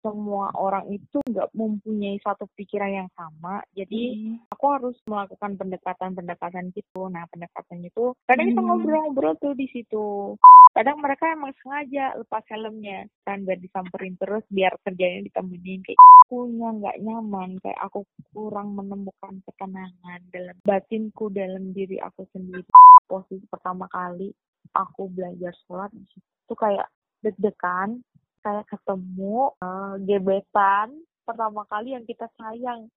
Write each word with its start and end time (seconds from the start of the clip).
semua 0.00 0.48
orang 0.56 0.88
itu 0.88 1.20
nggak 1.28 1.52
mempunyai 1.52 2.16
satu 2.24 2.48
pikiran 2.56 3.04
yang 3.04 3.10
sama. 3.14 3.60
Jadi 3.76 4.16
hmm. 4.16 4.52
aku 4.52 4.64
harus 4.72 4.96
melakukan 5.06 5.56
pendekatan-pendekatan 5.60 6.72
gitu. 6.72 7.08
Nah 7.08 7.24
pendekatan 7.28 7.84
itu 7.84 8.16
kadang 8.24 8.52
kita 8.52 8.60
hmm. 8.60 8.68
ngobrol-ngobrol 8.68 9.34
tuh 9.38 9.54
di 9.56 9.68
situ. 9.72 10.36
Kadang 10.72 11.00
mereka 11.00 11.30
emang 11.32 11.52
sengaja 11.60 12.16
lepas 12.16 12.44
helmnya 12.48 13.06
kan 13.28 13.44
biar 13.44 13.58
disamperin 13.60 14.16
terus 14.16 14.44
biar 14.48 14.72
kerjanya 14.86 15.26
ditemenin 15.28 15.80
kayak 15.84 16.00
punya 16.30 16.68
nggak 16.78 17.00
nyaman 17.02 17.58
kayak 17.60 17.80
aku 17.82 18.06
kurang 18.30 18.78
menemukan 18.78 19.42
ketenangan 19.44 20.20
dalam 20.30 20.56
batinku 20.62 21.28
dalam 21.30 21.74
diri 21.74 21.98
aku 22.00 22.24
sendiri. 22.32 22.66
Posisi 23.04 23.42
pertama 23.50 23.90
kali 23.90 24.30
aku 24.74 25.10
belajar 25.10 25.50
sholat 25.66 25.90
di 25.90 26.04
situ 26.14 26.54
kayak 26.54 26.86
deg-degan 27.20 28.00
kayak 28.40 28.66
ketemu 28.72 29.52
uh, 29.60 30.00
gebetan 30.00 31.04
pertama 31.28 31.62
kali 31.68 31.92
yang 31.92 32.04
kita 32.08 32.24
sayang. 32.40 32.88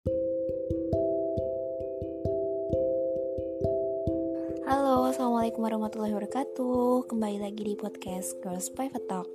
Halo, 4.62 5.10
Assalamualaikum 5.10 5.66
warahmatullahi 5.66 6.14
wabarakatuh. 6.14 7.10
Kembali 7.10 7.42
lagi 7.42 7.62
di 7.66 7.74
podcast 7.74 8.38
Girls 8.40 8.70
Private 8.70 9.04
Talk. 9.10 9.28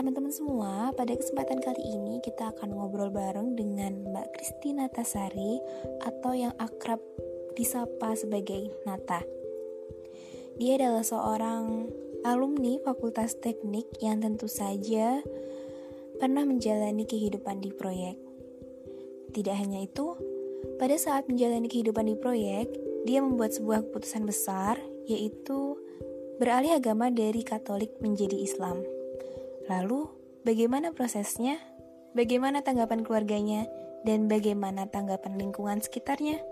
Teman-teman 0.00 0.32
semua, 0.32 0.88
pada 0.96 1.12
kesempatan 1.12 1.60
kali 1.60 1.84
ini 1.84 2.24
kita 2.24 2.48
akan 2.56 2.72
ngobrol 2.72 3.12
bareng 3.12 3.52
dengan 3.52 4.08
Mbak 4.08 4.28
Kristina 4.32 4.88
Tasari 4.88 5.60
Atau 6.08 6.32
yang 6.32 6.56
akrab 6.56 6.98
disapa 7.52 8.16
sebagai 8.16 8.72
Nata. 8.88 9.20
Dia 10.56 10.80
adalah 10.80 11.04
seorang 11.04 11.92
alumni 12.22 12.78
Fakultas 12.86 13.34
Teknik 13.38 13.90
yang 13.98 14.22
tentu 14.22 14.46
saja 14.46 15.18
pernah 16.22 16.46
menjalani 16.46 17.02
kehidupan 17.02 17.58
di 17.58 17.74
proyek. 17.74 18.14
Tidak 19.34 19.56
hanya 19.58 19.82
itu, 19.82 20.14
pada 20.78 20.94
saat 20.94 21.26
menjalani 21.26 21.66
kehidupan 21.66 22.06
di 22.06 22.14
proyek, 22.14 22.70
dia 23.02 23.18
membuat 23.18 23.58
sebuah 23.58 23.90
keputusan 23.90 24.22
besar, 24.22 24.78
yaitu 25.10 25.74
beralih 26.38 26.78
agama 26.78 27.10
dari 27.10 27.42
Katolik 27.42 27.90
menjadi 27.98 28.38
Islam. 28.38 28.86
Lalu, 29.66 30.06
bagaimana 30.46 30.94
prosesnya? 30.94 31.58
Bagaimana 32.14 32.62
tanggapan 32.62 33.02
keluarganya? 33.02 33.66
Dan 34.06 34.30
bagaimana 34.30 34.86
tanggapan 34.90 35.38
lingkungan 35.38 35.82
sekitarnya? 35.82 36.51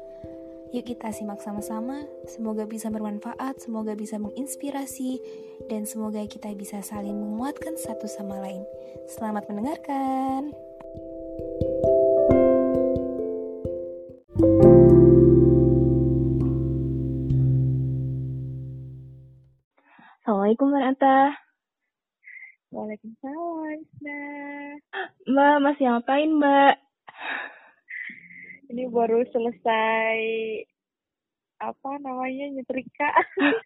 Yuk 0.70 0.86
kita 0.86 1.10
simak 1.10 1.42
sama-sama, 1.42 2.06
semoga 2.30 2.62
bisa 2.62 2.94
bermanfaat, 2.94 3.58
semoga 3.58 3.98
bisa 3.98 4.22
menginspirasi, 4.22 5.18
dan 5.66 5.82
semoga 5.82 6.22
kita 6.30 6.54
bisa 6.54 6.78
saling 6.78 7.18
menguatkan 7.18 7.74
satu 7.74 8.06
sama 8.06 8.38
lain. 8.38 8.62
Selamat 9.10 9.50
mendengarkan. 9.50 10.54
Assalamualaikum 20.22 20.66
Mbak 20.70 20.84
Anta. 20.86 21.18
Waalaikumsalam, 22.70 23.78
Mbak, 25.26 25.56
masih 25.66 25.84
ngapain 25.90 26.30
Mbak? 26.30 26.89
Ini 28.70 28.86
baru 28.86 29.26
selesai 29.34 30.18
apa 31.58 31.90
namanya 31.98 32.54
nyetrika. 32.54 33.10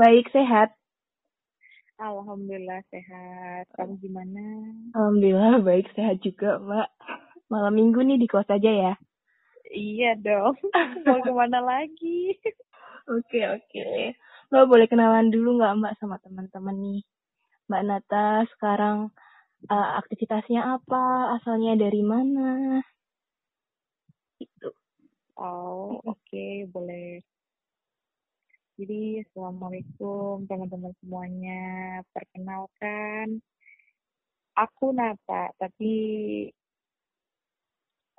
Baik, 0.00 0.30
sehat. 0.30 0.70
Alhamdulillah 2.00 2.80
sehat. 2.88 3.68
Kamu 3.76 4.00
gimana? 4.00 4.40
Alhamdulillah 4.96 5.60
baik 5.60 5.92
sehat 5.92 6.24
juga, 6.24 6.56
Mbak. 6.56 6.88
Malam 7.52 7.76
minggu 7.76 8.00
nih 8.00 8.16
di 8.16 8.24
kos 8.24 8.48
aja 8.48 8.72
ya? 8.72 8.94
Iya 9.68 10.16
dong. 10.16 10.56
Mau 11.04 11.20
ke 11.20 11.32
mana 11.34 11.60
lagi? 11.60 12.40
Oke, 13.10 13.42
oke. 13.42 14.14
Mbak 14.54 14.64
boleh 14.70 14.86
kenalan 14.86 15.34
dulu 15.34 15.58
nggak 15.58 15.76
Mbak 15.82 15.94
sama 15.98 16.16
teman-teman 16.22 16.78
nih? 16.78 17.02
Mbak 17.66 17.82
Nata 17.82 18.46
sekarang 18.54 19.10
uh, 19.66 19.88
aktivitasnya 19.98 20.78
apa? 20.78 21.34
Asalnya 21.36 21.74
dari 21.74 22.06
mana? 22.06 22.78
Oh, 25.40 25.96
oke, 26.04 26.20
okay, 26.20 26.68
boleh. 26.68 27.24
Jadi, 28.76 29.24
Assalamualaikum 29.24 30.44
teman-teman 30.44 30.92
semuanya. 31.00 31.64
Perkenalkan, 32.12 33.40
aku 34.52 34.92
Nata, 34.92 35.48
tapi 35.56 35.92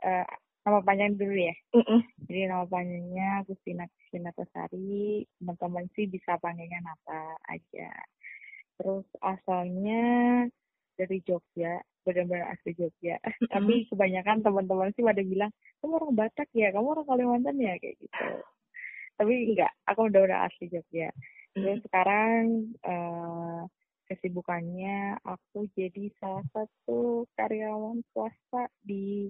uh, 0.01 0.33
nama 0.65 0.81
panjang 0.81 1.13
dulu 1.13 1.37
ya. 1.37 1.53
Mm 1.77 1.85
-mm. 1.85 2.01
Jadi 2.25 2.39
nama 2.49 2.65
panjangnya 2.65 3.45
Agustina 3.45 3.85
Kristina 3.85 4.33
Tosari. 4.33 5.21
Teman-teman 5.37 5.85
sih 5.93 6.09
bisa 6.09 6.41
panggilnya 6.41 6.81
Nata 6.81 7.37
aja. 7.53 7.93
Terus 8.81 9.05
asalnya 9.21 10.01
dari 11.01 11.17
Jogja 11.25 11.81
benar-benar 12.05 12.53
asli 12.53 12.77
Jogja. 12.77 13.17
Tapi 13.53 13.89
kebanyakan 13.89 14.45
teman-teman 14.45 14.93
sih 14.93 15.05
pada 15.05 15.21
bilang 15.25 15.51
kamu 15.81 15.93
orang 15.97 16.13
Batak 16.17 16.49
ya? 16.53 16.69
Kamu 16.69 16.87
orang 16.93 17.07
Kalimantan 17.09 17.57
ya? 17.57 17.73
Kayak 17.81 17.97
gitu. 18.01 18.29
Tapi 19.17 19.33
enggak 19.53 19.71
aku 19.89 19.99
udah 20.09 20.21
udah 20.25 20.39
asli 20.49 20.65
Jogja. 20.69 21.09
Terus 21.51 21.65
mm-hmm. 21.65 21.85
sekarang 21.89 22.41
uh, 22.85 23.61
kesibukannya 24.07 25.19
aku 25.23 25.67
jadi 25.73 26.11
salah 26.19 26.45
satu 26.53 27.25
karyawan 27.37 28.01
swasta 28.13 28.69
di 28.81 29.29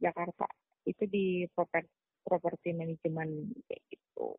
Jakarta. 0.00 0.48
Itu 0.88 1.06
di 1.06 1.46
properti 1.52 1.90
properti 2.22 2.70
manajemen 2.70 3.50
kayak 3.66 3.82
gitu. 3.90 4.38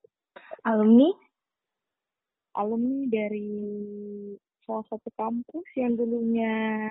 Alumni? 0.63 1.11
Alumni 2.55 3.09
dari 3.11 3.51
salah 4.65 4.85
satu 4.89 5.09
kampus 5.15 5.67
yang 5.75 5.95
dulunya 5.95 6.89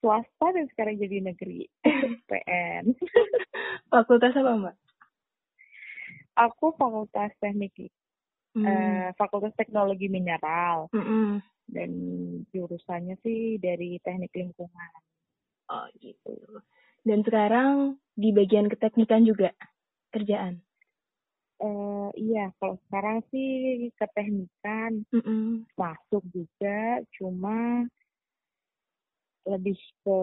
swasta 0.00 0.52
dan 0.52 0.66
sekarang 0.72 1.00
jadi 1.00 1.24
negeri 1.24 1.66
PN. 2.28 2.92
Fakultas 3.92 4.36
apa 4.36 4.52
mbak? 4.54 4.76
Aku 6.36 6.76
fakultas 6.76 7.32
teknik, 7.40 7.72
hmm. 8.52 8.64
eh, 8.66 9.08
fakultas 9.16 9.56
teknologi 9.56 10.12
mineral 10.12 10.92
hmm. 10.92 11.40
dan 11.64 11.90
jurusannya 12.52 13.16
sih 13.24 13.56
dari 13.56 13.96
teknik 14.04 14.36
lingkungan. 14.36 14.92
Oh 15.72 15.88
gitu. 15.96 16.36
Dan 17.06 17.24
sekarang 17.24 17.96
di 18.12 18.36
bagian 18.36 18.68
keteknikan 18.68 19.24
juga 19.24 19.54
kerjaan? 20.12 20.65
Uh, 21.56 22.12
iya, 22.12 22.52
kalau 22.60 22.76
sekarang 22.84 23.24
sih 23.32 23.88
keteknikan 23.96 25.08
mm 25.08 25.22
-mm. 25.24 25.44
masuk 25.72 26.20
juga, 26.28 27.00
cuma 27.16 27.88
lebih 29.46 29.78
ke 30.02 30.20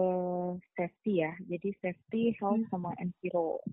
safety 0.76 1.24
ya. 1.24 1.32
Jadi 1.48 1.68
safety, 1.80 2.22
health, 2.36 2.60
hmm. 2.60 2.70
sama 2.70 2.92
enviro. 3.00 3.64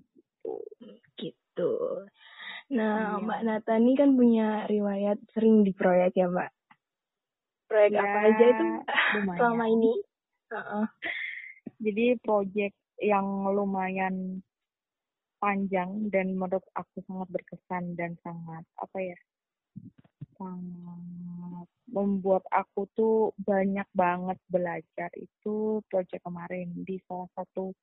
Gitu. 1.20 1.74
Nah, 2.72 3.20
iya. 3.20 3.22
Mbak 3.22 3.42
Nata 3.44 3.74
ini 3.76 3.94
kan 4.00 4.16
punya 4.16 4.66
riwayat 4.72 5.20
sering 5.36 5.68
di 5.68 5.76
proyek 5.76 6.16
ya, 6.16 6.32
Mbak? 6.32 6.50
Proyek 7.68 7.92
ya, 7.92 8.00
apa 8.00 8.20
aja 8.32 8.46
itu 8.48 8.66
lumayan. 9.20 9.38
selama 9.38 9.66
ini? 9.68 9.94
Uh 10.52 10.58
-uh. 10.58 10.86
Jadi 11.84 12.06
proyek 12.24 12.74
yang 13.04 13.28
lumayan 13.52 14.40
panjang 15.42 16.14
dan 16.14 16.38
menurut 16.38 16.64
aku 16.78 17.02
sangat 17.10 17.28
berkesan 17.34 17.98
dan 17.98 18.14
sangat 18.22 18.62
apa 18.78 18.98
ya 19.02 19.18
sangat 20.38 21.68
membuat 21.90 22.46
aku 22.54 22.86
tuh 22.94 23.34
banyak 23.42 23.86
banget 23.98 24.38
belajar 24.48 25.10
itu 25.18 25.82
proyek 25.90 26.22
kemarin 26.22 26.70
di 26.86 27.02
salah 27.10 27.28
satu 27.34 27.74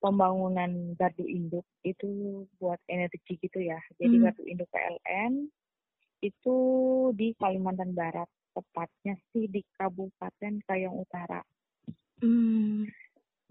pembangunan 0.00 0.96
gardu 0.96 1.24
induk 1.28 1.64
itu 1.84 2.42
buat 2.56 2.80
energi 2.88 3.36
gitu 3.36 3.60
ya 3.60 3.80
jadi 4.00 4.16
hmm. 4.16 4.24
gardu 4.24 4.42
induk 4.48 4.68
PLN 4.72 5.52
itu 6.24 6.58
di 7.12 7.36
Kalimantan 7.36 7.92
Barat 7.92 8.28
tepatnya 8.56 9.14
sih 9.32 9.44
di 9.52 9.60
Kabupaten 9.76 10.64
Kayong 10.64 10.96
Utara. 11.04 11.44
Hmm. 12.24 12.88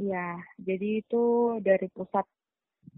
Ya, 0.02 0.42
jadi 0.58 1.06
itu 1.06 1.24
dari 1.62 1.88
pusat 1.94 2.26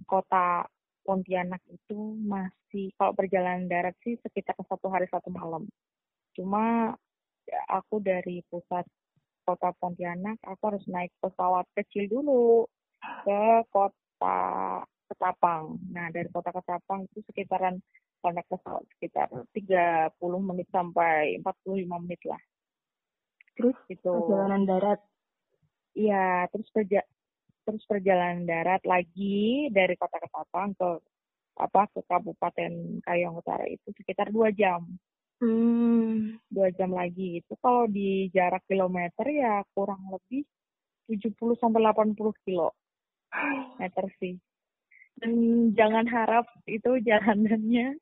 kota 0.07 0.65
Pontianak 1.07 1.63
itu 1.71 2.19
masih 2.19 2.91
kalau 2.99 3.15
perjalanan 3.15 3.71
darat 3.71 3.95
sih 4.03 4.19
sekitar 4.19 4.59
satu 4.67 4.91
hari 4.91 5.07
satu 5.07 5.31
malam. 5.31 5.63
Cuma 6.35 6.91
ya, 7.47 7.61
aku 7.71 8.03
dari 8.03 8.43
pusat 8.51 8.83
kota 9.47 9.71
Pontianak 9.79 10.35
aku 10.43 10.75
harus 10.75 10.83
naik 10.91 11.15
pesawat 11.23 11.63
kecil 11.71 12.11
dulu 12.11 12.67
ke 13.23 13.63
kota 13.71 14.39
Ketapang. 15.07 15.79
Nah 15.95 16.11
dari 16.11 16.27
kota 16.27 16.51
Ketapang 16.51 17.07
itu 17.07 17.23
sekitaran 17.31 17.79
naik 18.27 18.47
pesawat 18.51 18.83
sekitar 18.91 19.31
30 19.55 20.19
menit 20.43 20.67
sampai 20.67 21.39
45 21.39 22.03
menit 22.03 22.19
lah. 22.27 22.41
Terus 23.55 23.77
itu 23.87 24.11
perjalanan 24.11 24.67
darat? 24.67 24.99
Iya, 25.97 26.45
terus 26.51 26.67
perja 26.69 27.01
terus 27.67 27.83
perjalanan 27.83 28.47
darat 28.47 28.79
lagi 28.87 29.67
dari 29.75 29.99
kota 29.99 30.23
Ketapang 30.23 30.71
ke 30.79 30.89
apa 31.59 31.91
ke 31.91 31.99
Kabupaten 32.07 33.03
Kayong 33.03 33.43
Utara 33.43 33.67
itu 33.67 33.91
sekitar 33.91 34.31
dua 34.31 34.55
jam. 34.55 34.87
Hmm. 35.43 36.39
Dua 36.47 36.71
jam 36.71 36.95
lagi 36.95 37.43
itu 37.43 37.53
kalau 37.59 37.91
di 37.91 38.31
jarak 38.31 38.63
kilometer 38.71 39.27
ya 39.27 39.67
kurang 39.75 39.99
lebih 40.07 40.47
70 41.11 41.59
sampai 41.59 41.83
80 41.83 42.15
kilo 42.47 42.71
meter 43.83 44.05
sih. 44.23 44.39
Dan 45.19 45.33
jangan 45.75 46.07
harap 46.07 46.47
itu 46.71 47.03
jalanannya 47.03 47.99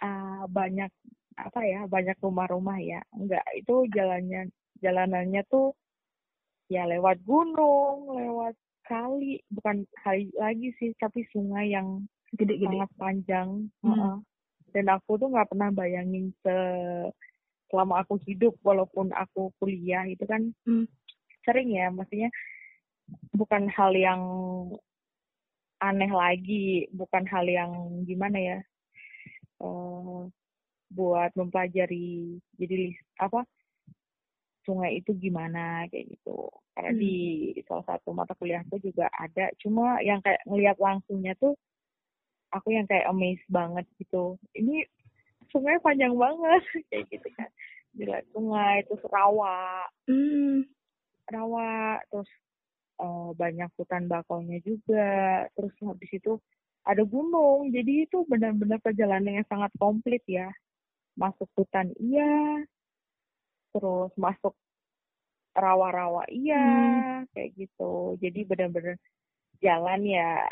uh, 0.00 0.48
banyak 0.48 0.88
apa 1.36 1.60
ya 1.64 1.80
banyak 1.88 2.16
rumah-rumah 2.20 2.78
ya 2.80 3.00
enggak 3.16 3.44
itu 3.56 3.88
jalannya 3.92 4.52
jalanannya 4.84 5.42
tuh 5.48 5.72
ya 6.70 6.86
lewat 6.86 7.18
gunung 7.26 8.14
lewat 8.14 8.54
kali 8.86 9.42
bukan 9.50 9.82
kali 10.06 10.30
lagi 10.38 10.70
sih 10.78 10.94
tapi 11.02 11.26
sungai 11.34 11.74
yang 11.74 12.06
gede-gede 12.38 12.78
sangat 12.78 12.92
panjang 12.94 13.48
hmm. 13.82 14.22
dan 14.70 14.86
aku 14.94 15.18
tuh 15.18 15.34
nggak 15.34 15.50
pernah 15.50 15.70
bayangin 15.74 16.30
se 16.46 16.56
selama 17.70 18.02
aku 18.02 18.18
hidup 18.26 18.54
walaupun 18.62 19.10
aku 19.14 19.50
kuliah 19.58 20.06
itu 20.06 20.22
kan 20.26 20.54
hmm. 20.66 20.86
sering 21.42 21.74
ya 21.74 21.90
maksudnya 21.90 22.30
bukan 23.34 23.66
hal 23.70 23.90
yang 23.94 24.22
aneh 25.82 26.10
lagi 26.10 26.86
bukan 26.94 27.26
hal 27.26 27.46
yang 27.46 27.70
gimana 28.06 28.38
ya 28.38 28.58
uh, 29.62 30.26
buat 30.90 31.30
mempelajari 31.34 32.38
jadi 32.58 32.94
apa 33.22 33.46
sungai 34.70 35.02
itu 35.02 35.10
gimana 35.18 35.90
kayak 35.90 36.14
gitu. 36.14 36.46
Karena 36.78 36.94
hmm. 36.94 37.02
di 37.02 37.14
salah 37.66 37.82
satu 37.90 38.14
mata 38.14 38.38
kuliahku 38.38 38.78
juga 38.78 39.10
ada. 39.10 39.50
Cuma 39.58 39.98
yang 39.98 40.22
kayak 40.22 40.46
ngelihat 40.46 40.78
langsungnya 40.78 41.34
tuh 41.42 41.58
aku 42.54 42.70
yang 42.70 42.86
kayak 42.86 43.10
amazed 43.10 43.42
banget 43.50 43.82
gitu. 43.98 44.38
Ini 44.54 44.86
sungai 45.50 45.82
panjang 45.82 46.14
banget 46.14 46.62
kayak 46.94 47.10
gitu 47.10 47.28
kan. 47.34 47.50
Dilihat 47.98 48.24
sungai 48.30 48.86
terus 48.86 49.02
rawa. 49.10 49.90
Hmm. 50.06 50.62
rawa 51.30 52.02
terus 52.10 52.30
uh, 52.98 53.30
banyak 53.34 53.70
hutan 53.74 54.06
bakaunya 54.06 54.62
juga. 54.62 55.50
Terus 55.58 55.74
habis 55.82 56.10
itu 56.14 56.38
ada 56.86 57.02
gunung. 57.02 57.74
Jadi 57.74 58.06
itu 58.06 58.22
benar-benar 58.30 58.78
perjalanan 58.78 59.42
yang 59.42 59.48
sangat 59.50 59.74
komplit 59.82 60.22
ya. 60.30 60.46
Masuk 61.18 61.50
hutan 61.58 61.90
iya 61.98 62.62
terus 63.70 64.12
masuk 64.18 64.54
rawa-rawa 65.54 66.26
iya 66.30 66.62
hmm. 66.62 67.30
kayak 67.34 67.50
gitu. 67.58 68.16
Jadi 68.22 68.40
benar-benar 68.46 68.96
jalan 69.60 70.00
ya 70.06 70.46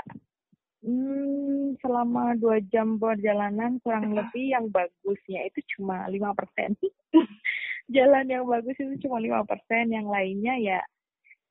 hmm, 0.84 1.78
selama 1.80 2.36
dua 2.36 2.60
jam 2.68 2.98
perjalanan 2.98 3.78
kurang 3.82 4.12
lebih 4.14 4.52
yang 4.52 4.66
bagusnya 4.68 5.46
itu 5.48 5.60
cuma 5.76 6.06
lima 6.10 6.34
persen. 6.34 6.74
Jalan 7.88 8.28
yang 8.28 8.44
bagus 8.44 8.76
itu 8.76 9.08
cuma 9.08 9.16
lima 9.16 9.40
persen 9.48 9.88
yang 9.88 10.12
lainnya 10.12 10.60
ya 10.60 10.78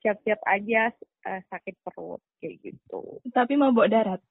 siap-siap 0.06 0.38
aja 0.46 0.94
uh, 1.26 1.42
sakit 1.50 1.76
perut 1.82 2.22
kayak 2.38 2.62
gitu. 2.62 3.18
Tapi 3.34 3.58
mabok 3.58 3.90
darat? 3.90 4.22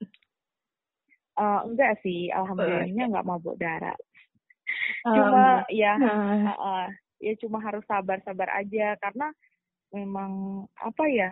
Uh, 1.37 1.67
enggak 1.67 1.99
sih 2.01 2.31
alhamdulillahnya 2.31 3.11
enggak 3.11 3.27
mabuk 3.27 3.59
darat. 3.59 3.99
Cuma 5.03 5.67
um, 5.67 5.75
ya 5.75 5.99
uh, 5.99 6.55
uh, 6.55 6.89
ya 7.21 7.33
cuma 7.41 7.59
harus 7.65 7.85
sabar-sabar 7.89 8.49
aja 8.61 8.97
karena 9.01 9.33
memang 9.95 10.65
apa 10.77 11.05
ya 11.09 11.31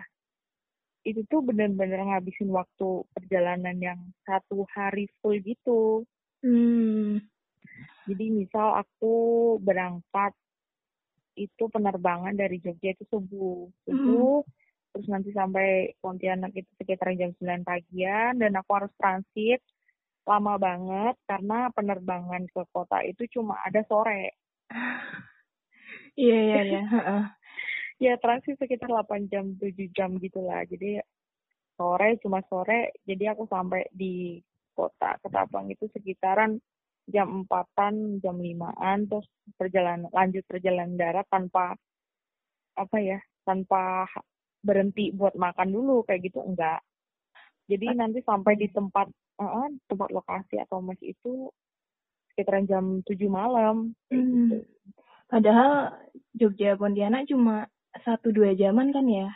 itu 1.05 1.21
tuh 1.29 1.45
benar-benar 1.45 2.01
ngabisin 2.01 2.49
waktu 2.49 3.05
perjalanan 3.13 3.77
yang 3.77 3.99
satu 4.25 4.65
hari 4.73 5.05
full 5.21 5.37
gitu. 5.37 6.01
Hmm. 6.41 7.21
Jadi 8.09 8.25
misal 8.33 8.81
aku 8.81 9.57
berangkat 9.61 10.33
itu 11.37 11.69
penerbangan 11.69 12.33
dari 12.33 12.57
Jogja 12.57 12.97
itu 12.97 13.05
subuh, 13.11 13.69
subuh, 13.85 14.41
hmm. 14.41 14.51
terus 14.95 15.07
nanti 15.11 15.29
sampai 15.29 15.93
Pontianak 16.01 16.55
itu 16.57 16.71
sekitar 16.81 17.13
jam 17.13 17.35
9 17.37 17.61
pagian 17.61 18.41
dan 18.41 18.57
aku 18.57 18.71
harus 18.73 18.93
transit 18.97 19.61
lama 20.25 20.57
banget 20.57 21.13
karena 21.29 21.69
penerbangan 21.69 22.49
ke 22.49 22.61
kota 22.73 23.05
itu 23.05 23.29
cuma 23.37 23.61
ada 23.61 23.85
sore. 23.85 24.33
Iya 26.15 26.37
iya 26.39 26.61
iya. 26.63 26.81
ya 27.95 28.13
transit 28.19 28.59
sekitar 28.59 28.91
8 28.91 29.31
jam 29.31 29.55
7 29.59 29.91
jam 29.91 30.15
gitulah. 30.19 30.63
Jadi 30.67 30.99
sore 31.75 32.15
cuma 32.23 32.39
sore 32.47 32.95
jadi 33.03 33.35
aku 33.35 33.47
sampai 33.51 33.83
di 33.91 34.39
kota 34.75 35.19
Ketapang 35.19 35.71
itu 35.71 35.87
sekitaran 35.91 36.55
jam 37.05 37.43
empatan 37.43 38.23
jam 38.23 38.39
limaan 38.39 39.05
terus 39.11 39.27
perjalanan 39.59 40.07
lanjut 40.15 40.41
perjalanan 40.47 40.95
darat 40.95 41.27
tanpa 41.27 41.75
apa 42.79 42.97
ya 42.97 43.19
tanpa 43.43 44.07
berhenti 44.63 45.13
buat 45.13 45.35
makan 45.37 45.69
dulu 45.69 46.01
kayak 46.07 46.31
gitu 46.31 46.41
enggak 46.41 46.81
jadi 47.65 47.97
nanti 47.97 48.21
sampai 48.21 48.57
di 48.57 48.69
tempat 48.69 49.09
uh, 49.41 49.69
tempat 49.89 50.09
lokasi 50.13 50.61
atau 50.61 50.85
mes 50.85 51.01
itu 51.01 51.49
sekitaran 52.33 52.69
jam 52.69 52.85
7 53.01 53.25
malam. 53.25 53.95
Hmm. 54.13 54.53
Gitu. 54.53 54.57
Padahal 55.25 55.93
Jogja 56.37 56.77
Pontianak 56.77 57.25
cuma 57.25 57.65
satu 58.03 58.29
dua 58.29 58.53
jaman 58.53 58.93
kan 58.93 59.05
ya? 59.09 59.29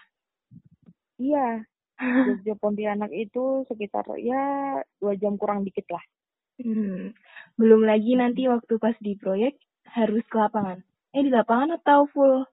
Iya. 1.17 1.47
Jogja 1.99 2.53
Pontianak 2.55 3.11
itu 3.11 3.67
sekitar 3.67 4.07
ya 4.21 4.79
dua 5.01 5.13
jam 5.19 5.35
kurang 5.35 5.67
dikit 5.67 5.89
lah. 5.91 6.03
Hmm. 6.59 7.15
Belum 7.55 7.87
lagi 7.87 8.15
nanti 8.19 8.47
waktu 8.47 8.79
pas 8.79 8.95
di 8.99 9.15
proyek 9.15 9.55
harus 9.95 10.23
ke 10.27 10.37
lapangan. 10.37 10.83
Eh 11.15 11.25
di 11.25 11.31
lapangan 11.33 11.79
atau 11.81 12.05
full 12.11 12.45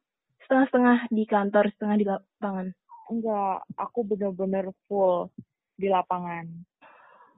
setengah-setengah 0.46 1.10
di 1.10 1.24
kantor, 1.26 1.64
setengah 1.74 1.96
di 1.98 2.06
lapangan? 2.06 2.66
Enggak, 3.06 3.58
aku 3.78 3.98
bener-bener 4.06 4.70
full 4.86 5.30
di 5.76 5.90
lapangan. 5.90 6.46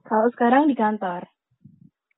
Kalau 0.05 0.27
sekarang 0.33 0.69
di 0.69 0.77
kantor? 0.77 1.25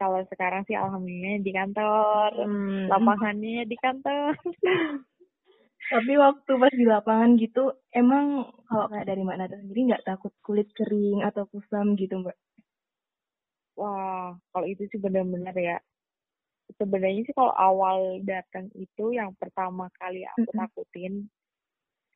Kalau 0.01 0.25
sekarang 0.33 0.65
sih 0.65 0.73
alhamdulillah 0.73 1.45
di 1.45 1.51
kantor. 1.53 2.31
Hmm. 2.33 2.89
Lapangannya 2.89 3.69
di 3.69 3.77
kantor. 3.77 4.33
Tapi 5.93 6.13
waktu 6.17 6.51
pas 6.57 6.73
di 6.73 6.85
lapangan 6.89 7.37
gitu, 7.37 7.69
emang 7.93 8.49
kalau 8.65 8.89
kayak 8.89 9.13
dari 9.13 9.21
mana 9.21 9.45
sendiri 9.45 9.93
nggak 9.93 10.07
takut 10.09 10.33
kulit 10.41 10.73
kering 10.73 11.21
atau 11.21 11.45
kusam 11.53 11.93
gitu, 11.99 12.17
Mbak? 12.17 12.37
Wah, 13.77 14.33
kalau 14.49 14.65
itu 14.65 14.89
sih 14.89 14.97
benar-benar 14.97 15.53
ya. 15.53 15.77
Sebenarnya 16.81 17.21
sih 17.27 17.35
kalau 17.37 17.53
awal 17.53 18.23
datang 18.25 18.73
itu 18.73 19.13
yang 19.13 19.35
pertama 19.37 19.91
kali 19.99 20.25
aku 20.25 20.49
takutin 20.55 21.27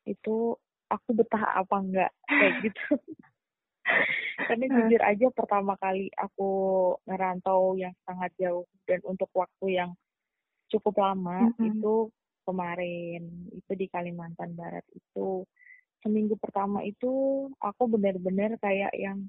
itu 0.07 0.55
aku 0.87 1.09
betah 1.11 1.59
apa 1.59 1.75
enggak 1.75 2.11
kayak 2.25 2.53
gitu. 2.65 2.85
Karena 4.35 4.65
jujur 4.67 5.01
aja 5.01 5.27
pertama 5.31 5.73
kali 5.79 6.11
aku 6.17 6.49
ngerantau 7.07 7.79
yang 7.79 7.93
sangat 8.03 8.33
jauh 8.35 8.67
dan 8.83 8.99
untuk 9.07 9.29
waktu 9.31 9.79
yang 9.79 9.91
cukup 10.69 10.97
lama 10.97 11.49
mm-hmm. 11.49 11.71
itu 11.71 11.95
kemarin 12.45 13.23
itu 13.53 13.71
di 13.73 13.85
Kalimantan 13.89 14.53
Barat 14.53 14.85
itu 14.93 15.45
seminggu 16.05 16.37
pertama 16.37 16.85
itu 16.85 17.45
aku 17.57 17.89
benar-benar 17.89 18.53
kayak 18.61 18.93
yang 18.93 19.25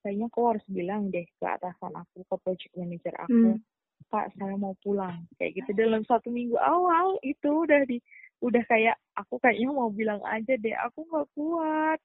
kayaknya 0.00 0.32
aku 0.32 0.40
harus 0.48 0.64
bilang 0.68 1.12
deh 1.12 1.28
ke 1.28 1.44
atasan 1.44 1.92
aku 1.92 2.24
ke 2.24 2.36
project 2.40 2.72
manager 2.76 3.14
aku 3.20 3.60
mm. 3.60 3.60
Pak 4.08 4.32
saya 4.40 4.56
mau 4.56 4.72
pulang 4.80 5.28
kayak 5.36 5.60
gitu 5.60 5.76
dalam 5.76 6.00
satu 6.08 6.32
minggu 6.32 6.56
awal 6.56 7.20
itu 7.20 7.68
udah 7.68 7.84
di 7.84 8.00
udah 8.40 8.62
kayak 8.70 8.96
aku 9.18 9.36
kayaknya 9.42 9.68
mau 9.68 9.92
bilang 9.92 10.22
aja 10.24 10.56
deh 10.56 10.72
aku 10.80 11.04
nggak 11.04 11.28
kuat 11.36 11.98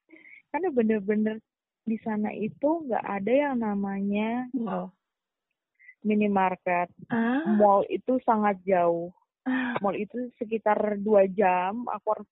karena 0.51 0.67
bener-bener 0.73 1.37
di 1.83 1.99
sana 1.99 2.31
itu 2.31 2.87
nggak 2.87 3.03
ada 3.03 3.31
yang 3.31 3.55
namanya 3.59 4.47
wow. 4.55 4.87
minimarket. 6.03 6.87
Ah. 7.11 7.43
Mall 7.59 7.83
itu 7.91 8.19
sangat 8.23 8.59
jauh. 8.63 9.11
Ah. 9.43 9.75
Mall 9.83 9.99
itu 9.99 10.31
sekitar 10.39 10.79
dua 11.03 11.27
jam. 11.27 11.83
Aku 11.91 12.07
harus 12.15 12.29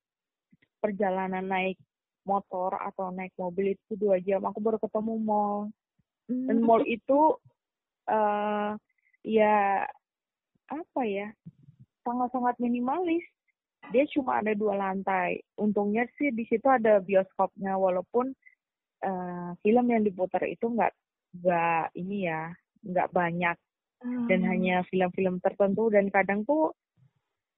perjalanan 0.79 1.43
naik 1.43 1.75
motor 2.23 2.79
atau 2.79 3.11
naik 3.11 3.35
mobil 3.35 3.75
itu 3.75 3.93
dua 3.99 4.23
jam. 4.23 4.39
Aku 4.47 4.63
baru 4.63 4.79
ketemu 4.79 5.19
mall. 5.19 5.67
Hmm. 6.31 6.47
Dan 6.47 6.57
mall 6.63 6.87
itu 6.87 7.35
uh, 8.07 8.71
ya 9.27 9.83
apa 10.71 11.01
ya 11.03 11.27
sangat-sangat 12.07 12.55
minimalis. 12.63 13.23
Dia 13.91 14.07
cuma 14.15 14.39
ada 14.39 14.55
dua 14.55 14.79
lantai. 14.79 15.43
Untungnya 15.59 16.07
sih 16.15 16.31
di 16.31 16.47
situ 16.47 16.63
ada 16.71 17.03
bioskopnya 17.03 17.75
walaupun 17.75 18.31
uh, 19.03 19.51
film 19.61 19.85
yang 19.89 20.01
diputar 20.05 20.45
itu 20.47 20.65
nggak 20.69 20.93
nggak 21.41 21.85
ini 21.97 22.29
ya 22.29 22.53
nggak 22.85 23.09
banyak. 23.11 23.57
Hmm. 24.01 24.25
dan 24.25 24.41
hanya 24.49 24.81
film-film 24.89 25.37
tertentu. 25.45 25.93
Dan 25.93 26.09
kadang 26.09 26.41
tuh 26.41 26.73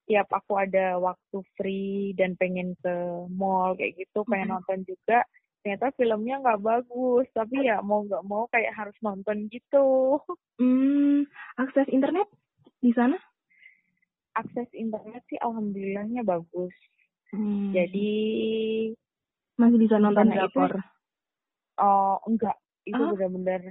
tiap 0.04 0.28
aku 0.28 0.60
ada 0.60 1.00
waktu 1.00 1.40
free 1.56 2.12
dan 2.20 2.36
pengen 2.36 2.76
ke 2.84 2.92
mall 3.32 3.72
kayak 3.80 3.96
gitu 3.96 4.28
pengen 4.28 4.52
-hmm. 4.52 4.60
nonton 4.60 4.84
juga 4.84 5.24
ternyata 5.64 5.96
filmnya 5.96 6.44
nggak 6.44 6.60
bagus. 6.60 7.26
Tapi 7.32 7.64
ya 7.64 7.80
mau 7.80 8.04
nggak 8.04 8.28
mau 8.28 8.44
kayak 8.52 8.76
harus 8.76 8.98
nonton 9.00 9.48
gitu. 9.48 10.20
Hmm 10.60 11.24
akses 11.56 11.88
internet 11.88 12.28
di 12.84 12.92
sana? 12.92 13.16
Akses 14.36 14.68
internet 14.76 15.24
sih 15.32 15.40
alhamdulillahnya 15.40 16.28
bagus. 16.28 16.76
Hmm. 17.34 17.74
jadi 17.74 18.14
masih 19.58 19.82
bisa 19.82 19.98
nonton 19.98 20.30
drakor 20.30 20.86
oh 21.80 22.18
enggak 22.28 22.58
itu 22.84 23.00
oh? 23.00 23.16
benar-benar 23.16 23.64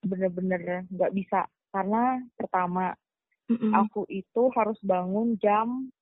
benar-benar 0.00 0.62
nggak 0.88 1.12
bisa 1.12 1.44
karena 1.74 2.22
pertama 2.38 2.94
mm 3.50 3.56
-mm. 3.58 3.72
aku 3.84 4.08
itu 4.08 4.48
harus 4.56 4.78
bangun 4.80 5.36
jam 5.38 5.92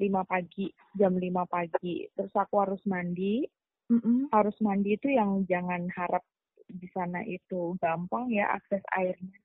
5 0.00 0.08
pagi 0.24 0.72
jam 0.96 1.12
5 1.14 1.28
pagi 1.46 2.08
terus 2.16 2.32
aku 2.32 2.54
harus 2.64 2.80
mandi 2.88 3.44
mm-hmm. 3.92 4.32
harus 4.32 4.56
mandi 4.64 4.96
itu 4.96 5.12
yang 5.12 5.44
jangan 5.44 5.86
harap 5.92 6.24
di 6.66 6.88
sana 6.90 7.20
itu 7.28 7.76
gampang 7.78 8.32
ya 8.32 8.48
akses 8.56 8.80
airnya 8.96 9.38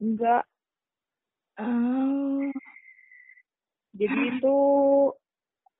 enggak 0.00 0.42
uh. 1.60 2.48
jadi 3.92 4.20
itu 4.32 4.56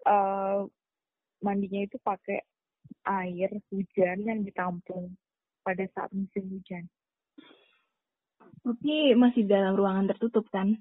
uh, 0.04 0.68
mandinya 1.40 1.80
itu 1.80 1.96
pakai 2.04 2.44
air 3.07 3.50
hujan 3.73 4.16
yang 4.25 4.40
ditampung 4.45 5.16
pada 5.64 5.85
saat 5.92 6.11
musim 6.12 6.45
hujan. 6.50 6.85
Tapi 8.61 9.16
masih 9.16 9.49
dalam 9.49 9.76
ruangan 9.76 10.09
tertutup 10.12 10.45
kan? 10.52 10.76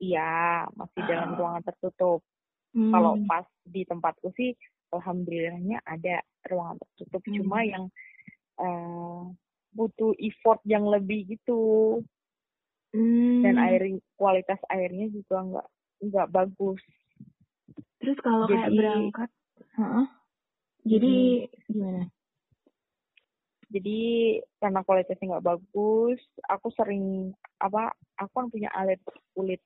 Iya, 0.00 0.66
masih 0.72 1.02
dalam 1.04 1.36
ruangan 1.36 1.62
tertutup. 1.62 2.24
Hmm. 2.72 2.90
Kalau 2.90 3.12
pas 3.28 3.44
di 3.68 3.84
tempatku 3.84 4.32
sih 4.32 4.56
alhamdulillahnya 4.92 5.80
ada 5.84 6.20
ruangan 6.48 6.80
tertutup 6.80 7.22
hmm. 7.24 7.34
cuma 7.40 7.58
yang 7.64 7.84
uh, 8.60 9.28
butuh 9.72 10.12
effort 10.20 10.60
yang 10.68 10.84
lebih 10.84 11.24
gitu 11.32 12.00
hmm. 12.92 13.40
dan 13.40 13.56
air 13.56 13.82
kualitas 14.20 14.60
airnya 14.68 15.08
juga 15.08 15.40
nggak 15.40 15.68
nggak 16.12 16.28
bagus 16.28 16.82
terus 18.04 18.18
kalau 18.20 18.44
jadi, 18.46 18.52
kayak 18.52 18.70
berangkat 18.76 19.30
huh? 19.80 20.06
Jadi 20.86 21.46
hmm. 21.46 21.70
gimana 21.70 22.02
jadi 23.72 24.00
karena 24.60 24.80
kualitasnya 24.84 25.26
nggak 25.32 25.48
bagus 25.48 26.20
aku 26.44 26.68
sering 26.76 27.32
apa 27.56 27.96
aku 28.20 28.32
kan 28.36 28.48
punya 28.52 28.68
alergi 28.76 29.16
kulit 29.32 29.60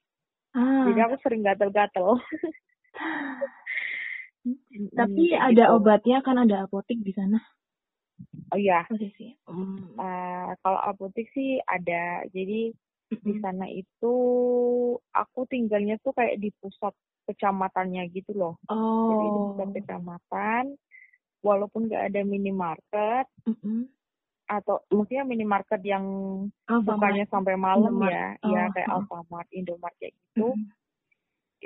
ah. 0.55 0.87
jadi 0.89 1.11
aku 1.11 1.15
sering 1.25 1.43
gatel-gatel 1.43 2.15
Tapi 4.95 5.35
hmm, 5.35 5.43
ada 5.43 5.65
gitu. 5.67 5.75
obatnya 5.75 6.19
kan 6.23 6.37
ada 6.39 6.67
apotik 6.67 7.03
di 7.03 7.11
sana. 7.11 7.39
Oh 8.55 8.59
iya. 8.59 8.87
Posisi. 8.87 9.35
Hmm. 9.49 9.99
Uh, 9.99 10.55
kalau 10.63 10.81
apotik 10.87 11.27
sih 11.35 11.59
ada. 11.67 12.23
Jadi 12.31 12.71
di 13.07 13.35
sana 13.43 13.67
itu 13.71 14.15
aku 15.15 15.47
tinggalnya 15.51 15.99
tuh 16.03 16.15
kayak 16.15 16.39
di 16.39 16.51
pusat 16.63 16.95
kecamatannya 17.27 18.07
gitu 18.15 18.35
loh. 18.39 18.55
Oh. 18.71 19.11
Jadi 19.11 19.27
di 19.27 19.41
pusat 19.51 19.69
oh. 19.69 19.75
kecamatan, 19.75 20.65
walaupun 21.47 21.87
nggak 21.87 22.11
ada 22.11 22.21
minimarket, 22.27 23.27
mm-hmm. 23.47 23.87
atau 24.51 24.83
maksudnya 24.91 25.23
minimarket 25.23 25.79
yang 25.87 26.05
Alfamart. 26.67 26.87
bukannya 26.91 27.25
sampai 27.31 27.55
malam 27.55 27.95
Indomart. 27.95 28.11
ya, 28.11 28.27
oh. 28.43 28.51
ya 28.51 28.63
kayak 28.75 28.91
oh. 28.91 28.95
Alfamart, 28.99 29.49
Indomaret 29.55 29.97
kayak 30.03 30.15
gitu. 30.19 30.51
Mm-hmm 30.51 30.85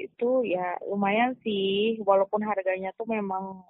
itu 0.01 0.31
ya 0.47 0.79
lumayan 0.87 1.35
sih 1.43 1.99
walaupun 2.03 2.41
harganya 2.47 2.95
tuh 2.95 3.07
memang 3.11 3.63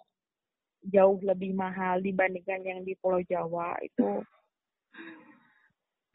jauh 0.85 1.21
lebih 1.21 1.52
mahal 1.52 2.00
dibandingkan 2.00 2.61
yang 2.64 2.81
di 2.85 2.97
Pulau 2.97 3.21
Jawa 3.25 3.76
itu 3.85 4.25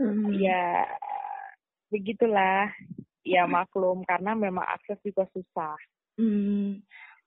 hmm. 0.02 0.34
ya 0.42 0.86
begitulah 1.90 2.70
ya 3.25 3.46
maklum 3.46 4.06
karena 4.06 4.38
memang 4.38 4.66
akses 4.66 5.02
juga 5.02 5.25
susah. 5.34 5.78
Hmm. 6.18 6.82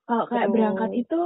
Kalau 0.07 0.25
kayak 0.31 0.51
berangkat 0.51 0.91
itu 1.05 1.21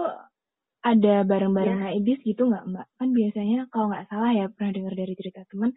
ada 0.83 1.23
bareng-bareng 1.23 1.79
ya. 1.79 1.83
naik 1.89 2.01
bis 2.03 2.21
gitu 2.27 2.51
nggak 2.51 2.67
mbak? 2.67 2.87
Kan 2.99 3.09
biasanya 3.15 3.71
kalau 3.71 3.95
nggak 3.95 4.07
salah 4.11 4.31
ya 4.35 4.47
pernah 4.51 4.73
dengar 4.75 4.95
dari 4.99 5.15
cerita 5.15 5.47
teman 5.47 5.71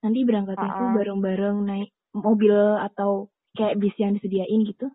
nanti 0.00 0.18
berangkat 0.24 0.56
itu 0.56 0.84
bareng-bareng 0.96 1.56
naik 1.64 1.90
mobil 2.16 2.56
atau 2.80 3.28
kayak 3.52 3.76
bis 3.76 3.96
yang 4.00 4.16
disediain 4.16 4.64
gitu? 4.64 4.88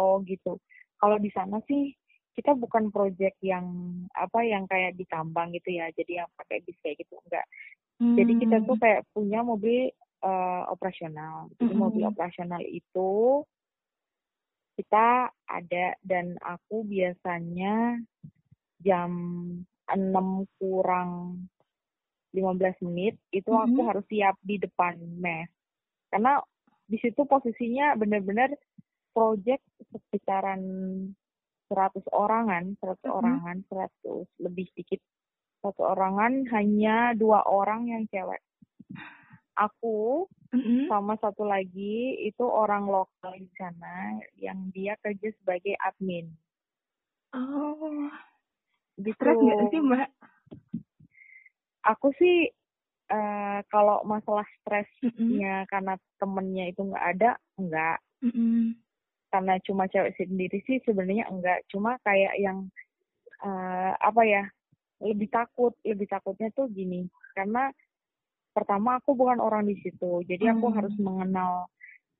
Oh 0.00 0.24
gitu. 0.24 0.56
Kalau 0.96 1.16
di 1.20 1.28
sana 1.32 1.60
sih 1.68 1.92
kita 2.32 2.56
bukan 2.56 2.88
project 2.88 3.36
yang 3.44 3.66
apa 4.16 4.40
yang 4.40 4.64
kayak 4.64 4.96
di 4.96 5.04
tambang 5.04 5.52
gitu 5.52 5.76
ya. 5.76 5.92
Jadi 5.92 6.24
yang 6.24 6.28
pakai 6.36 6.64
bis 6.64 6.76
kayak 6.80 7.04
gitu 7.04 7.20
enggak. 7.28 7.44
Hmm. 8.00 8.16
Jadi 8.16 8.32
kita 8.40 8.56
tuh 8.64 8.76
hmm. 8.80 8.82
kayak 8.84 9.00
punya 9.12 9.40
mobil 9.44 9.92
uh, 10.24 10.64
operasional. 10.72 11.52
Jadi 11.60 11.72
hmm. 11.76 11.80
mobil 11.80 12.04
operasional 12.08 12.64
itu 12.64 13.44
kita 14.80 15.28
ada 15.44 15.86
dan 16.00 16.40
aku 16.40 16.88
biasanya 16.88 18.00
jam 18.80 19.12
6 19.92 20.48
kurang 20.56 21.44
15 22.32 22.88
menit 22.88 23.20
itu 23.28 23.52
aku 23.52 23.84
-hmm. 23.84 23.88
harus 23.92 24.06
siap 24.08 24.40
di 24.40 24.56
depan 24.56 24.96
mes. 25.20 25.52
Karena 26.08 26.40
di 26.88 26.96
situ 26.96 27.28
posisinya 27.28 27.92
benar-benar 28.00 28.56
project 29.12 29.62
sekitaran 29.92 30.62
100 31.68 32.02
orangan, 32.16 32.64
100 32.80 32.80
mm-hmm. 32.80 33.12
orangan, 33.12 33.56
100 33.68 34.42
lebih 34.48 34.64
sedikit. 34.72 35.04
Satu 35.60 35.84
orangan 35.92 36.48
hanya 36.56 37.12
dua 37.12 37.44
orang 37.44 37.92
yang 37.92 38.08
cewek. 38.08 38.40
Aku 39.60 40.24
mm-hmm. 40.56 40.88
sama 40.88 41.20
satu 41.20 41.44
lagi 41.44 42.16
itu 42.24 42.44
orang 42.44 42.88
lokal 42.88 43.36
di 43.36 43.50
sana 43.60 44.16
yang 44.40 44.72
dia 44.72 44.96
kerja 45.04 45.28
sebagai 45.40 45.76
admin. 45.84 46.32
Oh. 47.36 48.08
Gitu. 48.96 49.12
Stres 49.16 49.36
gak 49.36 49.68
sih, 49.68 49.80
Mbak? 49.84 50.08
Aku 51.92 52.08
sih 52.16 52.48
uh, 53.12 53.60
kalau 53.68 54.00
masalah 54.08 54.48
stresnya 54.60 55.12
mm-hmm. 55.12 55.68
karena 55.68 55.94
temennya 56.16 56.64
itu 56.72 56.80
nggak 56.88 57.06
ada, 57.16 57.30
enggak. 57.60 57.98
Mm-hmm 58.24 58.80
karena 59.30 59.54
cuma 59.62 59.86
cewek 59.86 60.12
sendiri 60.18 60.58
sih 60.66 60.82
sebenarnya 60.82 61.30
enggak 61.30 61.62
cuma 61.70 61.96
kayak 62.02 62.34
yang 62.36 62.66
uh, 63.46 63.94
apa 64.02 64.22
ya 64.26 64.44
lebih 65.00 65.30
takut 65.30 65.72
lebih 65.86 66.10
takutnya 66.10 66.50
tuh 66.52 66.66
gini 66.68 67.06
karena 67.32 67.70
pertama 68.50 68.98
aku 68.98 69.14
bukan 69.14 69.38
orang 69.38 69.66
di 69.66 69.78
situ 69.82 70.22
jadi 70.26 70.54
aku 70.54 70.66
hmm. 70.70 70.76
harus 70.76 70.94
mengenal 70.98 71.70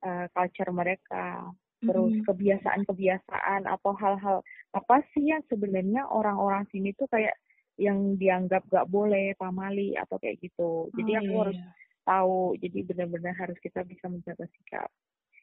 uh, 0.07 0.27
culture 0.35 0.71
mereka 0.71 1.51
terus 1.81 2.13
hmm. 2.13 2.25
kebiasaan-kebiasaan 2.29 3.65
atau 3.65 3.93
hal-hal 3.97 4.45
apa 4.77 4.97
sih 5.17 5.33
yang 5.33 5.41
sebenarnya 5.49 6.05
orang-orang 6.07 6.69
sini 6.69 6.93
tuh 6.93 7.09
kayak 7.09 7.35
yang 7.81 8.21
dianggap 8.21 8.61
gak 8.69 8.85
boleh 8.93 9.33
pamali 9.41 9.97
atau 9.97 10.21
kayak 10.21 10.37
gitu 10.45 10.93
jadi 10.93 11.11
oh, 11.17 11.19
aku 11.25 11.33
iya. 11.33 11.41
harus 11.41 11.59
iya. 11.59 11.71
tahu 12.05 12.41
jadi 12.61 12.79
benar-benar 12.85 13.35
harus 13.35 13.57
kita 13.65 13.81
bisa 13.89 14.13
menjaga 14.13 14.45
sikap 14.53 14.89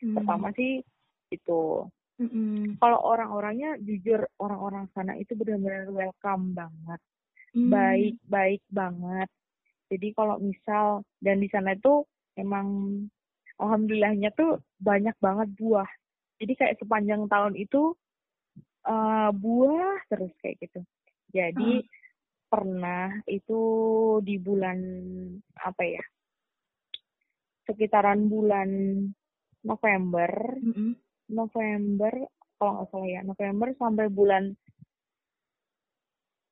hmm. 0.06 0.14
pertama 0.14 0.54
sih 0.54 0.86
itu 1.34 1.84
mm-hmm. 2.22 2.80
kalau 2.80 3.00
orang-orangnya 3.04 3.76
jujur 3.84 4.24
orang-orang 4.40 4.88
sana 4.96 5.18
itu 5.20 5.36
benar-benar 5.36 5.92
welcome 5.92 6.56
banget 6.56 7.02
mm. 7.56 7.70
baik 7.72 8.16
baik 8.28 8.62
banget 8.72 9.30
jadi 9.88 10.08
kalau 10.16 10.40
misal 10.40 11.04
dan 11.24 11.40
di 11.40 11.50
sana 11.52 11.76
itu 11.76 12.04
emang 12.36 12.68
alhamdulillahnya 13.58 14.32
tuh 14.36 14.62
banyak 14.78 15.16
banget 15.20 15.50
buah 15.58 15.90
jadi 16.38 16.54
kayak 16.54 16.78
sepanjang 16.80 17.26
tahun 17.26 17.58
itu 17.58 17.96
uh, 18.86 19.30
buah 19.34 19.98
terus 20.12 20.32
kayak 20.44 20.62
gitu 20.62 20.82
jadi 21.34 21.72
uh. 21.82 21.88
pernah 22.48 23.12
itu 23.28 23.62
di 24.24 24.40
bulan 24.40 24.80
apa 25.60 25.84
ya 25.84 26.04
sekitaran 27.68 28.32
bulan 28.32 28.70
November 29.68 30.32
mm 30.56 30.72
-hmm. 30.72 30.92
November 31.36 32.14
kalau 32.58 32.72
nggak 32.82 32.88
salah 32.90 33.10
ya 33.10 33.22
November 33.28 33.68
sampai 33.76 34.08
bulan 34.08 34.56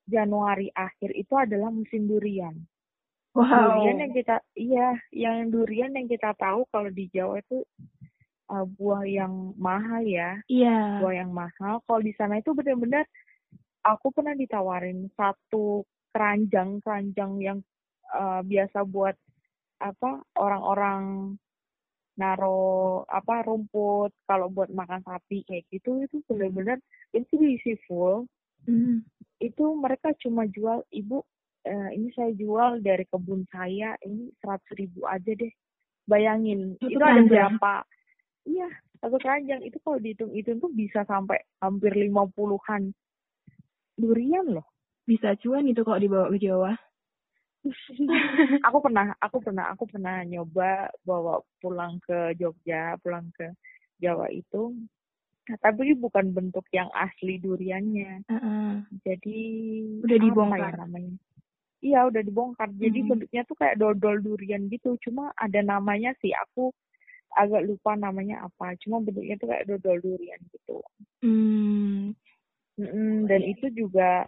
Januari 0.06 0.70
akhir 0.70 1.18
itu 1.18 1.34
adalah 1.34 1.74
musim 1.74 2.06
durian. 2.06 2.54
Wow. 3.36 3.84
Durian 3.84 4.00
yang 4.00 4.14
kita 4.16 4.40
iya 4.56 4.96
yang 5.12 5.52
durian 5.52 5.92
yang 5.92 6.08
kita 6.08 6.32
tahu 6.40 6.64
kalau 6.72 6.88
di 6.88 7.12
Jawa 7.12 7.44
itu 7.44 7.68
uh, 8.48 8.64
buah 8.64 9.04
yang 9.04 9.52
mahal 9.60 10.08
ya. 10.08 10.40
Iya. 10.48 10.72
Yeah. 10.72 10.88
Buah 11.04 11.14
yang 11.20 11.32
mahal. 11.36 11.84
Kalau 11.84 12.00
di 12.00 12.16
sana 12.16 12.40
itu 12.40 12.56
benar-benar 12.56 13.04
aku 13.84 14.16
pernah 14.16 14.34
ditawarin 14.40 15.12
satu 15.20 15.84
keranjang 16.16 16.80
keranjang 16.80 17.32
yang 17.44 17.60
uh, 18.16 18.40
biasa 18.40 18.88
buat 18.88 19.20
apa 19.84 20.24
orang-orang 20.40 21.36
naro 22.16 23.04
apa 23.12 23.44
rumput 23.44 24.16
kalau 24.24 24.48
buat 24.48 24.72
makan 24.72 25.04
sapi 25.04 25.44
kayak 25.44 25.68
gitu 25.68 26.08
itu 26.08 26.24
benar-benar 26.32 26.80
itu 27.12 27.36
diisi 27.36 27.76
full 27.84 28.24
mm. 28.64 29.04
itu 29.44 29.66
mereka 29.76 30.16
cuma 30.24 30.48
jual 30.48 30.80
ibu 30.96 31.20
uh, 31.66 31.90
ini 31.92 32.10
saya 32.14 32.32
jual 32.38 32.80
dari 32.80 33.04
kebun 33.10 33.44
saya 33.50 33.98
ini 34.06 34.32
seratus 34.40 34.72
ribu 34.78 35.04
aja 35.10 35.34
deh. 35.34 35.52
Bayangin 36.06 36.78
itu, 36.78 36.96
itu 36.96 37.02
ada 37.02 37.22
berapa? 37.26 37.74
Iya 38.46 38.70
satu 39.02 39.22
keranjang 39.22 39.62
itu 39.62 39.78
kalau 39.86 40.02
dihitung 40.02 40.34
itu 40.34 40.58
tuh 40.58 40.72
bisa 40.74 41.06
sampai 41.06 41.38
hampir 41.62 41.94
lima 41.94 42.26
puluhan. 42.34 42.90
Durian 43.96 44.50
loh. 44.50 44.66
Bisa 45.06 45.38
cuan 45.40 45.70
itu 45.70 45.86
kalau 45.86 46.02
dibawa 46.02 46.34
ke 46.34 46.42
Jawa. 46.42 46.74
Aku 48.70 48.78
pernah 48.78 49.14
aku 49.18 49.42
pernah 49.42 49.74
aku 49.74 49.90
pernah 49.90 50.22
nyoba 50.22 50.94
bawa 51.02 51.42
pulang 51.58 51.98
ke 52.06 52.38
Jogja 52.38 52.94
pulang 53.02 53.30
ke 53.34 53.54
Jawa 53.98 54.30
itu. 54.30 54.74
Nah, 55.46 55.58
tapi 55.62 55.94
bukan 55.98 56.34
bentuk 56.34 56.66
yang 56.74 56.90
asli 56.94 57.42
duriannya. 57.42 58.26
Uh 58.30 58.34
-uh. 58.38 58.70
jadi 59.06 59.40
udah 60.02 60.18
dibongkar 60.18 60.74
ya 60.74 60.82
namanya 60.82 61.14
iya 61.84 62.08
udah 62.08 62.22
dibongkar. 62.22 62.70
Jadi 62.76 63.00
hmm. 63.04 63.10
bentuknya 63.10 63.42
tuh 63.48 63.58
kayak 63.58 63.80
dodol 63.80 64.18
durian 64.22 64.68
gitu. 64.72 64.96
Cuma 65.04 65.32
ada 65.36 65.60
namanya 65.60 66.16
sih. 66.24 66.32
Aku 66.48 66.72
agak 67.36 67.68
lupa 67.68 67.98
namanya 68.00 68.48
apa. 68.48 68.78
Cuma 68.80 69.04
bentuknya 69.04 69.36
tuh 69.36 69.52
kayak 69.52 69.68
dodol 69.68 69.98
durian 70.00 70.40
gitu. 70.52 70.80
Hmm. 71.24 72.16
Mm 72.76 73.32
dan 73.32 73.40
itu 73.40 73.72
juga 73.72 74.28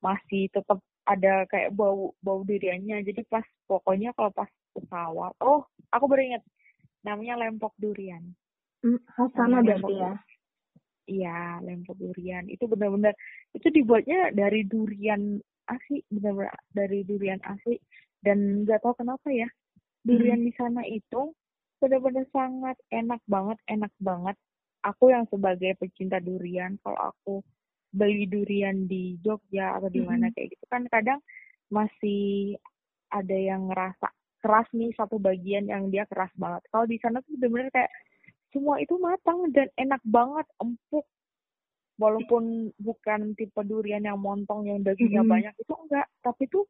masih 0.00 0.48
tetap 0.48 0.80
ada 1.04 1.44
kayak 1.48 1.72
bau 1.76 2.12
bau 2.20 2.40
duriannya. 2.44 3.04
Jadi 3.04 3.24
pas 3.28 3.44
pokoknya 3.68 4.12
kalau 4.16 4.32
pas 4.32 4.48
pesawat 4.72 5.36
oh 5.44 5.68
aku 5.92 6.04
beringat 6.08 6.44
namanya 7.04 7.40
lempok 7.40 7.72
durian. 7.80 8.36
Hmm, 8.84 9.00
khas 9.16 9.30
sana 9.34 9.64
berarti 9.64 9.94
ya? 9.94 10.12
Iya 11.08 11.38
lempok 11.64 11.96
durian. 11.96 12.44
Itu 12.48 12.68
benar-benar 12.68 13.16
itu 13.56 13.68
dibuatnya 13.72 14.32
dari 14.36 14.64
durian 14.68 15.40
asli 15.68 16.02
benar-benar 16.08 16.56
dari 16.72 17.04
durian 17.04 17.40
asli 17.44 17.76
dan 18.24 18.64
nggak 18.66 18.82
tahu 18.82 18.96
kenapa 18.98 19.28
ya 19.30 19.48
durian 20.02 20.40
hmm. 20.42 20.48
di 20.48 20.52
sana 20.56 20.82
itu 20.88 21.32
benar-benar 21.78 22.26
sangat 22.34 22.76
enak 22.90 23.22
banget 23.28 23.58
enak 23.70 23.92
banget 24.02 24.36
aku 24.82 25.14
yang 25.14 25.28
sebagai 25.30 25.78
pecinta 25.78 26.18
durian 26.18 26.80
kalau 26.82 27.14
aku 27.14 27.34
beli 27.88 28.28
durian 28.28 28.84
di 28.84 29.16
Jogja 29.24 29.80
atau 29.80 29.88
di 29.88 30.04
mana 30.04 30.28
mm 30.28 30.32
-hmm. 30.32 30.34
kayak 30.36 30.48
gitu 30.52 30.64
kan 30.68 30.82
kadang 30.92 31.20
masih 31.72 32.56
ada 33.08 33.36
yang 33.36 33.68
ngerasa 33.72 34.08
keras 34.38 34.68
nih 34.76 34.92
satu 34.94 35.18
bagian 35.18 35.66
yang 35.66 35.90
dia 35.90 36.06
keras 36.06 36.30
banget. 36.38 36.62
Kalau 36.70 36.86
di 36.86 36.96
sana 37.02 37.18
tuh 37.24 37.34
bener-bener 37.36 37.72
kayak 37.74 37.92
semua 38.54 38.80
itu 38.80 38.96
matang 38.96 39.50
dan 39.52 39.68
enak 39.76 40.00
banget, 40.06 40.46
empuk. 40.62 41.04
Walaupun 41.98 42.72
bukan 42.78 43.34
tipe 43.34 43.58
durian 43.66 44.06
yang 44.06 44.22
montong 44.22 44.70
yang 44.70 44.86
dagingnya 44.86 45.26
mm 45.26 45.30
banyak 45.30 45.54
itu 45.58 45.74
enggak, 45.74 46.06
tapi 46.22 46.46
tuh 46.46 46.64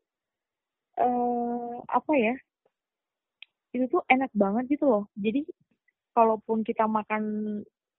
eh 0.97 1.05
uh, 1.05 1.79
apa 1.85 2.13
ya? 2.17 2.35
Itu 3.77 3.85
tuh 3.93 4.03
enak 4.09 4.33
banget 4.33 4.73
gitu 4.73 4.89
loh. 4.89 5.05
Jadi 5.15 5.45
kalaupun 6.17 6.65
kita 6.65 6.89
makan 6.89 7.23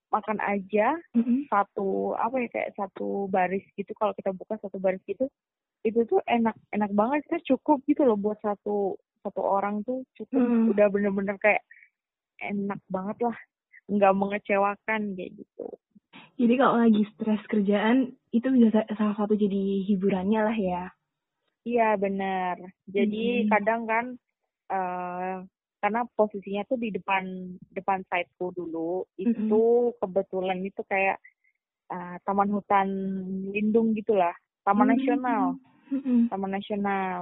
makan 0.10 0.42
aja 0.42 0.98
mm-hmm. 1.14 1.48
satu 1.48 2.18
apa 2.18 2.36
ya 2.42 2.48
kayak 2.50 2.72
satu 2.76 3.30
baris 3.30 3.62
gitu 3.78 3.94
kalau 3.96 4.12
kita 4.18 4.34
buka 4.34 4.58
satu 4.58 4.82
baris 4.82 5.02
gitu 5.06 5.30
itu 5.86 6.00
tuh 6.10 6.20
enak 6.26 6.58
enak 6.74 6.92
banget 6.92 7.24
kita 7.30 7.56
cukup 7.56 7.80
gitu 7.88 8.04
loh 8.04 8.18
buat 8.18 8.42
satu 8.42 8.98
satu 9.22 9.42
orang 9.42 9.86
tuh 9.86 10.04
cukup 10.18 10.42
mm. 10.42 10.74
udah 10.76 10.88
bener-bener 10.92 11.38
kayak 11.40 11.64
enak 12.42 12.82
banget 12.90 13.18
lah 13.24 13.38
nggak 13.90 14.14
mengecewakan 14.18 15.02
kayak 15.14 15.32
gitu 15.38 15.68
jadi 16.40 16.54
kalau 16.56 16.80
lagi 16.80 17.04
stres 17.14 17.44
kerjaan 17.52 18.16
itu 18.32 18.48
bisa 18.48 18.88
salah 18.96 19.16
satu 19.20 19.36
jadi 19.36 19.84
hiburannya 19.84 20.40
lah 20.40 20.58
ya 20.58 20.84
iya 21.68 22.00
benar 22.00 22.56
jadi 22.88 23.44
mm. 23.44 23.50
kadang 23.52 23.84
kan 23.84 24.06
uh, 24.72 25.44
karena 25.80 26.04
posisinya 26.16 26.64
tuh 26.68 26.80
di 26.80 26.92
depan 26.92 27.56
depan 27.72 28.04
sideku 28.08 28.52
dulu 28.52 29.08
itu 29.16 29.32
mm-hmm. 29.36 30.00
kebetulan 30.00 30.60
itu 30.64 30.82
kayak 30.88 31.20
uh, 31.92 32.20
taman 32.28 32.52
hutan 32.52 32.88
lindung 33.52 33.96
gitulah 33.96 34.36
taman 34.68 34.92
mm-hmm. 34.92 35.00
nasional 35.00 35.44
mm-hmm. 35.92 36.20
taman 36.28 36.52
nasional 36.52 37.20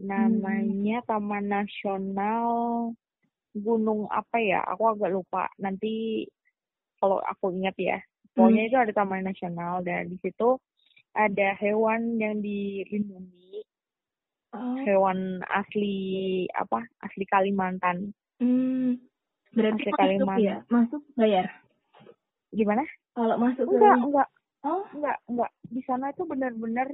namanya 0.00 0.98
mm-hmm. 1.04 1.08
taman 1.08 1.44
nasional 1.48 2.48
gunung 3.54 4.10
apa 4.10 4.36
ya 4.40 4.60
aku 4.66 4.96
agak 4.96 5.14
lupa 5.14 5.46
nanti 5.60 6.26
kalau 7.04 7.20
aku 7.20 7.52
ingat 7.52 7.76
ya 7.76 8.00
pokoknya 8.32 8.64
mm-hmm. 8.64 8.72
itu 8.72 8.76
ada 8.80 8.92
taman 8.96 9.28
nasional 9.28 9.84
dan 9.84 10.08
di 10.08 10.16
situ 10.24 10.56
ada 11.12 11.52
hewan 11.60 12.16
yang 12.16 12.40
dilindungi 12.40 13.44
oh. 14.54 14.76
hewan 14.86 15.42
asli 15.50 16.46
apa 16.54 16.86
asli 17.02 17.24
Kalimantan. 17.26 18.14
Hmm. 18.38 18.98
Berarti 19.54 19.86
asli 19.86 19.90
masuk 19.90 19.98
Kalimantan. 19.98 20.46
ya? 20.46 20.56
Masuk 20.70 21.02
bayar? 21.18 21.46
Gimana? 22.54 22.82
Kalau 23.14 23.36
masuk 23.38 23.66
enggak, 23.66 23.96
ke... 23.98 24.04
enggak. 24.06 24.28
Oh, 24.64 24.84
enggak, 24.96 25.18
enggak. 25.28 25.50
Di 25.68 25.80
sana 25.84 26.06
itu 26.10 26.22
benar-benar 26.24 26.88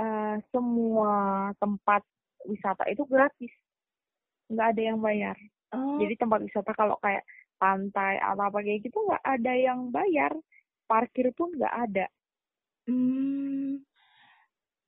uh, 0.00 0.36
semua 0.50 1.14
tempat 1.60 2.02
wisata 2.48 2.84
itu 2.90 3.04
gratis. 3.08 3.52
Enggak 4.52 4.76
ada 4.76 4.82
yang 4.82 4.98
bayar. 5.00 5.36
Oh. 5.72 5.96
Jadi 6.00 6.20
tempat 6.20 6.44
wisata 6.44 6.72
kalau 6.76 7.00
kayak 7.00 7.24
pantai 7.62 8.18
atau 8.18 8.42
apa 8.42 8.58
kayak 8.66 8.82
gitu 8.82 8.98
enggak 9.06 9.22
ada 9.22 9.52
yang 9.54 9.94
bayar. 9.94 10.34
Parkir 10.90 11.30
pun 11.38 11.54
enggak 11.54 11.74
ada. 11.86 12.06
Hmm 12.90 13.86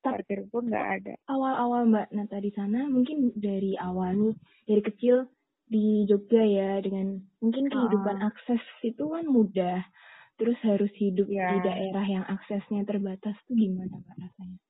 parkir 0.05 0.45
pun 0.53 0.69
nggak 0.69 0.89
ada. 1.01 1.15
Awal-awal 1.33 1.89
Mbak 1.89 2.09
Nata 2.13 2.39
di 2.45 2.53
sana 2.53 2.85
mungkin 2.93 3.33
dari 3.33 3.73
awal 3.81 4.13
nih 4.21 4.37
dari 4.69 4.83
kecil 4.85 5.25
di 5.65 6.05
Jogja 6.05 6.45
ya 6.45 6.71
dengan 6.85 7.25
mungkin 7.41 7.73
kehidupan 7.73 8.21
uh. 8.21 8.29
akses 8.29 8.61
itu 8.85 9.09
kan 9.09 9.25
mudah. 9.25 9.81
Terus 10.35 10.59
harus 10.67 10.91
hidup 10.99 11.31
ya. 11.31 11.57
di 11.57 11.59
daerah 11.63 12.05
yang 12.05 12.27
aksesnya 12.27 12.85
terbatas 12.85 13.39
tuh 13.49 13.57
gimana 13.57 13.97
Mbak 13.97 14.17
rasanya? 14.21 14.61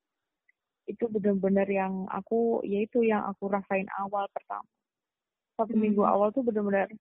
Itu 0.86 1.04
benar-benar 1.10 1.66
yang 1.66 2.06
aku 2.06 2.62
yaitu 2.62 3.02
yang 3.02 3.26
aku 3.26 3.50
rasain 3.50 3.90
awal 3.98 4.30
pertama. 4.30 4.68
Satu 5.58 5.74
hmm. 5.74 5.82
minggu 5.82 6.02
awal 6.06 6.30
tuh 6.30 6.46
benar-benar 6.46 6.92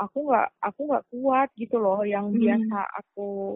aku 0.00 0.18
nggak 0.32 0.48
aku 0.64 0.80
nggak 0.88 1.06
kuat 1.12 1.48
gitu 1.60 1.76
loh 1.76 2.00
yang 2.02 2.32
hmm. 2.32 2.40
biasa 2.40 2.78
aku 3.04 3.54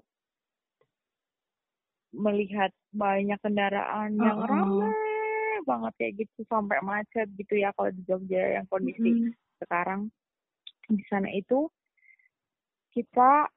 melihat 2.14 2.70
banyak 2.94 3.40
kendaraan 3.42 4.14
yang 4.20 4.38
uh 4.38 4.46
-uh. 4.46 4.50
ramai 4.50 4.92
banget 5.64 5.92
kayak 5.96 6.14
gitu 6.22 6.44
sampai 6.46 6.78
macet 6.84 7.26
gitu 7.40 7.56
ya 7.56 7.72
kalau 7.72 7.88
di 7.90 8.04
Jogja 8.04 8.60
yang 8.60 8.68
kondisi 8.68 9.10
mm 9.10 9.18
-hmm. 9.24 9.32
sekarang 9.64 10.12
di 10.92 11.00
sana 11.08 11.32
itu 11.32 11.72
kita 12.92 13.48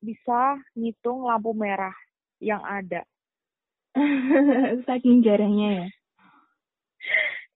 bisa 0.00 0.56
ngitung 0.72 1.28
lampu 1.28 1.52
merah 1.52 1.94
yang 2.40 2.64
ada. 2.64 3.04
saking 4.88 5.20
jarangnya 5.20 5.84
ya. 5.84 5.88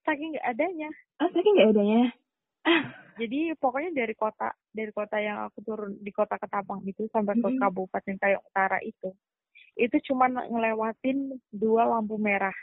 Saking 0.04 0.36
nggak 0.36 0.48
adanya. 0.52 0.90
Oh, 1.24 1.28
saking 1.32 1.52
nggak 1.56 1.72
adanya. 1.72 2.02
Jadi 3.14 3.55
pokoknya 3.57 3.90
dari 3.94 4.14
kota 4.18 4.50
dari 4.74 4.90
kota 4.90 5.16
yang 5.22 5.46
aku 5.46 5.62
turun 5.62 5.98
di 6.03 6.11
kota 6.11 6.38
Ketapang 6.38 6.83
itu 6.87 7.07
sampai 7.11 7.38
ke 7.38 7.46
mm 7.46 7.53
-hmm. 7.55 7.62
Kabupaten 7.62 8.16
Kayong 8.18 8.44
Utara 8.44 8.79
itu 8.83 9.14
itu 9.74 9.96
cuma 10.11 10.31
ngelewatin 10.31 11.35
dua 11.50 11.83
lampu 11.87 12.14
merah. 12.14 12.55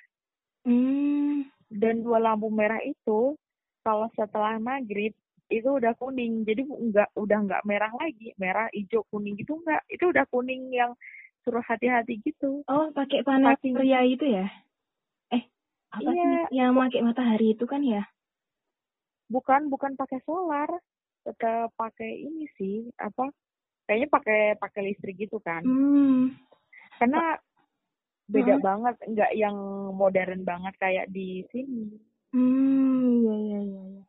Hmm. 0.64 1.44
Dan 1.68 2.04
dua 2.04 2.20
lampu 2.20 2.48
merah 2.48 2.80
itu 2.84 3.36
kalau 3.84 4.08
setelah 4.16 4.56
maghrib 4.60 5.12
itu 5.52 5.68
udah 5.68 5.92
kuning, 6.00 6.48
jadi 6.48 6.64
enggak 6.64 7.12
udah 7.20 7.40
enggak 7.44 7.64
merah 7.68 7.92
lagi, 8.00 8.32
merah, 8.40 8.72
hijau, 8.72 9.04
kuning 9.12 9.36
gitu 9.36 9.60
enggak, 9.60 9.84
itu 9.92 10.08
udah 10.08 10.24
kuning 10.32 10.72
yang 10.72 10.96
suruh 11.44 11.60
hati-hati 11.60 12.24
gitu. 12.24 12.64
Oh, 12.72 12.88
pakai 12.96 13.28
panas 13.28 13.60
pria 13.60 14.00
itu 14.08 14.24
ya? 14.24 14.48
Eh, 15.36 15.44
apa 15.92 16.08
iya. 16.08 16.48
sih 16.48 16.64
yang 16.64 16.72
pakai 16.80 17.04
matahari 17.04 17.52
itu 17.52 17.68
kan 17.68 17.84
ya? 17.84 18.08
Bukan, 19.32 19.72
bukan 19.72 19.96
pakai 19.96 20.20
solar, 20.28 20.68
tetap 21.24 21.72
pakai 21.80 22.12
ini 22.20 22.46
sih, 22.60 22.92
apa? 23.00 23.32
Kayaknya 23.88 24.08
pakai 24.12 24.42
pakai 24.60 24.82
listrik 24.92 25.16
gitu 25.24 25.40
kan. 25.40 25.64
Hmm 25.64 26.36
karena 27.02 27.34
beda 28.30 28.62
hmm. 28.62 28.64
banget 28.64 28.96
nggak 29.10 29.32
yang 29.34 29.58
modern 29.98 30.46
banget 30.46 30.74
kayak 30.78 31.06
di 31.10 31.42
sini 31.50 31.98
hmm 32.30 33.26
iya 33.26 33.36
iya 33.42 33.60
iya 33.66 33.84
ya. 33.98 34.04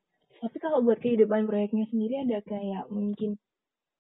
tapi 0.45 0.57
kalau 0.61 0.85
buat 0.85 1.01
kehidupan 1.01 1.49
proyeknya 1.49 1.89
sendiri 1.89 2.21
ada 2.29 2.45
kayak 2.45 2.85
mungkin 2.93 3.41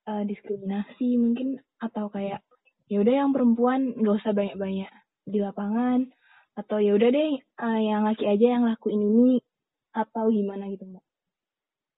uh, 0.05 0.23
diskriminasi 0.29 1.17
mungkin 1.17 1.57
atau 1.81 2.13
kayak 2.13 2.45
ya 2.93 3.01
udah 3.01 3.15
yang 3.25 3.33
perempuan 3.33 3.97
nggak 3.97 4.21
usah 4.21 4.37
banyak 4.37 4.61
banyak 4.61 4.93
di 5.25 5.41
lapangan 5.41 6.13
atau 6.53 6.77
ya 6.77 6.93
udah 6.93 7.09
deh 7.09 7.33
uh, 7.65 7.81
yang 7.81 8.05
laki 8.05 8.29
aja 8.29 8.61
yang 8.61 8.69
lakuin 8.69 9.01
ini 9.01 9.41
atau 9.97 10.29
gimana 10.29 10.69
gitu 10.69 10.85
mbak 10.85 11.05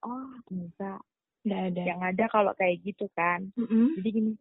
oh 0.04 0.28
enggak 0.52 1.00
nggak 1.44 1.62
ada 1.72 1.82
yang 1.84 2.00
ada 2.00 2.24
kalau 2.32 2.52
kayak 2.56 2.80
gitu 2.80 3.04
kan 3.12 3.44
mm 3.56 3.66
-hmm. 3.68 3.86
jadi 4.00 4.08
gini 4.08 4.32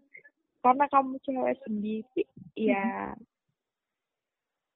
karena 0.63 0.85
kamu 0.87 1.19
cewek 1.27 1.55
sendiri 1.67 2.23
ya 2.55 3.11
mm 3.11 3.19
-hmm. 3.19 3.23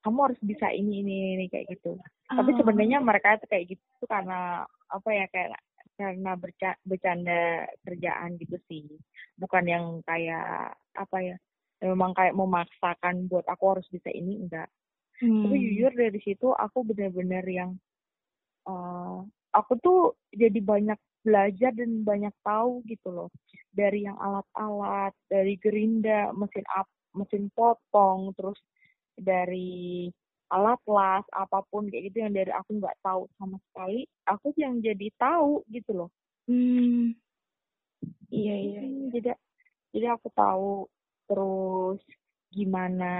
kamu 0.04 0.18
harus 0.28 0.40
bisa 0.44 0.66
ini 0.72 1.00
ini 1.00 1.16
ini 1.40 1.46
kayak 1.48 1.72
gitu 1.72 1.96
oh. 1.96 2.36
tapi 2.36 2.52
sebenarnya 2.56 3.00
mereka 3.00 3.40
itu 3.40 3.46
kayak 3.48 3.64
gitu 3.72 4.04
karena 4.04 4.68
apa 4.92 5.08
ya 5.12 5.26
kayak 5.32 5.60
karena 5.98 6.38
berca 6.38 6.78
bercanda 6.86 7.66
kerjaan 7.82 8.38
gitu 8.38 8.56
sih 8.70 8.86
bukan 9.34 9.64
yang 9.66 9.84
kayak 10.06 10.78
apa 10.94 11.16
ya 11.18 11.36
memang 11.82 12.14
kayak 12.14 12.38
memaksakan 12.38 13.26
buat 13.26 13.46
aku 13.50 13.64
harus 13.74 13.86
bisa 13.90 14.10
ini 14.14 14.46
enggak 14.46 14.70
hmm. 15.18 15.42
tapi 15.48 15.56
jujur 15.58 15.92
dari 15.94 16.20
situ 16.22 16.54
aku 16.54 16.86
benar-benar 16.86 17.42
yang 17.50 17.74
uh, 18.70 19.26
aku 19.58 19.72
tuh 19.82 20.00
jadi 20.30 20.62
banyak 20.62 20.98
belajar 21.26 21.74
dan 21.74 22.06
banyak 22.06 22.32
tahu 22.46 22.80
gitu 22.86 23.10
loh 23.10 23.28
dari 23.74 24.06
yang 24.06 24.16
alat-alat 24.16 25.12
dari 25.26 25.58
gerinda 25.58 26.30
mesin 26.32 26.64
up 26.72 26.86
mesin 27.12 27.50
potong 27.52 28.30
terus 28.38 28.58
dari 29.18 30.06
alat 30.48 30.80
las 30.88 31.26
apa 31.34 31.60
pun 31.68 31.90
kayak 31.90 32.08
gitu 32.08 32.24
yang 32.24 32.32
dari 32.32 32.48
aku 32.54 32.78
nggak 32.80 32.96
tahu 33.04 33.28
sama 33.36 33.60
sekali 33.68 34.06
aku 34.24 34.54
yang 34.56 34.80
jadi 34.80 35.10
tahu 35.18 35.66
gitu 35.68 35.90
loh 35.92 36.10
hmm. 36.48 37.12
iya 38.32 38.56
iya, 38.56 38.80
iya. 38.80 39.06
jadi 39.12 39.30
jadi 39.92 40.06
aku 40.16 40.28
tahu 40.32 40.88
terus 41.28 42.00
gimana 42.48 43.12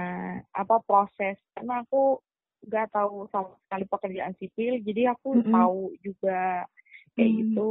apa 0.49 0.81
proses 0.81 1.37
karena 1.53 1.85
aku 1.85 2.17
nggak 2.65 2.91
tahu 2.91 3.27
sama 3.31 3.55
sekali 3.67 3.85
pekerjaan 3.87 4.33
sipil 4.35 4.73
jadi 4.83 5.15
aku 5.15 5.39
mm 5.39 5.41
-hmm. 5.47 5.53
tahu 5.55 5.81
juga 6.03 6.67
kayak 7.15 7.29
mm 7.29 7.35
-hmm. 7.35 7.39
gitu 7.43 7.69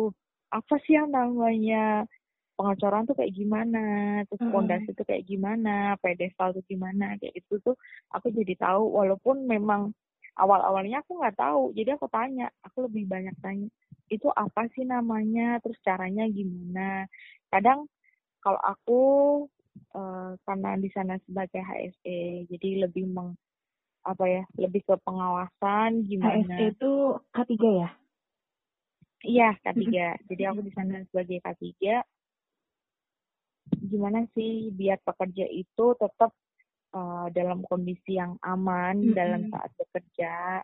apa 0.48 0.74
sih 0.88 0.94
yang 0.96 1.12
namanya 1.12 2.08
pengacoran 2.58 3.06
tuh 3.06 3.14
kayak 3.14 3.36
gimana 3.36 3.84
terus 4.26 4.42
pondasi 4.48 4.82
mm 4.82 4.88
-hmm. 4.90 4.98
tuh 4.98 5.06
kayak 5.06 5.24
gimana 5.28 5.74
pedestal 6.00 6.50
tuh 6.56 6.64
gimana 6.66 7.14
kayak 7.20 7.36
gitu 7.36 7.60
tuh 7.62 7.76
aku 8.10 8.32
jadi 8.32 8.56
tahu 8.58 8.96
walaupun 8.96 9.44
memang 9.44 9.92
awal 10.38 10.62
awalnya 10.62 11.02
aku 11.02 11.18
nggak 11.18 11.36
tahu 11.36 11.74
jadi 11.74 11.98
aku 11.98 12.06
tanya 12.08 12.48
aku 12.64 12.86
lebih 12.88 13.04
banyak 13.10 13.34
tanya 13.42 13.68
itu 14.08 14.30
apa 14.32 14.70
sih 14.72 14.88
namanya 14.88 15.60
terus 15.60 15.76
caranya 15.84 16.24
gimana 16.30 17.04
kadang 17.52 17.84
kalau 18.40 18.60
aku 18.64 19.00
uh, 19.92 20.32
karena 20.46 20.78
di 20.80 20.88
sana 20.94 21.18
sebagai 21.26 21.60
HSE 21.60 22.48
jadi 22.48 22.88
lebih 22.88 23.10
meng 23.10 23.36
apa 24.06 24.24
ya 24.26 24.42
lebih 24.56 24.82
ke 24.86 24.94
pengawasan 25.02 26.06
gimana? 26.06 26.44
HSE 26.46 26.64
itu 26.76 26.92
K3 27.34 27.52
ya? 27.58 27.90
Iya 29.18 29.48
K3 29.62 29.82
jadi 30.30 30.42
aku 30.52 30.60
di 30.62 30.72
sana 30.72 31.02
sebagai 31.10 31.38
K3 31.42 31.66
gimana 33.88 34.24
sih 34.32 34.72
biar 34.72 34.98
pekerja 35.04 35.44
itu 35.48 35.86
tetap 35.98 36.32
uh, 36.94 37.26
dalam 37.30 37.62
kondisi 37.68 38.16
yang 38.16 38.36
aman 38.42 38.96
mm 38.96 39.06
-hmm. 39.12 39.16
dalam 39.16 39.42
saat 39.52 39.70
bekerja 39.76 40.62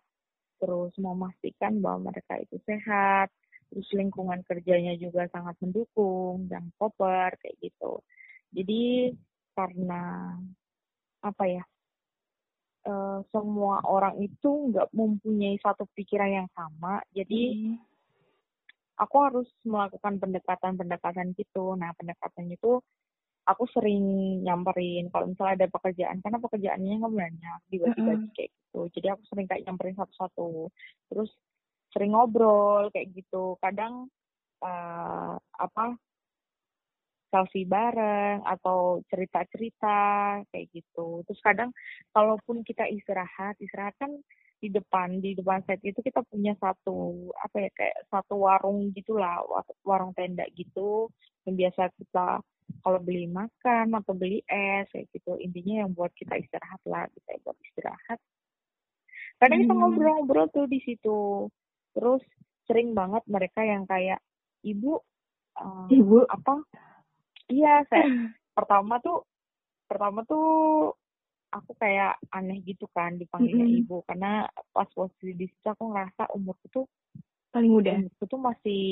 terus 0.63 0.93
memastikan 0.97 1.83
bahwa 1.85 2.11
mereka 2.11 2.41
itu 2.41 2.57
sehat 2.65 3.29
terus 3.69 3.91
lingkungan 3.91 4.41
kerjanya 4.47 4.95
juga 4.95 5.27
sangat 5.35 5.59
mendukung 5.59 6.47
dan 6.47 6.71
proper 6.79 7.35
kayak 7.43 7.59
gitu. 7.59 7.99
Jadi 8.55 9.11
karena 9.51 10.31
apa 11.27 11.45
ya 11.51 11.63
uh, 12.87 13.21
semua 13.33 13.81
orang 13.85 14.21
itu 14.21 14.73
nggak 14.73 14.93
mempunyai 14.93 15.57
satu 15.61 15.89
pikiran 15.97 16.45
yang 16.45 16.49
sama. 16.53 17.01
Jadi 17.13 17.41
hmm. 17.53 17.77
aku 19.01 19.17
harus 19.21 19.49
melakukan 19.65 20.21
pendekatan-pendekatan 20.21 21.35
gitu. 21.37 21.75
Nah 21.75 21.93
pendekatan 21.97 22.53
itu 22.53 22.79
aku 23.45 23.65
sering 23.73 24.05
nyamperin. 24.45 25.09
Kalau 25.13 25.29
misalnya 25.29 25.65
ada 25.65 25.69
pekerjaan 25.69 26.21
karena 26.25 26.39
pekerjaannya 26.41 26.95
nggak 27.01 27.15
banyak 27.15 27.61
dibagi-bagi 27.73 28.29
kayak 28.37 28.51
gitu. 28.53 28.81
Jadi 29.01 29.07
aku 29.13 29.23
sering 29.29 29.47
kayak 29.49 29.63
nyamperin 29.69 29.97
satu-satu. 29.97 30.69
Terus 31.13 31.31
sering 31.93 32.17
ngobrol 32.17 32.89
kayak 32.91 33.13
gitu. 33.13 33.57
Kadang 33.61 34.09
uh, 34.65 35.37
apa 35.39 35.97
selfie 37.35 37.67
bareng 37.67 38.47
atau 38.47 39.03
cerita-cerita 39.11 39.99
kayak 40.55 40.67
gitu. 40.71 41.27
Terus 41.27 41.41
kadang 41.43 41.75
kalaupun 42.15 42.63
kita 42.63 42.87
istirahat, 42.87 43.59
istirahat 43.59 43.99
kan 43.99 44.15
di 44.63 44.71
depan 44.71 45.21
di 45.21 45.37
depan 45.37 45.61
set 45.69 45.83
itu 45.85 46.01
kita 46.01 46.25
punya 46.25 46.57
satu 46.57 47.29
apa 47.37 47.69
ya 47.69 47.71
kayak 47.77 47.97
satu 48.09 48.49
warung 48.49 48.89
gitulah 48.97 49.45
warung 49.85 50.17
tenda 50.17 50.49
gitu 50.57 51.13
yang 51.45 51.61
biasa 51.61 51.93
kita 52.01 52.41
kalau 52.81 53.01
beli 53.05 53.29
makan 53.29 53.93
atau 53.93 54.17
beli 54.17 54.41
es 54.49 54.89
kayak 54.89 55.13
gitu 55.13 55.37
intinya 55.37 55.85
yang 55.85 55.93
buat 55.93 56.09
kita 56.17 56.41
istirahat 56.41 56.81
lah 56.89 57.05
kita 57.13 57.45
buat 57.45 57.59
istirahat 57.61 58.19
kadang 59.37 59.59
hmm. 59.61 59.65
kita 59.69 59.75
ngobrol-ngobrol 59.77 60.49
tuh 60.49 60.65
di 60.65 60.81
situ 60.81 61.53
terus 61.93 62.25
sering 62.65 62.97
banget 62.97 63.21
mereka 63.29 63.61
yang 63.61 63.85
kayak 63.85 64.25
ibu 64.65 64.97
uh, 65.61 65.87
ibu 65.93 66.25
apa 66.25 66.65
iya 67.51 67.85
saya 67.89 68.07
pertama 68.57 69.01
tuh 69.03 69.27
pertama 69.85 70.25
tuh 70.25 70.47
aku 71.55 71.71
kayak 71.79 72.19
aneh 72.35 72.59
gitu 72.67 72.91
kan 72.91 73.15
dipanggilnya 73.15 73.67
mm 73.67 73.73
-hmm. 73.79 73.83
ibu 73.87 73.97
karena 74.11 74.51
pas 74.75 74.91
posisi 74.91 75.39
di 75.39 75.47
situ 75.47 75.67
aku 75.71 75.95
ngerasa 75.95 76.35
umurku 76.35 76.67
tuh 76.71 76.87
paling 77.55 77.71
muda 77.71 77.95
umurku 77.95 78.25
tuh 78.27 78.41
masih 78.43 78.83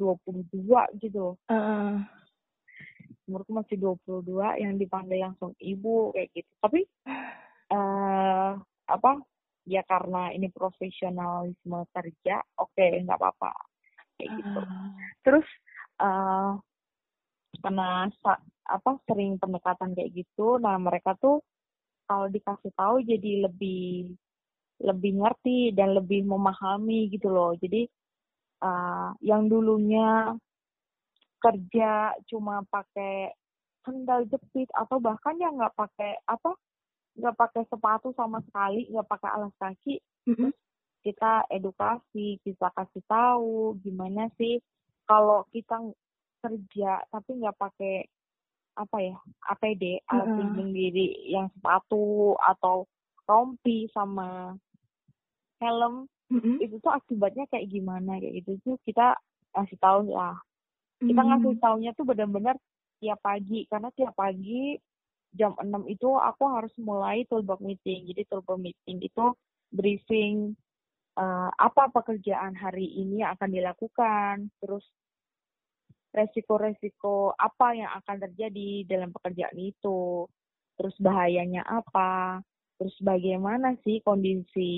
22 0.00 1.04
gitu 1.04 1.36
uh. 1.36 2.00
umurku 3.28 3.50
masih 3.52 3.76
22 3.76 4.64
yang 4.64 4.80
dipanggil 4.80 5.20
langsung 5.28 5.52
ibu 5.60 6.16
kayak 6.16 6.32
gitu 6.32 6.50
tapi 6.64 6.80
uh, 7.68 8.56
apa 8.96 9.12
ya 9.66 9.82
karena 9.84 10.30
ini 10.32 10.48
profesionalisme 10.48 11.84
kerja 11.92 12.40
oke 12.56 12.72
okay, 12.72 13.02
nggak 13.04 13.18
apa-apa 13.20 13.52
kayak 14.16 14.30
gitu 14.40 14.60
uh. 14.64 14.88
terus 15.20 15.46
uh, 16.00 16.56
karena 17.62 18.10
apa 18.66 18.90
sering 19.06 19.38
pendekatan 19.38 19.94
kayak 19.94 20.12
gitu 20.12 20.58
nah 20.58 20.74
mereka 20.76 21.14
tuh 21.18 21.42
kalau 22.06 22.30
dikasih 22.30 22.70
tahu 22.74 23.02
jadi 23.02 23.50
lebih 23.50 24.14
lebih 24.82 25.12
ngerti 25.18 25.72
dan 25.72 25.96
lebih 25.96 26.26
memahami 26.26 27.08
gitu 27.08 27.32
loh 27.32 27.56
jadi 27.56 27.88
uh, 28.60 29.16
yang 29.24 29.48
dulunya 29.48 30.36
kerja 31.40 32.16
cuma 32.28 32.64
pakai 32.68 33.32
sandal 33.86 34.26
jepit 34.26 34.66
atau 34.74 34.98
bahkan 34.98 35.38
yang 35.38 35.54
nggak 35.54 35.74
pakai 35.78 36.18
apa 36.26 36.52
nggak 37.16 37.36
pakai 37.38 37.62
sepatu 37.70 38.10
sama 38.18 38.42
sekali 38.44 38.90
nggak 38.90 39.08
pakai 39.08 39.30
alas 39.30 39.54
kaki 39.56 40.02
mm-hmm. 40.28 40.50
kita 41.06 41.46
edukasi 41.48 42.42
kita 42.42 42.68
kasih 42.74 43.04
tahu 43.08 43.78
gimana 43.80 44.28
sih 44.36 44.60
kalau 45.06 45.46
kita 45.54 45.80
kerja 46.40 47.02
tapi 47.08 47.30
nggak 47.40 47.58
pakai 47.58 48.06
apa 48.76 48.96
ya 49.00 49.16
APD 49.56 50.04
alat 50.04 50.28
pelindung 50.28 50.70
diri 50.76 51.32
yang 51.32 51.48
sepatu 51.56 52.36
atau 52.36 52.84
rompi 53.24 53.88
sama 53.90 54.54
helm. 55.60 56.06
Mm-hmm. 56.26 56.58
itu 56.58 56.82
tuh 56.82 56.90
akibatnya 56.90 57.46
kayak 57.46 57.70
gimana 57.70 58.18
kayak 58.18 58.42
gitu. 58.42 58.58
Tuh 58.66 58.76
kita 58.82 59.14
ngasih 59.54 59.78
tahu 59.78 60.10
lah. 60.10 60.34
Kita 60.98 61.06
mm-hmm. 61.14 61.28
ngasih 61.38 61.54
tahunya 61.62 61.90
tuh 61.94 62.02
benar-benar 62.02 62.56
tiap 62.98 63.22
pagi 63.22 63.62
karena 63.70 63.94
tiap 63.94 64.10
pagi 64.18 64.74
jam 65.36 65.54
6 65.54 65.70
itu 65.86 66.08
aku 66.18 66.44
harus 66.50 66.74
mulai 66.82 67.22
toolbox 67.30 67.62
meeting. 67.62 68.10
Jadi 68.10 68.26
toolbox 68.26 68.58
meeting 68.58 68.98
itu 69.06 69.24
briefing 69.70 70.58
uh, 71.14 71.50
apa 71.54 71.94
pekerjaan 71.94 72.58
hari 72.58 72.90
ini 72.90 73.22
akan 73.22 73.48
dilakukan 73.50 74.50
terus 74.58 74.82
resiko-resiko 76.16 77.36
apa 77.36 77.76
yang 77.76 77.92
akan 78.00 78.16
terjadi 78.24 78.88
dalam 78.88 79.12
pekerjaan 79.12 79.56
itu, 79.60 80.24
terus 80.80 80.96
bahayanya 80.96 81.60
apa, 81.68 82.40
terus 82.80 82.96
bagaimana 83.04 83.76
sih 83.84 84.00
kondisi 84.00 84.72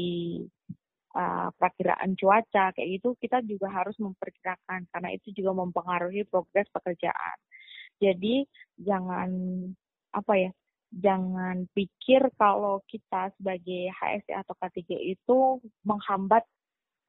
uh, 1.15 1.49
perakiraan 1.55 2.19
cuaca 2.19 2.75
kayak 2.75 2.89
gitu 2.99 3.15
kita 3.19 3.43
juga 3.47 3.71
harus 3.71 3.95
memperkirakan 4.03 4.91
karena 4.91 5.09
itu 5.15 5.31
juga 5.31 5.55
mempengaruhi 5.55 6.27
progres 6.27 6.67
pekerjaan. 6.75 7.39
Jadi 7.99 8.47
jangan 8.79 9.31
apa 10.15 10.33
ya, 10.39 10.51
jangan 10.95 11.67
pikir 11.75 12.31
kalau 12.39 12.81
kita 12.87 13.35
sebagai 13.39 13.91
HSE 13.93 14.33
atau 14.35 14.55
K3 14.55 14.79
itu 15.03 15.39
menghambat 15.83 16.47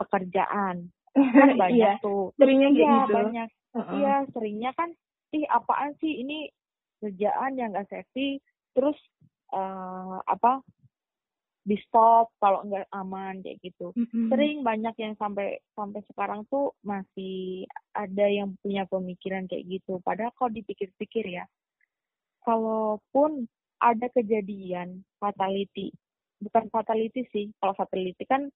pekerjaan. 0.02 0.90
Kan 1.14 1.50
banyak 1.62 1.98
iya, 1.98 2.02
tuh. 2.02 2.34
Seringnya 2.38 2.70
iya, 2.74 3.06
gitu. 3.06 3.14
banyak 3.14 3.50
Iya, 3.76 4.26
seringnya 4.34 4.72
kan, 4.74 4.90
ih 5.36 5.46
apaan 5.46 5.94
sih? 6.02 6.26
Ini 6.26 6.50
kerjaan 7.00 7.56
yang 7.56 7.76
gak 7.78 7.90
safety, 7.90 8.42
terus 8.74 8.98
uh, 9.54 10.20
apa 10.26 10.62
di 11.70 11.78
stop 11.86 12.34
kalau 12.42 12.66
nggak 12.66 12.90
aman 12.98 13.46
kayak 13.46 13.62
gitu. 13.62 13.94
Mm-mm. 13.94 14.34
sering 14.34 14.66
banyak 14.66 14.96
yang 14.98 15.14
sampai 15.22 15.62
sampai 15.78 16.02
sekarang 16.10 16.42
tuh 16.50 16.74
masih 16.82 17.68
ada 17.94 18.26
yang 18.26 18.58
punya 18.64 18.90
pemikiran 18.90 19.46
kayak 19.46 19.68
gitu. 19.70 20.02
Padahal 20.02 20.34
kalau 20.34 20.50
dipikir-pikir 20.50 21.30
ya 21.30 21.46
kalaupun 22.42 23.46
ada 23.78 24.08
kejadian 24.10 25.06
fatality 25.22 25.94
bukan 26.40 26.72
fatality 26.72 27.28
sih 27.30 27.52
kalau 27.60 27.76
fatality 27.76 28.24
kan 28.26 28.48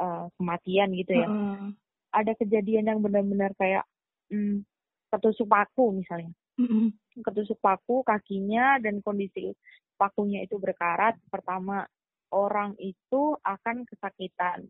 eh, 0.00 0.24
kematian 0.40 0.90
gitu 0.96 1.12
ya. 1.14 1.28
Heeh. 1.28 1.76
ada 2.08 2.32
kejadian 2.40 2.88
yang 2.88 2.98
benar-benar 3.04 3.52
kayak 3.60 3.84
hmm, 4.32 4.64
ketusuk 5.12 5.48
paku 5.48 5.96
misalnya. 5.96 6.32
Mm-mm. 6.58 6.90
ketusuk 7.22 7.62
paku 7.62 8.02
kakinya 8.02 8.82
dan 8.82 8.98
kondisi 8.98 9.54
pakunya 9.94 10.42
itu 10.42 10.58
berkarat. 10.58 11.14
Pertama 11.30 11.86
orang 12.34 12.74
itu 12.82 13.38
akan 13.42 13.86
kesakitan. 13.86 14.66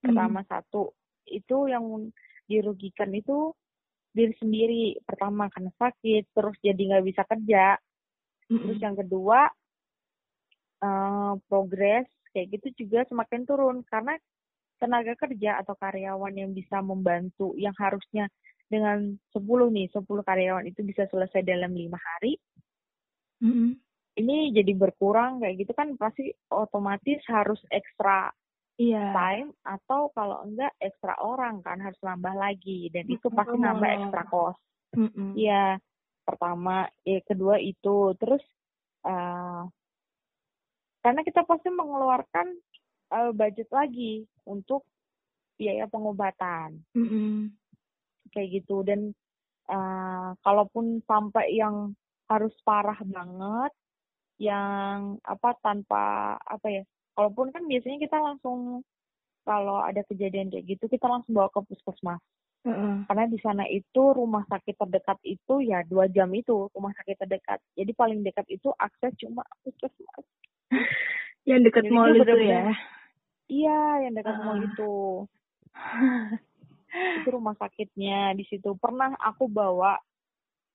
Pertama 0.00 0.40
satu 0.48 0.96
itu 1.28 1.68
yang 1.68 2.08
dirugikan 2.48 3.12
itu 3.12 3.52
diri 4.16 4.32
sendiri. 4.40 4.84
Pertama 5.04 5.52
karena 5.52 5.72
sakit 5.76 6.32
terus 6.32 6.56
jadi 6.64 6.80
nggak 6.80 7.06
bisa 7.06 7.22
kerja. 7.28 7.76
Mm-mm. 8.46 8.62
terus 8.62 8.78
yang 8.78 8.94
kedua 8.94 9.50
eh, 10.80 11.32
progres 11.50 12.06
kayak 12.32 12.48
gitu 12.56 12.86
juga 12.86 13.04
semakin 13.12 13.44
turun. 13.44 13.84
Karena 13.84 14.16
tenaga 14.76 15.16
kerja 15.16 15.60
atau 15.64 15.72
karyawan 15.76 16.32
yang 16.36 16.52
bisa 16.52 16.84
membantu 16.84 17.56
yang 17.56 17.72
harusnya 17.76 18.28
dengan 18.66 19.14
10 19.30 19.70
nih 19.70 19.86
10 19.94 20.26
karyawan 20.26 20.66
itu 20.66 20.82
bisa 20.82 21.06
selesai 21.06 21.42
dalam 21.46 21.70
lima 21.70 21.98
hari 21.98 22.34
Mm-mm. 23.42 23.78
ini 24.16 24.50
jadi 24.50 24.72
berkurang 24.74 25.38
kayak 25.38 25.62
gitu 25.62 25.72
kan 25.76 25.94
pasti 25.94 26.34
otomatis 26.50 27.20
harus 27.30 27.60
ekstra 27.70 28.30
Iya. 28.76 29.08
time 29.16 29.56
atau 29.64 30.12
kalau 30.12 30.44
enggak 30.44 30.68
ekstra 30.76 31.16
orang 31.24 31.64
kan 31.64 31.80
harus 31.80 31.96
nambah 32.04 32.36
lagi 32.36 32.92
dan 32.92 33.08
itu 33.08 33.32
Mm, 33.32 33.36
pasti 33.40 33.56
nambah 33.56 33.88
ekstra 33.88 34.22
cost. 34.28 34.60
Mm-mm. 34.92 35.32
Iya, 35.32 35.80
pertama, 36.20 36.84
eh 37.08 37.24
kedua 37.24 37.56
itu 37.56 38.12
terus 38.20 38.44
eh 39.00 39.62
karena 41.00 41.20
kita 41.24 41.48
pasti 41.48 41.72
mengeluarkan 41.72 42.46
eh, 43.16 43.32
budget 43.32 43.72
lagi 43.72 44.28
untuk 44.44 44.84
biaya 45.56 45.88
pengobatan 45.88 46.84
Mm-mm. 46.92 47.48
Kayak 48.36 48.60
gitu 48.60 48.84
dan 48.84 49.16
eh 49.66 50.28
kalaupun 50.44 51.00
sampai 51.08 51.56
yang 51.56 51.96
harus 52.28 52.52
parah 52.62 53.00
banget 53.02 53.72
yang 54.36 55.16
apa 55.24 55.56
tanpa 55.64 56.36
apa 56.44 56.66
ya 56.68 56.82
kalaupun 57.16 57.48
kan 57.50 57.64
biasanya 57.64 57.98
kita 58.04 58.20
langsung 58.20 58.84
kalau 59.48 59.80
ada 59.80 60.04
kejadian 60.04 60.52
kayak 60.52 60.76
gitu 60.76 60.84
kita 60.86 61.08
langsung 61.08 61.32
bawa 61.32 61.48
ke 61.48 61.64
puskesmas 61.64 62.20
Heeh. 62.66 63.06
karena 63.06 63.24
di 63.30 63.38
sana 63.40 63.64
itu 63.70 64.02
rumah 64.12 64.42
sakit 64.50 64.74
terdekat 64.76 65.16
itu 65.22 65.62
ya 65.62 65.86
dua 65.86 66.10
jam 66.10 66.28
itu 66.34 66.66
rumah 66.74 66.92
sakit 66.98 67.16
terdekat 67.24 67.62
jadi 67.72 67.90
paling 67.94 68.20
dekat 68.26 68.44
itu 68.52 68.68
akses 68.76 69.14
cuma 69.16 69.42
puskesmas 69.64 70.26
Yang 71.46 71.70
Jadi 71.70 71.94
mall 71.94 72.10
itu 72.10 72.26
itu 72.26 72.38
ya. 72.42 72.74
iya 73.46 73.80
yang 74.02 74.12
dekat 74.18 74.36
mall 74.42 74.58
Ah. 74.58 74.66
itu 74.66 74.92
itu 77.16 77.28
rumah 77.28 77.54
sakitnya 77.54 78.32
di 78.32 78.44
situ 78.44 78.74
pernah 78.76 79.12
aku 79.16 79.46
bawa 79.46 79.96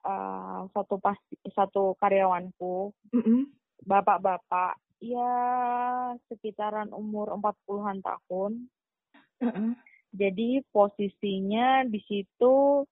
eh, 0.03 0.61
satu 0.71 0.97
pas 0.97 1.17
satu 1.51 1.93
karyawanku 1.97 2.91
Mm-mm. 3.13 3.49
bapak-bapak 3.81 4.77
ya 5.01 5.33
sekitaran 6.29 6.93
umur 6.93 7.33
40-an 7.33 7.99
tahun 8.01 8.51
Heeh. 9.41 9.71
jadi 10.13 10.61
posisinya 10.69 11.85
di 11.89 11.97
situ 12.05 12.85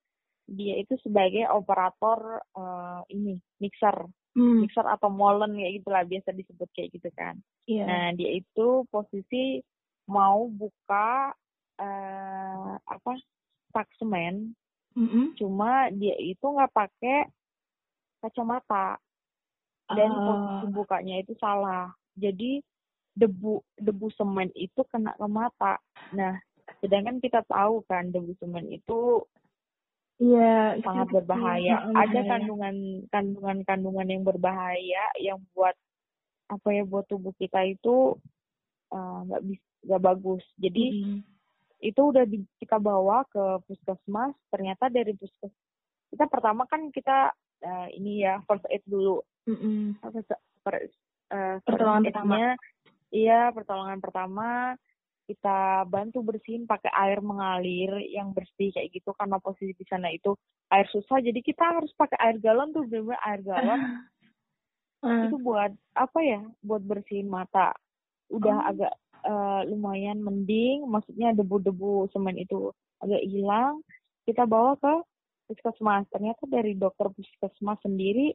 dia 0.50 0.74
itu 0.82 0.98
sebagai 1.00 1.46
operator 1.50 2.42
eh, 2.54 3.00
ini 3.14 3.38
mixer 3.58 4.06
Hmm. 4.30 4.62
mixer 4.62 4.86
atau 4.86 5.10
molen 5.10 5.58
kayak 5.58 5.82
gitulah 5.82 6.06
biasa 6.06 6.30
disebut 6.30 6.70
kayak 6.70 6.94
gitu 6.94 7.10
kan 7.18 7.34
Iya. 7.66 7.82
Nah, 7.82 8.06
dia 8.14 8.30
itu 8.38 8.86
posisi 8.86 9.58
mau 10.06 10.46
buka 10.46 11.34
eh 11.80 12.70
apa 12.78 13.12
tak 13.70 13.88
semen, 13.96 14.52
Mm-mm. 14.92 15.32
cuma 15.34 15.88
dia 15.90 16.12
itu 16.16 16.42
nggak 16.42 16.70
pakai 16.70 17.24
kacamata 18.20 19.00
dan 19.88 20.10
Ah. 20.10 20.22
posisi 20.22 20.66
bukanya 20.70 21.16
itu 21.18 21.32
salah. 21.36 21.88
Jadi 22.14 22.60
debu 23.12 23.58
debu 23.76 24.06
semen 24.12 24.52
itu 24.54 24.84
kena 24.86 25.14
ke 25.14 25.26
mata. 25.26 25.80
Nah, 26.12 26.36
sedangkan 26.78 27.18
kita 27.18 27.42
tahu 27.44 27.82
kan 27.84 28.08
debu 28.08 28.36
semen 28.36 28.68
itu 28.68 29.24
Iya. 30.20 30.76
sangat 30.84 31.08
itu- 31.08 31.16
berbahaya. 31.16 31.88
Ada 31.90 32.20
kandungan 32.28 32.76
kandungan 33.08 33.58
kandungan 33.64 34.06
yang 34.06 34.22
berbahaya 34.22 35.04
yang 35.16 35.40
buat 35.50 35.72
apa 36.46 36.68
ya 36.70 36.84
buat 36.84 37.06
tubuh 37.06 37.32
kita 37.34 37.64
itu 37.64 38.18
eh, 38.90 39.18
nggak 39.24 39.42
bisa 39.48 39.64
nggak 39.80 40.02
bagus. 40.04 40.44
Jadi 40.58 40.84
Mm-mm. 40.92 41.18
Itu 41.80 42.00
udah 42.00 42.24
di- 42.24 42.46
kita 42.56 42.76
bawa 42.76 43.24
ke 43.26 43.64
puskesmas. 43.64 44.32
Ternyata 44.48 44.88
dari 44.88 45.12
puskes 45.12 45.52
kita 46.10 46.26
pertama 46.26 46.66
kan 46.66 46.90
kita 46.90 47.30
eh, 47.60 47.88
ini 47.94 48.24
ya 48.24 48.40
first 48.44 48.64
aid 48.68 48.84
dulu. 48.84 49.20
Mm-mm. 49.48 49.96
First, 50.00 50.32
first, 50.60 50.96
eh, 51.28 51.56
first 51.60 51.66
Pertolongan 51.66 52.04
aid-nya, 52.06 52.50
Iya 53.10 53.50
pertolongan 53.50 53.98
pertama 53.98 54.78
kita 55.26 55.86
bantu 55.86 56.22
bersihin 56.22 56.66
pakai 56.66 56.90
air 56.90 57.18
mengalir 57.22 58.02
yang 58.06 58.34
bersih 58.34 58.70
kayak 58.70 58.90
gitu 58.90 59.14
karena 59.14 59.38
posisi 59.38 59.74
di 59.74 59.86
sana 59.86 60.10
itu 60.10 60.34
air 60.68 60.86
susah 60.90 61.18
jadi 61.18 61.38
kita 61.38 61.78
harus 61.78 61.90
pakai 61.94 62.18
air 62.18 62.36
galon 62.38 62.70
tuh 62.70 62.82
bener 62.86 63.14
air 63.22 63.42
galon 63.42 63.78
Ah. 65.00 65.24
itu 65.24 65.40
buat 65.40 65.72
apa 65.96 66.18
ya 66.20 66.44
buat 66.60 66.84
bersihin 66.84 67.24
mata 67.24 67.72
udah 68.28 68.52
Oh. 68.58 68.68
agak 68.68 68.92
eh, 69.22 69.60
lumayan 69.66 70.20
mending. 70.20 70.84
Maksudnya 70.84 71.32
debu-debu 71.32 72.08
semen 72.10 72.36
itu 72.36 72.70
agak 72.98 73.22
hilang. 73.24 73.80
Kita 74.24 74.44
bawa 74.44 74.76
ke 74.76 74.94
puskesmas. 75.46 76.06
Ternyata 76.08 76.46
dari 76.46 76.74
dokter 76.74 77.08
puskesmas 77.08 77.80
sendiri 77.80 78.30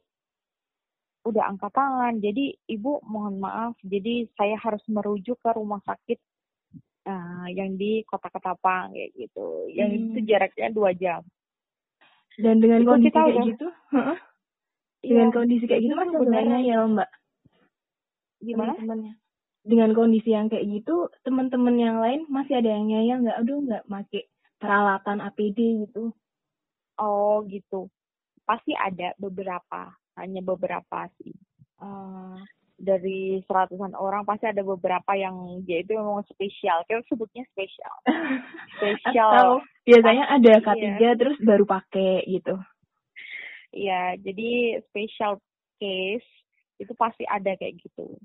udah 1.23 1.47
angkat 1.47 1.71
tangan. 1.71 2.19
Jadi 2.19 2.53
ibu 2.67 3.01
mohon 3.03 3.39
maaf. 3.39 3.73
Jadi 3.81 4.29
saya 4.33 4.57
harus 4.57 4.81
merujuk 4.85 5.37
ke 5.39 5.49
rumah 5.51 5.81
sakit 5.81 6.19
eh, 7.05 7.47
yang 7.53 7.77
di 7.77 8.01
kota 8.01 8.27
Ketapang 8.27 8.89
kayak 8.91 9.13
gitu. 9.13 9.69
Yang 9.69 9.89
Hmm. 9.93 10.01
itu 10.01 10.19
jaraknya 10.25 10.69
dua 10.69 10.89
jam. 10.91 11.21
Dan 12.35 12.57
dengan 12.59 12.81
Itu 12.81 12.89
kondisi 12.89 13.07
kita 13.07 13.19
kayak 13.21 13.29
udah- 13.31 13.47
gitu, 13.47 13.67
heeh. 13.93 14.17
dengan 15.05 15.27
Iya, 15.29 15.35
kondisi 15.37 15.63
kayak 15.63 15.81
gitu 15.81 15.93
sebenarnya- 15.93 16.17
sebenarnya 16.17 16.59
ya 16.59 16.77
Mbak. 16.83 17.09
gimana? 18.41 18.73
Teman-temannya. 18.73 19.13
Dengan 19.65 19.97
kondisi 19.97 20.29
yang 20.29 20.45
kayak 20.45 20.61
gitu, 20.69 21.09
teman-teman 21.25 21.73
yang 21.81 21.97
lain 21.97 22.29
masih 22.29 22.61
ada 22.61 22.69
yang 22.69 22.85
nyayang 22.85 23.25
nggak? 23.25 23.37
Aduh 23.41 23.65
nggak 23.65 23.83
make 23.89 24.29
peralatan 24.61 25.25
APD 25.25 25.89
gitu. 25.89 26.13
Oh 27.01 27.41
gitu. 27.49 27.89
Pasti 28.45 28.77
ada 28.77 29.17
beberapa, 29.17 29.89
hanya 30.21 30.45
beberapa 30.45 31.09
sih. 31.17 31.33
Eh, 31.81 32.37
dari 32.77 33.41
seratusan 33.47 33.95
orang 33.95 34.27
pasti 34.27 34.45
ada 34.51 34.61
beberapa 34.61 35.17
yang 35.17 35.65
dia 35.65 35.81
itu 35.81 35.97
memang 35.97 36.21
spesial. 36.29 36.85
Kita 36.85 37.01
sebutnya 37.09 37.43
spesial. 37.49 37.95
Spesial. 38.77 39.31
Atau 39.33 39.49
biasanya 39.87 40.25
ada 40.29 40.51
Iya. 40.59 40.99
K3 40.99 41.01
terus 41.17 41.37
baru 41.41 41.65
pakai 41.65 42.21
gitu. 42.27 42.55
Iya, 43.75 44.15
jadi 44.21 44.79
special 44.87 45.39
case 45.79 46.27
itu 46.79 46.91
pasti 46.95 47.23
ada 47.27 47.55
kayak 47.55 47.79
gitu. 47.79 48.19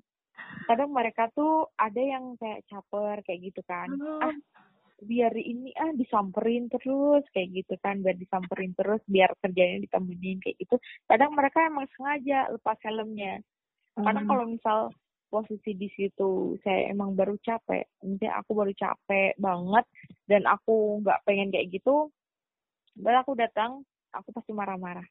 Kadang 0.68 0.90
mereka 0.94 1.26
tuh 1.34 1.66
ada 1.74 1.98
yang 1.98 2.38
kayak 2.38 2.62
caper 2.70 3.22
kayak 3.26 3.40
gitu 3.50 3.60
kan. 3.66 3.90
Ah, 4.22 4.34
biar 5.00 5.32
ini 5.32 5.72
ah 5.80 5.92
disamperin 5.96 6.68
terus 6.68 7.24
kayak 7.32 7.48
gitu 7.56 7.74
kan 7.80 8.04
biar 8.04 8.16
disamperin 8.20 8.76
terus 8.76 9.00
biar 9.08 9.32
kerjanya 9.40 9.80
ditemenin 9.88 10.38
kayak 10.44 10.60
gitu 10.60 10.76
kadang 11.08 11.32
mereka 11.32 11.64
emang 11.64 11.88
sengaja 11.96 12.52
lepas 12.52 12.76
helmnya 12.84 13.40
karena 13.96 14.20
Hmm. 14.20 14.28
kalau 14.28 14.44
misal 14.44 14.78
posisi 15.32 15.72
di 15.72 15.88
situ 15.96 16.56
saya 16.60 16.92
emang 16.92 17.16
baru 17.16 17.36
capek 17.40 17.88
misalnya 18.04 18.44
aku 18.44 18.50
baru 18.52 18.72
capek 18.76 19.40
banget 19.40 19.84
dan 20.28 20.42
aku 20.44 21.00
nggak 21.00 21.20
pengen 21.24 21.48
kayak 21.48 21.72
gitu 21.72 22.12
dan 23.00 23.24
aku 23.24 23.32
datang 23.38 23.80
aku 24.12 24.36
pasti 24.36 24.52
marah-marah 24.52 25.06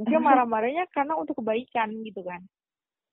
mungkin 0.00 0.16
marah-marahnya 0.28 0.88
karena 0.96 1.12
untuk 1.18 1.44
kebaikan 1.44 1.92
gitu 2.08 2.24
kan 2.24 2.40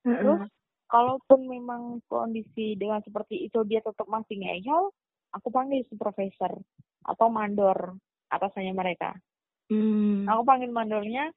Heeh. 0.06 0.20
terus 0.24 0.42
kalaupun 0.88 1.48
memang 1.48 2.00
kondisi 2.08 2.76
dengan 2.80 3.04
seperti 3.04 3.48
itu 3.48 3.64
dia 3.68 3.84
tetap 3.84 4.08
masih 4.08 4.40
ngeyel 4.40 4.92
aku 5.36 5.48
panggil 5.52 5.84
supervisor 5.88 6.56
atau 7.08 7.28
mandor 7.28 7.96
atasannya 8.32 8.74
mereka 8.76 9.16
Hmm. 9.68 10.24
aku 10.32 10.48
panggil 10.48 10.72
mandornya 10.72 11.28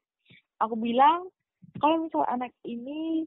aku 0.63 0.79
bilang 0.79 1.27
kalau 1.83 2.07
misal 2.07 2.23
anak 2.31 2.55
ini 2.63 3.27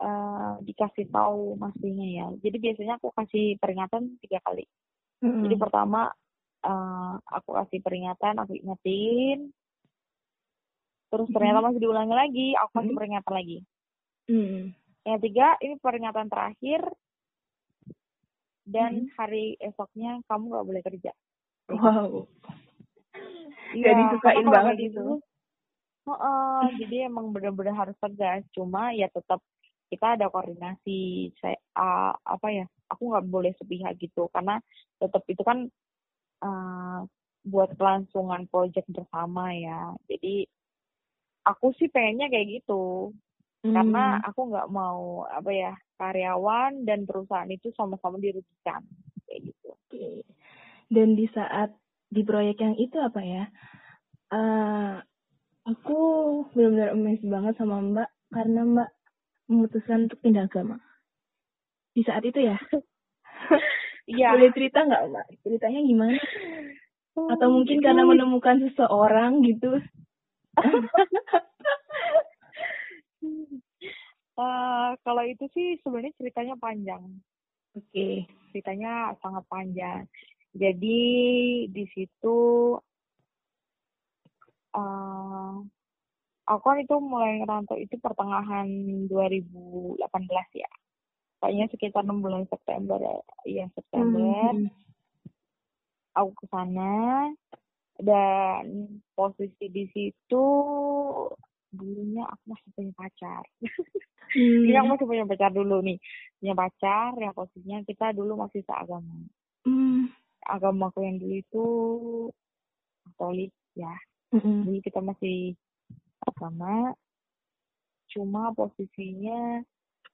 uh, 0.00 0.60
dikasih 0.64 1.08
tahu 1.08 1.56
mastinya 1.56 2.04
ya. 2.04 2.26
Jadi 2.40 2.56
biasanya 2.60 3.00
aku 3.00 3.12
kasih 3.14 3.56
peringatan 3.60 4.16
tiga 4.24 4.40
kali. 4.44 4.64
Mm-hmm. 5.24 5.42
Jadi 5.48 5.56
pertama 5.56 6.12
uh, 6.64 7.14
aku 7.24 7.56
kasih 7.64 7.80
peringatan, 7.80 8.36
aku 8.40 8.52
ingetin. 8.56 9.52
Terus 11.06 11.28
ternyata 11.30 11.62
masih 11.62 11.80
diulangi 11.80 12.14
lagi, 12.14 12.48
aku 12.58 12.70
kasih 12.72 12.82
mm-hmm. 12.82 12.98
peringatan 12.98 13.32
lagi. 13.32 13.58
Mm-hmm. 14.26 14.62
Yang 15.06 15.16
ketiga, 15.22 15.54
ini 15.62 15.74
peringatan 15.78 16.26
terakhir. 16.26 16.82
Dan 18.66 19.06
mm-hmm. 19.06 19.14
hari 19.14 19.54
esoknya 19.62 20.18
kamu 20.26 20.44
gak 20.50 20.66
boleh 20.66 20.82
kerja. 20.82 21.12
Wow. 21.70 22.26
Iya, 23.74 23.90
disukain 23.94 24.46
banget 24.46 24.90
itu. 24.90 24.90
Gitu, 24.98 25.06
oh, 26.06 26.14
uh, 26.14 26.66
jadi 26.78 27.10
emang 27.10 27.34
benar-benar 27.34 27.74
harus 27.86 27.96
tegas. 27.98 28.42
Cuma 28.54 28.94
ya 28.94 29.10
tetap 29.10 29.42
kita 29.90 30.18
ada 30.18 30.30
koordinasi. 30.30 31.30
Saya 31.38 31.58
uh, 31.78 32.14
apa 32.26 32.48
ya? 32.50 32.66
Aku 32.94 33.10
nggak 33.10 33.26
boleh 33.26 33.52
sepihak 33.58 33.98
gitu 33.98 34.30
karena 34.30 34.62
tetap 35.02 35.26
itu 35.26 35.42
kan 35.42 35.66
uh, 36.46 37.02
buat 37.42 37.74
kelangsungan 37.74 38.46
proyek 38.46 38.86
bersama 38.86 39.50
ya. 39.50 39.94
Jadi 40.06 40.46
aku 41.42 41.74
sih 41.74 41.90
pengennya 41.90 42.30
kayak 42.30 42.62
gitu. 42.62 43.10
Hmm. 43.66 43.74
Karena 43.74 44.22
aku 44.22 44.40
nggak 44.46 44.70
mau 44.70 45.26
apa 45.26 45.50
ya 45.50 45.72
karyawan 45.98 46.86
dan 46.86 47.02
perusahaan 47.02 47.50
itu 47.50 47.74
sama-sama 47.74 48.22
dirugikan 48.22 48.86
kayak 49.26 49.50
gitu. 49.50 49.68
Oke. 49.74 50.22
Dan 50.86 51.18
di 51.18 51.26
saat 51.34 51.74
di 52.06 52.22
proyek 52.22 52.62
yang 52.62 52.78
itu 52.78 52.94
apa 53.02 53.20
ya? 53.26 53.44
Uh, 54.30 55.02
aku 55.66 55.98
benar-benar 56.54 56.94
amazed 56.94 57.26
banget 57.26 57.54
sama 57.58 57.82
Mbak 57.82 58.10
karena 58.30 58.60
Mbak 58.62 58.90
memutuskan 59.50 60.06
untuk 60.06 60.22
pindah 60.22 60.46
agama. 60.46 60.78
Di 61.90 62.06
saat 62.06 62.22
itu 62.22 62.38
ya? 62.38 62.58
Iya. 64.06 64.38
Boleh 64.38 64.54
cerita 64.54 64.86
nggak 64.86 65.02
Mbak? 65.10 65.26
Ceritanya 65.42 65.80
gimana? 65.82 66.18
Atau 67.26 67.48
mungkin 67.50 67.82
karena 67.82 68.06
menemukan 68.06 68.62
seseorang 68.62 69.42
gitu? 69.42 69.82
uh, 74.38 74.90
kalau 75.06 75.22
itu 75.26 75.44
sih 75.52 75.78
sebenarnya 75.82 76.14
ceritanya 76.18 76.54
panjang. 76.58 77.02
Oke. 77.76 77.90
Okay. 77.92 78.14
Ceritanya 78.52 79.12
sangat 79.20 79.44
panjang. 79.50 80.08
Jadi 80.56 81.00
di 81.68 81.84
situ 81.92 82.72
uh, 84.72 85.54
aku 86.48 86.62
kan 86.64 86.78
itu 86.80 86.96
mulai 86.96 87.42
ngerantau 87.42 87.76
itu 87.76 88.00
pertengahan 88.00 88.68
2018 89.10 90.00
ya. 90.56 90.70
Kayaknya 91.36 91.66
sekitar 91.68 92.02
6 92.08 92.24
bulan 92.24 92.48
September 92.48 92.96
ya, 92.96 93.16
iya 93.44 93.64
September. 93.76 94.56
Hmm. 94.56 94.72
Aku 96.16 96.32
ke 96.32 96.48
sana 96.48 97.28
dan 98.00 98.64
posisi 99.12 99.68
di 99.68 99.84
situ 99.92 100.46
dulunya 101.76 102.24
aku 102.26 102.44
masih 102.50 102.68
punya 102.72 102.92
pacar. 102.96 103.44
Hmm. 104.26 104.66
Aku 104.66 104.88
masih 104.90 105.06
punya 105.06 105.24
pacar 105.24 105.54
dulu 105.54 105.86
nih. 105.86 106.02
Punya 106.42 106.54
pacar 106.58 107.14
yang 107.14 107.30
posisinya 107.30 107.78
kita 107.86 108.10
dulu 108.10 108.34
masih 108.42 108.60
seagama. 108.66 109.22
Hmm 109.62 110.10
agamaku 110.46 111.02
yang 111.02 111.18
dulu 111.18 111.34
itu 111.34 111.66
Katolik 113.06 113.52
ya. 113.74 113.94
Mm-hmm. 114.34 114.58
Jadi 114.66 114.78
kita 114.82 115.00
masih 115.02 115.38
agama, 116.26 116.90
cuma 118.10 118.50
posisinya 118.50 119.62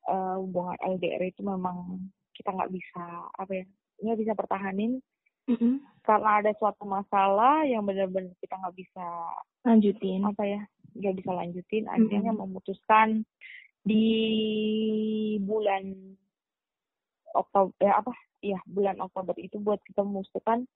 uh, 0.09 0.37
hubungan 0.37 0.77
LDR 1.01 1.33
itu 1.33 1.41
memang 1.41 2.09
kita 2.37 2.53
nggak 2.53 2.73
bisa 2.73 3.33
apa 3.33 3.53
ya 3.53 3.65
nggak 4.03 4.19
bisa 4.21 4.33
pertahanin 4.37 5.01
mm-hmm. 5.49 5.75
karena 6.03 6.31
ada 6.43 6.51
suatu 6.59 6.85
masalah 6.85 7.65
yang 7.67 7.83
benar-benar 7.87 8.35
kita 8.43 8.55
nggak 8.59 8.77
bisa 8.77 9.07
lanjutin 9.63 10.23
apa 10.27 10.43
ya 10.45 10.61
nggak 10.93 11.15
bisa 11.23 11.31
lanjutin 11.33 11.85
akhirnya 11.89 12.33
mm-hmm. 12.33 12.43
memutuskan 12.47 13.09
di 13.83 14.07
bulan 15.43 15.95
Oktober 17.35 17.75
ya 17.81 17.99
apa 17.99 18.13
ya 18.45 18.59
bulan 18.69 19.01
Oktober 19.03 19.35
itu 19.41 19.59
buat 19.59 19.81
kita 19.87 20.05
memutuskan 20.05 20.69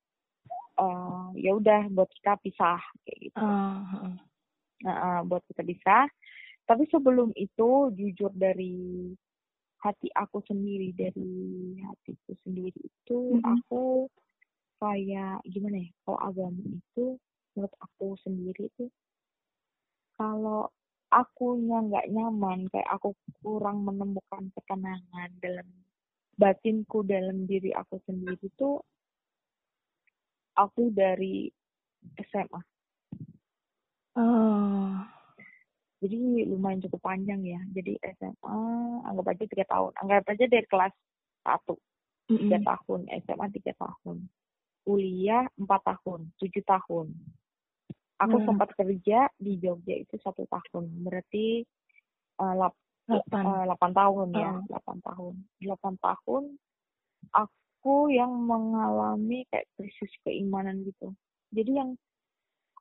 uh, 0.81 1.31
ya 1.37 1.55
udah 1.55 1.87
buat 1.93 2.11
kita 2.17 2.39
pisah 2.43 2.81
kayak 3.05 3.19
gitu. 3.31 3.39
Uh, 3.39 4.17
Nah, 4.85 4.97
uh, 4.97 5.21
buat 5.25 5.41
kita 5.49 5.65
pisah. 5.65 6.05
Tapi 6.67 6.85
sebelum 6.91 7.31
itu 7.39 7.95
jujur 7.95 8.35
dari 8.35 9.15
hati 9.81 10.11
aku 10.13 10.43
sendiri 10.45 10.91
dari 10.99 11.79
hatiku 11.79 12.35
sendiri 12.43 12.75
itu 12.75 13.39
mm 13.39 13.39
-hmm. 13.39 13.55
aku 13.55 14.11
kayak 14.77 15.41
gimana 15.49 15.83
ya 15.83 15.91
kalau 16.05 16.19
agama 16.21 16.63
itu 16.65 17.17
menurut 17.57 17.75
aku 17.81 18.07
sendiri 18.21 18.69
itu 18.69 18.87
kalau 20.21 20.69
akunya 21.13 21.81
nggak 21.87 22.09
nyaman 22.13 22.69
kayak 22.69 22.91
aku 22.93 23.17
kurang 23.41 23.87
menemukan 23.87 24.53
ketenangan 24.53 25.31
dalam 25.41 25.69
batinku 26.37 27.01
dalam 27.07 27.49
diri 27.49 27.73
aku 27.73 27.97
sendiri 28.05 28.53
tuh 28.61 28.85
aku 30.57 30.93
dari 30.93 31.49
SMA. 32.17 32.61
Oh. 34.17 34.97
Jadi 36.01 36.45
lumayan 36.49 36.85
cukup 36.85 37.01
panjang 37.05 37.41
ya. 37.45 37.61
Jadi 37.73 37.97
SMA 38.17 38.61
anggap 39.05 39.33
aja 39.33 39.45
tiga 39.49 39.65
tahun. 39.69 39.93
Anggap 40.01 40.29
aja 40.29 40.45
dari 40.49 40.67
kelas 40.69 40.95
satu 41.45 41.77
tiga 42.29 42.61
mm 42.61 42.65
-hmm. 42.65 42.69
tahun. 42.69 43.01
SMA 43.25 43.47
tiga 43.57 43.73
tahun. 43.81 44.17
Kuliah 44.87 45.51
empat 45.59 45.83
tahun, 45.83 46.31
tujuh 46.39 46.63
tahun. 46.63 47.11
Aku 48.23 48.37
hmm. 48.39 48.47
sempat 48.47 48.71
kerja 48.79 49.27
di 49.37 49.59
Jogja 49.59 49.99
itu 49.99 50.15
satu 50.23 50.47
tahun. 50.47 50.89
Berarti 51.03 51.67
uh, 52.39 52.71
8, 53.11 53.11
uh, 53.35 53.93
tahun 53.93 54.29
ya, 54.31 54.63
oh. 54.63 54.79
8 54.79 55.03
tahun. 55.03 55.35
8 55.59 56.07
tahun 56.07 56.45
aku 57.35 58.11
yang 58.13 58.31
mengalami 58.31 59.47
kayak 59.51 59.67
krisis 59.79 60.13
keimanan 60.23 60.83
gitu. 60.87 61.15
Jadi 61.55 61.73
yang 61.79 61.91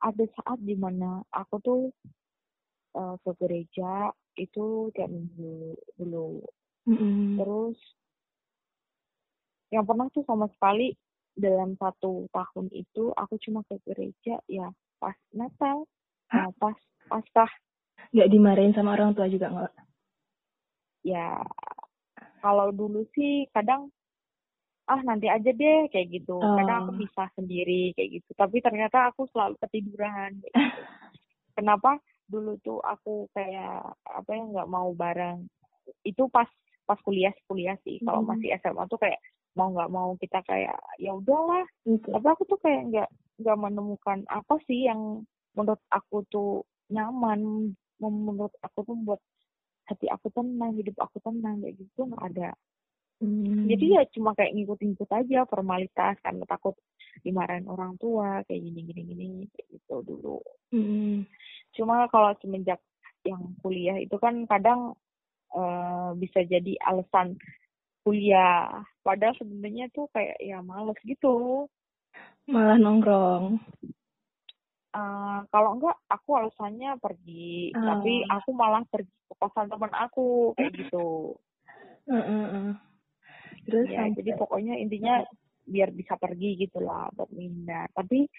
ada 0.02 0.24
saat 0.42 0.58
di 0.60 0.76
mana 0.76 1.24
aku 1.32 1.56
tuh 1.62 1.82
uh, 2.98 3.16
ke 3.24 3.30
gereja 3.40 4.12
itu 4.36 4.92
tiap 4.92 5.08
minggu 5.08 5.78
dulu. 5.96 6.44
Mm-hmm. 6.86 7.40
Terus 7.40 7.78
yang 9.72 9.82
pernah 9.88 10.06
tuh 10.12 10.22
sama 10.28 10.46
sekali 10.52 10.94
dalam 11.36 11.76
satu 11.76 12.26
tahun 12.32 12.72
itu 12.72 13.12
aku 13.12 13.36
cuma 13.44 13.60
ke 13.68 13.76
gereja 13.84 14.40
ya 14.48 14.72
pas 14.96 15.16
Natal, 15.36 15.84
nah, 16.32 16.48
pas 16.56 16.76
Paskah. 17.06 17.52
Nggak 18.10 18.30
dimarahin 18.32 18.74
sama 18.74 18.96
orang 18.96 19.14
tua 19.14 19.30
juga 19.30 19.52
nggak? 19.52 19.72
ya 21.06 21.38
kalau 22.42 22.74
dulu 22.74 23.06
sih 23.14 23.46
kadang 23.54 23.94
ah 24.90 25.00
nanti 25.06 25.30
aja 25.30 25.50
deh 25.54 25.86
kayak 25.90 26.10
gitu 26.10 26.34
oh. 26.34 26.58
kadang 26.58 26.86
aku 26.86 26.92
oh. 26.94 26.98
bisa 26.98 27.30
sendiri 27.38 27.94
kayak 27.94 28.22
gitu 28.22 28.30
tapi 28.34 28.58
ternyata 28.58 29.14
aku 29.14 29.30
selalu 29.30 29.54
ketiduran 29.62 30.34
gitu. 30.42 30.54
kenapa 31.58 32.02
dulu 32.26 32.58
tuh 32.66 32.82
aku 32.82 33.30
kayak 33.30 33.86
apa 34.02 34.30
ya 34.34 34.42
nggak 34.42 34.70
mau 34.70 34.90
bareng 34.98 35.46
itu 36.02 36.26
pas 36.26 36.50
pas 36.86 36.98
kuliah 37.06 37.34
kuliah 37.46 37.78
sih 37.86 38.02
kalau 38.02 38.26
hmm. 38.26 38.34
masih 38.34 38.50
SMA 38.58 38.82
tuh 38.90 38.98
kayak 38.98 39.22
mau 39.56 39.72
nggak 39.72 39.90
mau 39.90 40.12
kita 40.20 40.44
kayak 40.44 40.76
ya 41.00 41.16
udahlah 41.16 41.64
gitu. 41.88 42.12
tapi 42.12 42.26
aku 42.28 42.42
tuh 42.44 42.60
kayak 42.60 42.82
nggak 42.92 43.08
nggak 43.40 43.58
menemukan 43.58 44.18
apa 44.28 44.54
sih 44.68 44.84
yang 44.84 45.24
menurut 45.56 45.80
aku 45.88 46.22
tuh 46.28 46.68
nyaman 46.92 47.72
menurut 47.98 48.52
aku 48.60 48.84
tuh 48.84 48.96
buat 49.00 49.20
hati 49.88 50.06
aku 50.12 50.28
tenang 50.34 50.76
hidup 50.76 50.94
aku 51.00 51.16
tenang 51.24 51.64
kayak 51.64 51.80
gitu 51.80 52.04
nggak 52.04 52.24
ada 52.36 52.50
hmm. 53.24 53.64
jadi 53.72 53.84
ya 53.96 54.02
cuma 54.12 54.36
kayak 54.36 54.52
ngikut-ngikut 54.52 55.08
aja 55.08 55.48
formalitas 55.48 56.14
karena 56.20 56.44
takut 56.44 56.76
dimarahin 57.24 57.64
orang 57.64 57.96
tua 57.96 58.44
kayak 58.44 58.60
gini 58.60 58.80
gini 58.92 59.02
gini 59.08 59.26
kayak 59.56 59.66
gitu 59.72 59.96
dulu 60.04 60.38
hmm. 60.76 61.24
cuma 61.72 62.04
kalau 62.12 62.36
semenjak 62.44 62.78
yang 63.24 63.56
kuliah 63.64 63.96
itu 63.98 64.14
kan 64.20 64.44
kadang 64.44 64.94
uh, 65.56 66.12
bisa 66.14 66.44
jadi 66.44 66.76
alasan 66.84 67.40
kuliah. 68.06 68.86
Padahal 69.02 69.34
sebenarnya 69.34 69.90
tuh 69.90 70.06
kayak 70.14 70.38
ya 70.38 70.62
males 70.62 70.94
gitu. 71.02 71.66
Malah 72.46 72.78
nongkrong. 72.78 73.58
Uh, 74.94 75.42
kalau 75.50 75.74
enggak 75.74 75.98
aku 76.06 76.30
alasannya 76.38 76.94
pergi. 77.02 77.74
Uh. 77.74 77.82
tapi 77.82 78.22
aku 78.30 78.50
malah 78.54 78.86
pergi 78.86 79.10
ke 79.10 79.34
kosan 79.42 79.66
teman 79.66 79.90
aku 79.90 80.54
kayak 80.54 80.70
gitu. 80.78 81.34
Uh, 82.06 82.14
uh, 82.14 82.44
uh. 82.46 82.70
terus 83.66 83.90
ya 83.90 84.06
sampai... 84.06 84.22
jadi 84.22 84.30
pokoknya 84.38 84.78
intinya 84.78 85.26
biar 85.66 85.90
bisa 85.90 86.14
pergi 86.14 86.54
gitulah 86.54 87.10
buat 87.18 87.26
Minda 87.34 87.90
tapi 87.90 88.30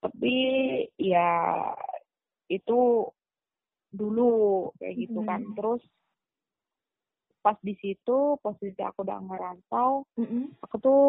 tapi 0.00 0.36
ya 0.96 1.28
itu 2.48 3.04
dulu 3.94 4.68
kayak 4.76 4.94
gitu 4.98 5.20
kan. 5.24 5.40
Terus 5.54 5.82
pas 7.44 7.60
di 7.60 7.76
situ 7.76 8.40
posisi 8.40 8.80
aku 8.80 9.04
udah 9.04 9.20
ngerantau 9.20 10.08
mm 10.16 10.24
-mm. 10.24 10.44
aku 10.64 10.76
tuh 10.80 11.04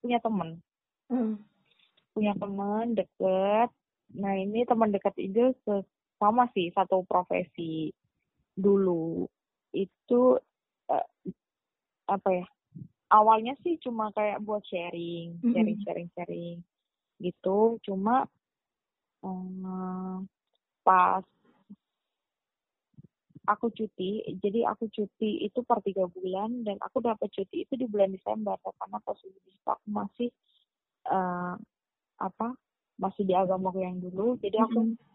punya 0.00 0.16
temen. 0.24 0.56
Mm. 1.12 1.36
punya 2.16 2.34
teman 2.34 2.98
deket. 2.98 3.70
Nah 4.18 4.34
ini 4.34 4.66
teman 4.66 4.90
dekat 4.90 5.14
itu 5.22 5.54
sama 6.18 6.50
sih 6.50 6.72
satu 6.74 7.06
profesi. 7.06 7.94
Dulu 8.58 9.22
itu 9.70 10.20
uh, 10.90 11.08
apa 12.08 12.28
ya 12.32 12.46
awalnya 13.12 13.54
sih 13.62 13.78
cuma 13.78 14.10
kayak 14.10 14.42
buat 14.42 14.64
sharing 14.66 15.38
sharing 15.46 15.78
sharing 15.86 16.08
sharing 16.16 16.58
gitu. 17.22 17.78
Cuma 17.86 18.26
um, 19.22 20.26
pas 20.82 21.22
aku 23.48 23.72
cuti 23.72 24.20
jadi 24.44 24.68
aku 24.68 24.92
cuti 24.92 25.48
itu 25.48 25.64
per 25.64 25.80
tiga 25.80 26.04
bulan 26.04 26.68
dan 26.68 26.76
aku 26.84 27.00
dapat 27.00 27.32
cuti 27.32 27.64
itu 27.64 27.74
di 27.80 27.88
bulan 27.88 28.12
Desember 28.12 28.60
karena 28.60 29.00
posisi 29.00 29.56
aku 29.64 29.88
masih 29.88 30.28
uh, 31.08 31.56
apa 32.20 32.48
masih 32.98 33.24
di 33.24 33.32
agamaku 33.32 33.80
yang 33.80 33.96
dulu. 34.02 34.36
Jadi 34.42 34.58
aku 34.58 34.80
mm 34.84 34.90
-hmm. 34.92 35.06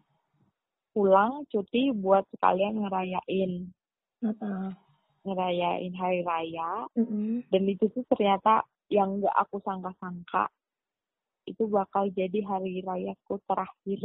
pulang 0.96 1.44
cuti 1.52 1.92
buat 1.94 2.26
sekalian 2.34 2.82
ngerayain. 2.82 3.70
Uh 4.24 4.72
ngerayain 5.24 5.96
hari 5.96 6.20
raya. 6.20 6.84
Mm 7.00 7.06
-hmm. 7.08 7.32
dan 7.48 7.64
itu 7.64 7.88
tuh 7.96 8.04
ternyata 8.12 8.68
yang 8.92 9.24
gak 9.24 9.32
aku 9.40 9.64
sangka-sangka 9.64 10.52
itu 11.48 11.64
bakal 11.72 12.12
jadi 12.12 12.44
hari 12.44 12.84
rayaku 12.84 13.40
terakhir. 13.48 14.00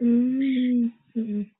Mm 0.00 0.92
-hmm 1.16 1.59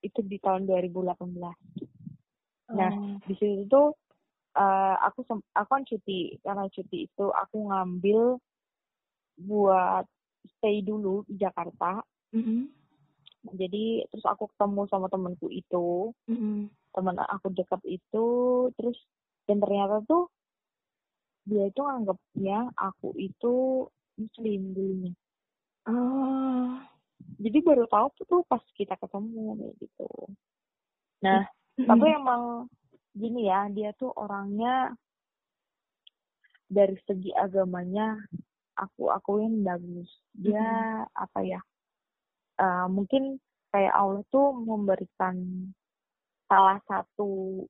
itu 0.00 0.20
di 0.24 0.36
tahun 0.40 0.64
2018. 0.68 1.16
Oh. 1.16 2.76
Nah, 2.76 2.92
di 3.26 3.34
situ 3.36 3.66
tuh 3.66 3.92
uh, 4.56 4.96
aku 5.04 5.26
aku 5.54 5.68
kan 5.70 5.84
cuti 5.86 6.38
karena 6.40 6.66
cuti 6.70 7.06
itu 7.10 7.26
aku 7.30 7.56
ngambil 7.70 8.38
buat 9.40 10.04
stay 10.58 10.80
dulu 10.84 11.24
di 11.28 11.36
Jakarta. 11.40 12.00
Mm 12.32 12.42
-hmm. 12.42 12.60
Jadi 13.56 14.04
terus 14.12 14.26
aku 14.28 14.52
ketemu 14.52 14.84
sama 14.92 15.08
temanku 15.08 15.48
itu, 15.48 16.12
mm 16.28 16.36
-hmm. 16.36 16.58
teman 16.92 17.16
aku 17.24 17.48
dekat 17.56 17.80
itu, 17.88 18.26
terus 18.76 18.98
dan 19.48 19.58
ternyata 19.64 20.04
tuh 20.04 20.28
dia 21.48 21.72
itu 21.72 21.82
anggapnya 21.82 22.68
aku 22.76 23.16
itu 23.16 23.88
muslim 24.20 24.76
dulunya. 24.76 25.12
Oh 25.88 26.89
jadi 27.40 27.58
baru 27.64 27.84
tahu 27.88 28.06
tuh 28.24 28.42
pas 28.46 28.62
kita 28.76 28.94
ketemu 29.00 29.56
kayak 29.56 29.74
gitu 29.80 30.08
nah 31.20 31.42
mm-hmm. 31.44 31.88
tapi 31.88 32.06
emang 32.12 32.42
gini 33.16 33.48
ya 33.48 33.66
dia 33.72 33.90
tuh 33.96 34.12
orangnya 34.16 34.94
dari 36.70 36.94
segi 37.04 37.34
agamanya 37.34 38.14
aku 38.78 39.10
akuin 39.10 39.64
bagus 39.64 40.08
dia 40.36 40.62
mm-hmm. 40.62 41.22
apa 41.24 41.40
ya 41.44 41.60
uh, 42.60 42.86
mungkin 42.86 43.40
kayak 43.70 43.94
Allah 43.94 44.22
tuh 44.28 44.54
memberikan 44.54 45.36
salah 46.50 46.82
satu 46.90 47.62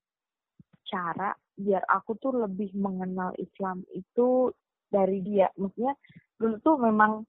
cara 0.88 1.36
biar 1.60 1.84
aku 1.86 2.16
tuh 2.16 2.32
lebih 2.40 2.72
mengenal 2.72 3.36
Islam 3.36 3.84
itu 3.92 4.50
dari 4.90 5.22
dia 5.22 5.52
maksudnya 5.54 5.94
dulu 6.40 6.56
tuh 6.64 6.76
memang 6.80 7.22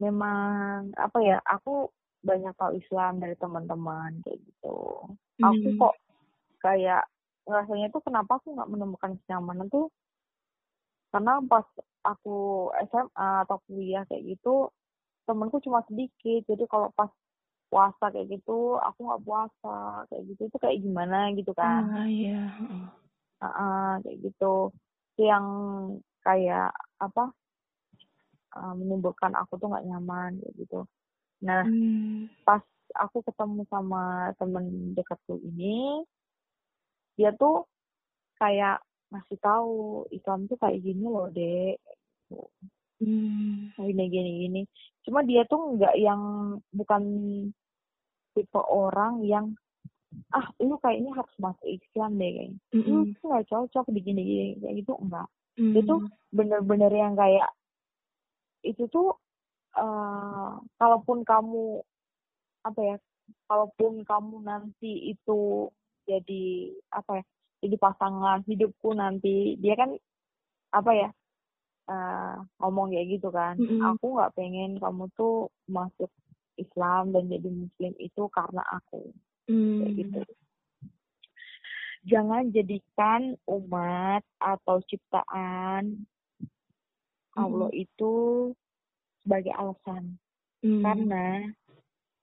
memang 0.00 0.92
apa 0.96 1.18
ya 1.24 1.38
aku 1.44 1.88
banyak 2.20 2.52
tahu 2.58 2.76
Islam 2.76 3.22
dari 3.22 3.36
teman-teman 3.38 4.20
kayak 4.26 4.40
gitu. 4.42 4.78
Hmm. 5.38 5.52
aku 5.52 5.68
kok 5.78 5.94
kayak 6.64 7.04
rasanya 7.46 7.86
tuh 7.94 8.02
kenapa 8.02 8.42
aku 8.42 8.56
nggak 8.56 8.70
menemukan 8.72 9.12
kenyamanan 9.22 9.70
tuh 9.70 9.86
karena 11.14 11.38
pas 11.46 11.64
aku 12.02 12.68
SMA 12.90 13.30
atau 13.46 13.62
kuliah 13.70 14.02
kayak 14.10 14.36
gitu 14.36 14.68
temanku 15.26 15.58
cuma 15.60 15.82
sedikit. 15.90 16.46
Jadi 16.46 16.64
kalau 16.70 16.88
pas 16.94 17.10
puasa 17.66 18.14
kayak 18.14 18.30
gitu 18.38 18.78
aku 18.78 18.98
nggak 19.06 19.24
puasa 19.26 20.06
kayak 20.10 20.22
gitu. 20.32 20.40
Itu 20.48 20.56
kayak 20.62 20.78
gimana 20.80 21.34
gitu 21.34 21.52
kan. 21.52 21.88
Ah, 21.90 22.06
iya. 22.06 22.52
uh, 23.42 23.46
uh, 23.46 23.90
kayak 24.06 24.18
gitu. 24.22 24.70
Yang 25.18 25.46
kayak 26.22 26.70
apa 27.02 27.34
uh, 28.56 28.74
menimbulkan 28.74 29.36
aku 29.36 29.60
tuh 29.60 29.68
nggak 29.68 29.86
nyaman 29.86 30.40
kayak 30.40 30.54
gitu 30.56 30.80
nah 31.44 31.62
hmm. 31.68 32.32
pas 32.48 32.64
aku 32.96 33.20
ketemu 33.28 33.68
sama 33.68 34.32
temen 34.40 34.96
dekatku 34.96 35.36
ini 35.44 36.00
dia 37.20 37.32
tuh 37.36 37.68
kayak 38.40 38.80
ngasih 39.12 39.38
tahu 39.40 40.04
Islam 40.12 40.48
tuh 40.48 40.58
kayak 40.60 40.80
gini 40.82 41.04
loh 41.04 41.28
dek 41.28 41.76
gitu. 42.28 42.40
hmm. 43.04 43.76
gini 43.76 44.04
gini 44.08 44.30
gini 44.48 44.60
cuma 45.06 45.22
dia 45.22 45.44
tuh 45.46 45.76
nggak 45.76 45.94
yang 46.00 46.22
bukan 46.74 47.02
tipe 48.34 48.60
orang 48.60 49.24
yang 49.24 49.54
ah 50.32 50.46
lu 50.60 50.76
kayaknya 50.80 51.12
harus 51.12 51.34
masuk 51.38 51.66
Islam 51.66 52.16
deh 52.16 52.30
kayaknya 52.32 52.58
mm 52.72 52.80
-hmm. 52.82 53.02
lu 53.12 53.24
nggak 53.28 53.46
cocok 53.48 53.86
begini 53.92 54.22
gini 54.24 54.46
kayak 54.60 54.74
gitu 54.82 54.92
enggak 54.96 55.28
mm. 55.60 55.72
dia 55.76 55.82
tuh 55.84 56.00
bener-bener 56.32 56.92
yang 56.92 57.14
kayak 57.14 57.48
itu 58.66 58.90
tuh 58.90 59.14
uh, 59.78 60.58
kalaupun 60.80 61.22
kamu 61.22 61.80
apa 62.66 62.80
ya 62.82 62.96
kalaupun 63.46 64.02
kamu 64.02 64.42
nanti 64.42 65.14
itu 65.14 65.70
jadi 66.06 66.74
apa 66.90 67.22
ya 67.22 67.24
jadi 67.62 67.76
pasangan 67.78 68.42
hidupku 68.46 68.94
nanti 68.94 69.58
dia 69.58 69.74
kan 69.78 69.94
apa 70.74 70.90
ya 70.92 71.08
uh, 71.90 72.36
ngomong 72.62 72.94
kayak 72.94 73.18
gitu 73.18 73.28
kan 73.30 73.54
mm 73.58 73.66
-hmm. 73.66 73.82
aku 73.94 74.06
nggak 74.18 74.34
pengen 74.34 74.78
kamu 74.78 75.06
tuh 75.14 75.50
masuk 75.70 76.10
Islam 76.56 77.12
dan 77.14 77.28
jadi 77.30 77.48
Muslim 77.48 77.92
itu 78.00 78.22
karena 78.32 78.62
aku 78.66 79.12
mm. 79.50 79.78
kayak 79.82 79.94
gitu 79.94 80.20
jangan 82.06 82.54
jadikan 82.54 83.34
umat 83.50 84.22
atau 84.38 84.78
ciptaan 84.86 86.06
Allah 87.36 87.70
itu 87.76 88.12
sebagai 89.22 89.52
alasan. 89.54 90.16
Hmm. 90.64 90.82
Karena 90.82 91.26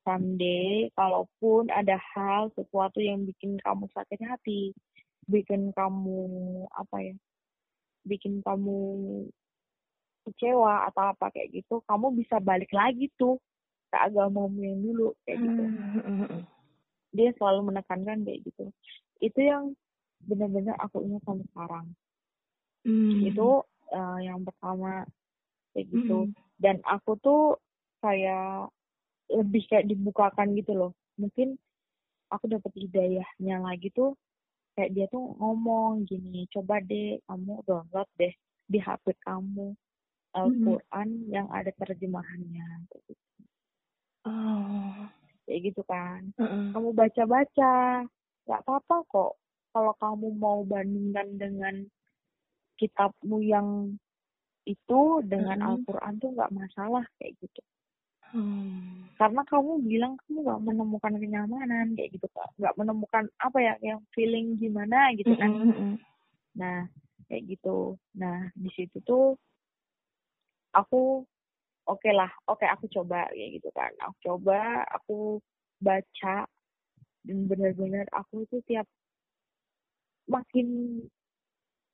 someday 0.03 0.91
kalaupun 0.97 1.71
ada 1.71 1.95
hal 2.15 2.51
sesuatu 2.57 2.99
yang 2.99 3.23
bikin 3.23 3.55
kamu 3.63 3.87
sakit 3.93 4.19
hati, 4.25 4.75
bikin 5.29 5.71
kamu 5.71 6.27
apa 6.75 6.97
ya? 6.99 7.15
bikin 8.03 8.43
kamu 8.43 8.79
kecewa 10.27 10.91
atau 10.91 11.15
apa 11.15 11.31
kayak 11.31 11.51
gitu, 11.51 11.83
kamu 11.87 12.15
bisa 12.19 12.39
balik 12.39 12.71
lagi 12.71 13.07
tuh 13.15 13.39
ke 13.91 13.97
agamamu 13.99 14.59
yang 14.59 14.79
dulu 14.79 15.15
kayak 15.23 15.39
gitu. 15.39 15.63
Hmm. 15.63 16.43
Dia 17.15 17.29
selalu 17.39 17.71
menekankan 17.71 18.27
kayak 18.27 18.43
gitu. 18.43 18.71
Itu 19.19 19.39
yang 19.39 19.75
benar-benar 20.23 20.79
aku 20.79 21.03
ingat 21.03 21.23
sampai 21.27 21.47
sekarang. 21.51 21.85
Hmm. 22.87 23.19
Itu 23.27 23.63
uh, 23.91 24.19
yang 24.23 24.39
pertama 24.45 25.03
kayak 25.73 25.89
gitu 25.89 26.29
mm. 26.29 26.33
dan 26.61 26.79
aku 26.85 27.17
tuh 27.19 27.57
kayak 27.99 28.69
lebih 29.33 29.63
kayak 29.67 29.89
dibukakan 29.89 30.53
gitu 30.53 30.77
loh 30.77 30.91
mungkin 31.17 31.57
aku 32.29 32.49
dapat 32.49 32.71
hidayahnya 32.77 33.57
lagi 33.61 33.89
tuh 33.93 34.13
kayak 34.73 34.93
dia 34.93 35.05
tuh 35.09 35.37
ngomong 35.37 36.05
gini 36.05 36.49
coba 36.49 36.81
deh 36.81 37.21
kamu 37.29 37.61
download 37.65 38.09
deh 38.17 38.33
di 38.69 38.79
HP 38.81 39.13
kamu 39.21 39.73
Al-Quran 40.33 41.09
mm. 41.09 41.29
yang 41.29 41.47
ada 41.53 41.69
terjemahannya 41.77 42.89
kayak 42.89 43.03
gitu 43.05 43.25
oh. 44.25 45.05
kayak 45.45 45.61
gitu 45.69 45.81
kan 45.85 46.21
uh 46.37 46.43
-uh. 46.43 46.65
kamu 46.73 46.89
baca-baca 46.97 47.73
nggak 48.43 48.61
apa-apa 48.65 48.95
kok 49.07 49.33
kalau 49.73 49.93
kamu 49.97 50.27
mau 50.37 50.59
bandingkan 50.65 51.27
dengan 51.37 51.75
kitabmu 52.79 53.43
yang 53.43 53.97
itu 54.63 55.01
dengan 55.27 55.59
hmm. 55.59 55.67
Al-Quran 55.67 56.13
tuh 56.23 56.29
nggak 56.33 56.53
masalah 56.55 57.03
kayak 57.19 57.35
gitu. 57.43 57.61
Hmm. 58.33 59.05
Karena 59.19 59.45
kamu 59.45 59.85
bilang 59.85 60.17
kamu 60.25 60.37
nggak 60.41 60.61
menemukan 60.63 61.13
kenyamanan 61.19 61.93
kayak 61.93 62.17
gitu 62.17 62.27
nggak 62.33 62.75
menemukan 62.79 63.25
apa 63.37 63.57
ya 63.61 63.73
yang 63.83 63.99
feeling 64.15 64.57
gimana 64.57 65.13
gitu 65.13 65.35
kan. 65.35 65.51
Hmm. 65.51 65.95
Nah 66.57 66.87
kayak 67.27 67.43
gitu. 67.51 67.99
Nah 68.17 68.49
di 68.55 68.69
situ 68.73 68.97
tuh 69.05 69.37
aku 70.73 71.21
oke 71.85 71.99
okay 71.99 72.13
lah, 72.15 72.31
oke 72.49 72.63
okay, 72.63 72.69
aku 72.71 72.89
coba 72.89 73.29
kayak 73.29 73.59
gitu 73.61 73.69
kan. 73.75 73.91
Aku 74.01 74.15
coba, 74.23 74.81
aku 74.89 75.37
baca 75.83 76.47
dan 77.23 77.37
benar-benar 77.47 78.07
aku 78.11 78.43
itu 78.47 78.59
tiap 78.67 78.87
makin 80.27 80.99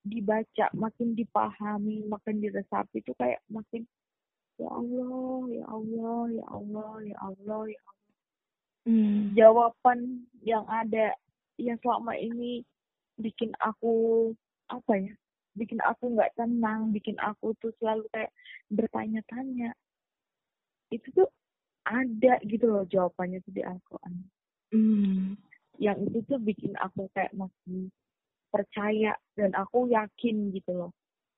dibaca, 0.09 0.65
makin 0.73 1.13
dipahami, 1.13 2.03
makin 2.09 2.41
diresapi 2.41 2.99
itu 2.99 3.13
kayak 3.15 3.39
makin 3.47 3.85
ya 4.59 4.67
Allah, 4.67 5.39
ya 5.53 5.65
Allah, 5.69 6.21
ya 6.33 6.45
Allah, 6.51 6.93
ya 7.05 7.17
Allah, 7.21 7.61
ya 7.69 7.79
Allah. 7.85 8.07
Hmm. 8.89 9.31
Jawaban 9.37 10.25
yang 10.41 10.65
ada 10.65 11.13
yang 11.61 11.77
selama 11.83 12.15
ini 12.17 12.63
bikin 13.19 13.51
aku 13.59 14.31
apa 14.71 14.93
ya 14.95 15.13
bikin 15.59 15.83
aku 15.83 16.15
nggak 16.15 16.31
tenang 16.39 16.95
bikin 16.95 17.19
aku 17.19 17.51
tuh 17.59 17.75
selalu 17.83 18.07
kayak 18.15 18.31
bertanya-tanya 18.71 19.75
itu 20.87 21.03
tuh 21.11 21.27
ada 21.83 22.39
gitu 22.47 22.69
loh 22.71 22.87
jawabannya 22.87 23.43
tuh 23.43 23.53
di 23.53 23.61
Al-Quran 23.65 24.23
Hmm. 24.69 25.33
yang 25.81 25.97
itu 26.05 26.21
tuh 26.29 26.37
bikin 26.37 26.77
aku 26.77 27.09
kayak 27.17 27.33
masih 27.33 27.89
percaya 28.49 29.13
dan 29.37 29.53
aku 29.55 29.87
yakin 29.87 30.51
gitu 30.51 30.73
loh 30.75 30.91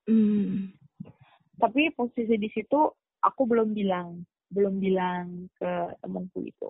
Hmm. 0.09 0.73
tapi 1.61 1.93
posisi 1.93 2.35
di 2.35 2.49
situ 2.49 2.89
aku 3.21 3.41
belum 3.45 3.71
bilang 3.71 4.25
belum 4.49 4.81
bilang 4.81 5.45
ke 5.55 5.71
temanku 6.01 6.41
itu 6.41 6.69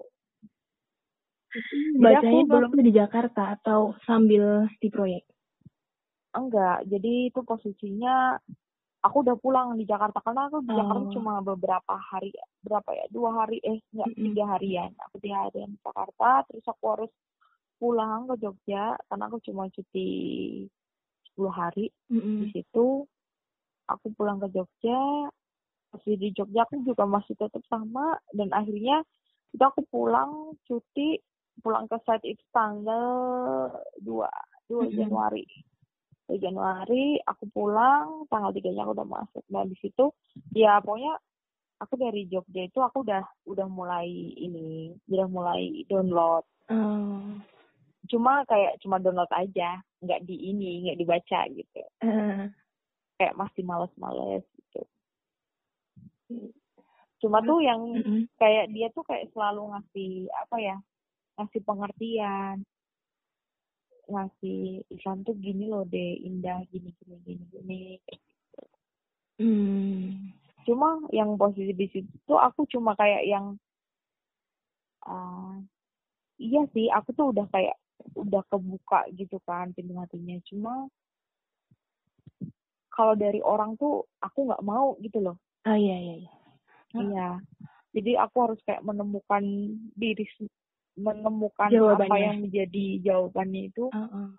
Bacanya 2.00 2.44
aku 2.44 2.48
belum 2.48 2.72
di 2.80 2.92
Jakarta 2.92 3.56
atau 3.56 3.96
sambil 4.08 4.68
di 4.80 4.88
proyek? 4.88 5.24
enggak 6.32 6.88
jadi 6.88 7.28
itu 7.28 7.40
posisinya 7.44 8.40
aku 9.04 9.16
udah 9.20 9.36
pulang 9.36 9.76
di 9.76 9.84
Jakarta 9.84 10.24
karena 10.24 10.48
aku 10.48 10.64
di 10.64 10.72
Jakarta 10.72 11.04
Oh. 11.08 11.12
cuma 11.12 11.34
beberapa 11.44 11.94
hari 12.00 12.32
berapa 12.64 12.88
ya 12.96 13.06
dua 13.12 13.30
hari 13.44 13.60
eh 13.64 13.84
enggak 13.92 14.10
Mm-mm. 14.16 14.26
tiga 14.32 14.44
harian 14.56 14.92
aku 15.08 15.16
tiga 15.20 15.38
harian 15.48 15.70
di 15.76 15.80
Jakarta 15.84 16.30
terus 16.48 16.66
aku 16.68 16.84
harus 16.88 17.12
pulang 17.82 18.30
ke 18.30 18.38
Jogja 18.46 18.94
karena 19.10 19.26
aku 19.26 19.42
cuma 19.42 19.66
cuti 19.74 20.10
10 21.34 21.50
hari 21.50 21.90
di 22.06 22.14
Mm-mm. 22.14 22.54
situ 22.54 23.10
aku 23.90 24.08
pulang 24.14 24.38
ke 24.38 24.54
Jogja 24.54 25.02
masih 25.90 26.14
di 26.22 26.30
Jogja 26.38 26.70
aku 26.70 26.86
juga 26.86 27.10
masih 27.10 27.34
tetap 27.34 27.66
sama 27.66 28.22
dan 28.38 28.54
akhirnya 28.54 29.02
itu 29.50 29.64
aku 29.66 29.82
pulang 29.90 30.54
cuti 30.70 31.18
pulang 31.66 31.90
ke 31.90 31.98
site 32.06 32.38
itu 32.38 32.44
tanggal 32.54 33.74
2 33.98 34.06
2 34.06 34.14
Mm-mm. 34.70 34.94
Januari 34.94 35.44
2 36.30 36.38
Januari 36.38 37.18
aku 37.26 37.50
pulang 37.50 38.30
tanggal 38.30 38.54
3 38.54 38.62
nya 38.78 38.86
aku 38.86 38.94
udah 38.94 39.10
masuk 39.10 39.44
nah 39.50 39.66
di 39.66 39.74
situ 39.82 40.14
ya 40.54 40.78
pokoknya 40.86 41.18
aku 41.82 41.98
dari 41.98 42.30
Jogja 42.30 42.62
itu 42.70 42.78
aku 42.78 43.02
udah 43.02 43.26
udah 43.50 43.66
mulai 43.66 44.06
ini 44.38 44.94
udah 45.10 45.26
mulai 45.26 45.82
download 45.90 46.46
Oh. 46.72 47.36
Cuma 48.12 48.44
kayak 48.46 48.76
cuma 48.84 49.00
download 49.00 49.32
aja 49.32 49.80
nggak 50.04 50.28
di 50.28 50.52
ini 50.52 50.86
nggak 50.88 51.00
dibaca 51.00 51.40
gitu. 51.56 51.82
Eh, 52.04 52.46
kayak 53.18 53.38
masih 53.40 53.64
males-males 53.64 54.44
gitu. 54.60 54.82
Cuma 57.24 57.40
tuh 57.46 57.64
yang 57.64 57.80
kayak 58.36 58.74
dia 58.76 58.92
tuh 58.92 59.06
kayak 59.08 59.32
selalu 59.32 59.72
ngasih 59.72 60.28
apa 60.36 60.56
ya 60.60 60.78
ngasih 61.40 61.62
pengertian. 61.64 62.58
Ngasih 64.12 64.84
Islam 64.92 65.24
tuh 65.24 65.38
gini 65.40 65.72
loh 65.72 65.88
deh 65.88 66.20
indah 66.20 66.60
gini 66.68 66.92
gini 67.00 67.16
gini 67.24 67.46
gini 67.48 67.82
Hmm. 69.42 70.30
cuma 70.70 71.02
yang 71.10 71.34
posisi 71.34 71.74
di 71.74 71.90
situ 71.90 72.14
tuh 72.30 72.38
aku 72.38 72.70
cuma 72.70 72.94
kayak 72.94 73.26
yang 73.26 73.58
ah, 75.02 75.58
iya 76.38 76.62
sih 76.78 76.94
aku 76.94 77.10
tuh 77.18 77.34
udah 77.34 77.50
kayak 77.50 77.74
udah 78.16 78.44
kebuka 78.50 79.06
gitu 79.14 79.38
kan 79.46 79.72
pintu 79.74 79.96
hatinya 79.98 80.38
cuma 80.48 80.74
kalau 82.92 83.16
dari 83.16 83.40
orang 83.40 83.80
tuh 83.80 84.04
aku 84.20 84.52
nggak 84.52 84.66
mau 84.66 85.00
gitu 85.00 85.20
loh 85.24 85.38
Oh 85.62 85.78
iya 85.78 85.94
iya 85.94 86.16
iya. 86.26 86.32
Iya. 86.98 87.30
Jadi 87.94 88.12
aku 88.18 88.36
harus 88.42 88.60
kayak 88.66 88.82
menemukan 88.82 89.44
diri 89.94 90.26
menemukan 90.98 91.70
apa 91.70 91.78
Jawabannya. 91.78 92.18
yang 92.18 92.38
menjadi 92.42 92.86
jawabannya 93.06 93.62
itu 93.70 93.86
oh. 93.94 94.34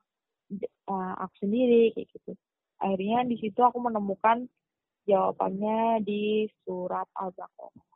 j- 0.50 0.74
uh, 0.90 1.14
aku 1.22 1.46
sendiri 1.46 1.94
kayak 1.94 2.10
gitu. 2.10 2.32
Akhirnya 2.82 3.22
di 3.22 3.36
situ 3.38 3.60
aku 3.62 3.78
menemukan 3.78 4.50
jawabannya 5.06 6.02
di 6.02 6.50
surat 6.66 7.06
Al-Baqarah. 7.14 7.86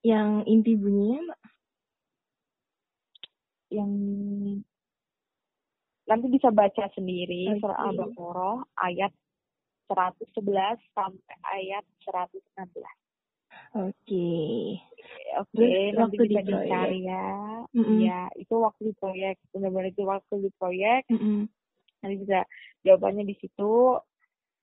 Yang 0.00 0.30
inti 0.48 0.72
bunyinya 0.80 1.20
Mbak? 1.28 1.40
Yang 3.74 3.92
nanti 6.04 6.26
bisa 6.30 6.48
baca 6.52 6.84
sendiri 6.94 7.56
Oke. 7.56 7.60
surat 7.64 7.78
Al-Baqarah 7.80 8.56
ayat 8.86 9.12
111 9.88 10.80
sampai 10.94 11.36
ayat 11.42 11.84
116. 12.06 12.86
Oke. 13.74 14.30
Oke, 15.34 15.50
Terus 15.52 15.98
nanti 15.98 16.16
di 16.16 16.26
bisa 16.30 16.42
dicari 16.46 16.98
ya. 17.04 17.28
Mm-mm. 17.74 17.98
Iya, 18.00 18.20
itu 18.38 18.54
waktu 18.54 18.92
di 18.92 18.94
proyek. 18.96 19.36
Benar-benar 19.50 19.90
itu 19.90 20.02
waktu 20.06 20.34
di 20.40 20.50
proyek. 20.56 21.02
Mm-mm. 21.10 21.50
Nanti 22.00 22.16
bisa 22.22 22.46
jawabannya 22.86 23.26
di 23.26 23.34
situ. 23.42 23.98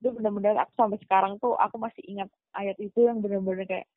Itu 0.02 0.10
benar-benar 0.16 0.66
aku 0.66 0.74
sampai 0.74 1.00
sekarang 1.06 1.38
tuh 1.38 1.54
aku 1.60 1.78
masih 1.78 2.02
ingat 2.08 2.30
ayat 2.58 2.80
itu 2.82 3.06
yang 3.06 3.22
benar-benar 3.22 3.68
kayak 3.70 3.88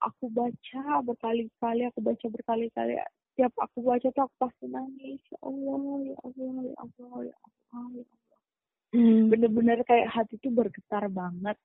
aku 0.00 0.32
baca 0.32 0.82
berkali-kali, 1.04 1.82
aku 1.90 2.00
baca 2.00 2.26
berkali-kali. 2.30 2.96
Setiap 3.32 3.52
aku 3.58 3.80
baca 3.80 4.08
tuh 4.12 4.22
aku 4.28 4.34
pasti 4.36 4.68
nangis. 4.68 5.20
Ya 5.32 5.38
Allah, 5.40 5.96
ya 6.04 6.16
Allah, 6.20 6.54
ya 6.68 6.76
Allah, 6.76 7.16
ya 7.24 7.36
Allah, 7.40 7.86
ya 7.96 8.04
Allah. 8.06 8.40
Hmm. 8.92 9.32
Bener-bener 9.32 9.80
kayak 9.88 10.12
hati 10.12 10.36
tuh 10.36 10.52
bergetar 10.52 11.08
banget. 11.08 11.56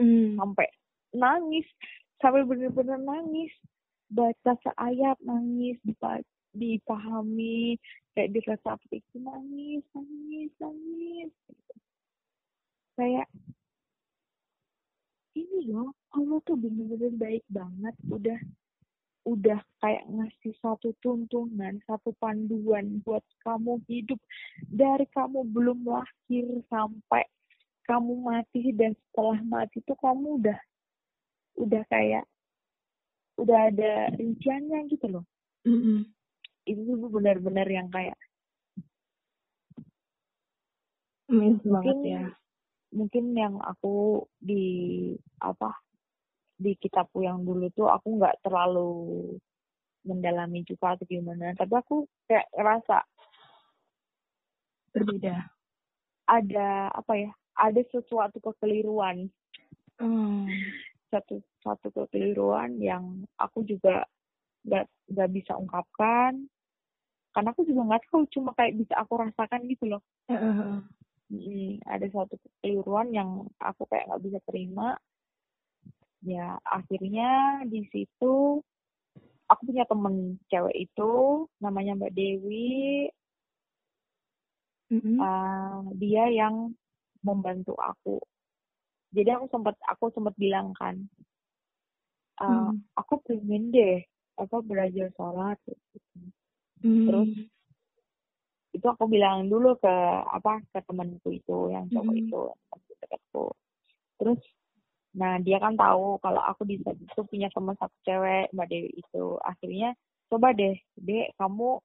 Hmm. 0.00 0.40
sampai 0.40 0.72
nangis 1.12 1.68
sampai 2.16 2.48
bener-bener 2.48 2.96
nangis 2.96 3.52
baca 4.08 4.56
seayat 4.64 5.20
nangis 5.20 5.76
dipa- 5.84 6.24
dipahami 6.56 7.76
kayak 8.16 8.32
diresapi 8.32 9.04
nangis 9.20 9.84
nangis 9.92 10.52
nangis 10.56 11.32
gitu. 11.44 11.74
kayak 12.96 13.28
ini 15.36 15.68
loh 15.68 15.92
Allah 16.16 16.40
tuh 16.48 16.56
bener-bener 16.56 17.12
baik 17.20 17.44
banget 17.52 17.94
udah 18.08 18.40
udah 19.22 19.62
kayak 19.78 20.02
ngasih 20.10 20.54
satu 20.58 20.90
tuntunan 20.98 21.78
satu 21.86 22.10
panduan 22.18 22.98
buat 23.06 23.22
kamu 23.46 23.78
hidup 23.86 24.18
dari 24.66 25.06
kamu 25.14 25.46
belum 25.46 25.86
lahir 25.86 26.46
sampai 26.66 27.22
kamu 27.86 28.18
mati 28.18 28.74
dan 28.74 28.98
setelah 28.98 29.38
mati 29.46 29.78
tuh 29.86 29.98
kamu 30.02 30.42
udah 30.42 30.58
udah 31.58 31.82
kayak 31.86 32.26
udah 33.38 33.58
ada 33.70 34.10
rinciannya 34.18 34.90
gitu 34.90 35.06
loh 35.06 35.24
Mm-mm. 35.66 36.02
itu 36.66 36.82
tuh 36.82 37.10
benar-benar 37.10 37.66
yang 37.70 37.86
kayak 37.90 38.18
Amazing 41.30 41.62
banget 41.64 41.94
mungkin 41.94 41.98
ya. 42.04 42.24
mungkin 42.92 43.24
yang 43.38 43.54
aku 43.62 44.26
di 44.42 44.64
apa 45.38 45.81
di 46.62 46.78
kitabku 46.78 47.26
yang 47.26 47.42
dulu 47.42 47.66
tuh 47.74 47.90
aku 47.90 48.22
nggak 48.22 48.38
terlalu 48.46 49.34
mendalami 50.06 50.62
juga 50.62 50.94
atau 50.94 51.06
gimana 51.06 51.54
tapi 51.58 51.74
aku 51.74 52.06
kayak 52.26 52.46
ngerasa 52.54 53.02
Berbeda. 54.92 55.48
ada 56.28 56.92
apa 56.92 57.12
ya 57.16 57.30
ada 57.58 57.80
sesuatu 57.90 58.38
kekeliruan 58.40 59.28
Hmm. 60.00 60.50
satu 61.14 61.38
satu 61.62 61.94
kekeliruan 61.94 62.80
yang 62.82 63.22
aku 63.38 63.62
juga 63.62 64.02
nggak 64.66 64.88
nggak 65.14 65.30
bisa 65.30 65.54
ungkapkan 65.54 66.50
karena 67.30 67.48
aku 67.54 67.62
juga 67.62 67.86
nggak 67.86 68.02
tahu 68.10 68.26
cuma 68.34 68.50
kayak 68.58 68.82
bisa 68.82 68.98
aku 68.98 69.22
rasakan 69.22 69.62
gitu 69.70 69.86
loh 69.86 70.02
Heeh. 70.26 70.82
Mm, 71.32 71.80
ada 71.86 72.06
suatu 72.10 72.34
kekeliruan 72.36 73.14
yang 73.14 73.46
aku 73.62 73.86
kayak 73.86 74.10
nggak 74.10 74.22
bisa 74.26 74.38
terima 74.50 74.98
ya 76.22 76.54
akhirnya 76.62 77.62
di 77.66 77.82
situ 77.90 78.62
aku 79.50 79.60
punya 79.66 79.84
temen 79.90 80.38
cewek 80.48 80.86
itu 80.86 81.12
namanya 81.58 81.98
Mbak 81.98 82.14
Dewi 82.14 83.10
Mm-mm. 84.92 85.18
uh, 85.18 85.82
dia 85.98 86.30
yang 86.30 86.70
membantu 87.26 87.74
aku 87.78 88.22
jadi 89.10 89.36
aku 89.36 89.50
sempat 89.50 89.74
aku 89.84 90.14
sempat 90.14 90.34
bilang 90.38 90.72
kan 90.78 91.10
uh, 92.40 92.70
Hmm. 92.70 92.82
aku 92.96 93.22
pengen 93.26 93.70
deh 93.70 94.02
apa 94.40 94.64
belajar 94.64 95.12
sholat 95.14 95.58
gitu. 95.66 96.18
Hmm. 96.82 97.06
terus 97.06 97.30
itu 98.72 98.86
aku 98.88 99.04
bilang 99.04 99.52
dulu 99.52 99.76
ke 99.76 99.94
apa 100.32 100.64
ke 100.72 100.80
temanku 100.88 101.28
itu 101.34 101.68
yang 101.70 101.86
cowok 101.92 102.14
Mm-mm. 102.14 102.22
itu 102.24 102.42
dekatku 103.04 103.46
terus 104.16 104.40
nah 105.12 105.36
dia 105.36 105.60
kan 105.60 105.76
tahu 105.76 106.16
kalau 106.24 106.40
aku 106.40 106.64
di 106.64 106.80
itu 106.80 107.20
punya 107.28 107.52
teman 107.52 107.76
satu 107.76 107.92
cewek 108.04 108.48
mbak 108.56 108.68
Dewi 108.72 108.90
itu 108.96 109.24
akhirnya 109.44 109.92
coba 110.32 110.56
deh 110.56 110.72
dek 110.96 111.36
kamu 111.36 111.76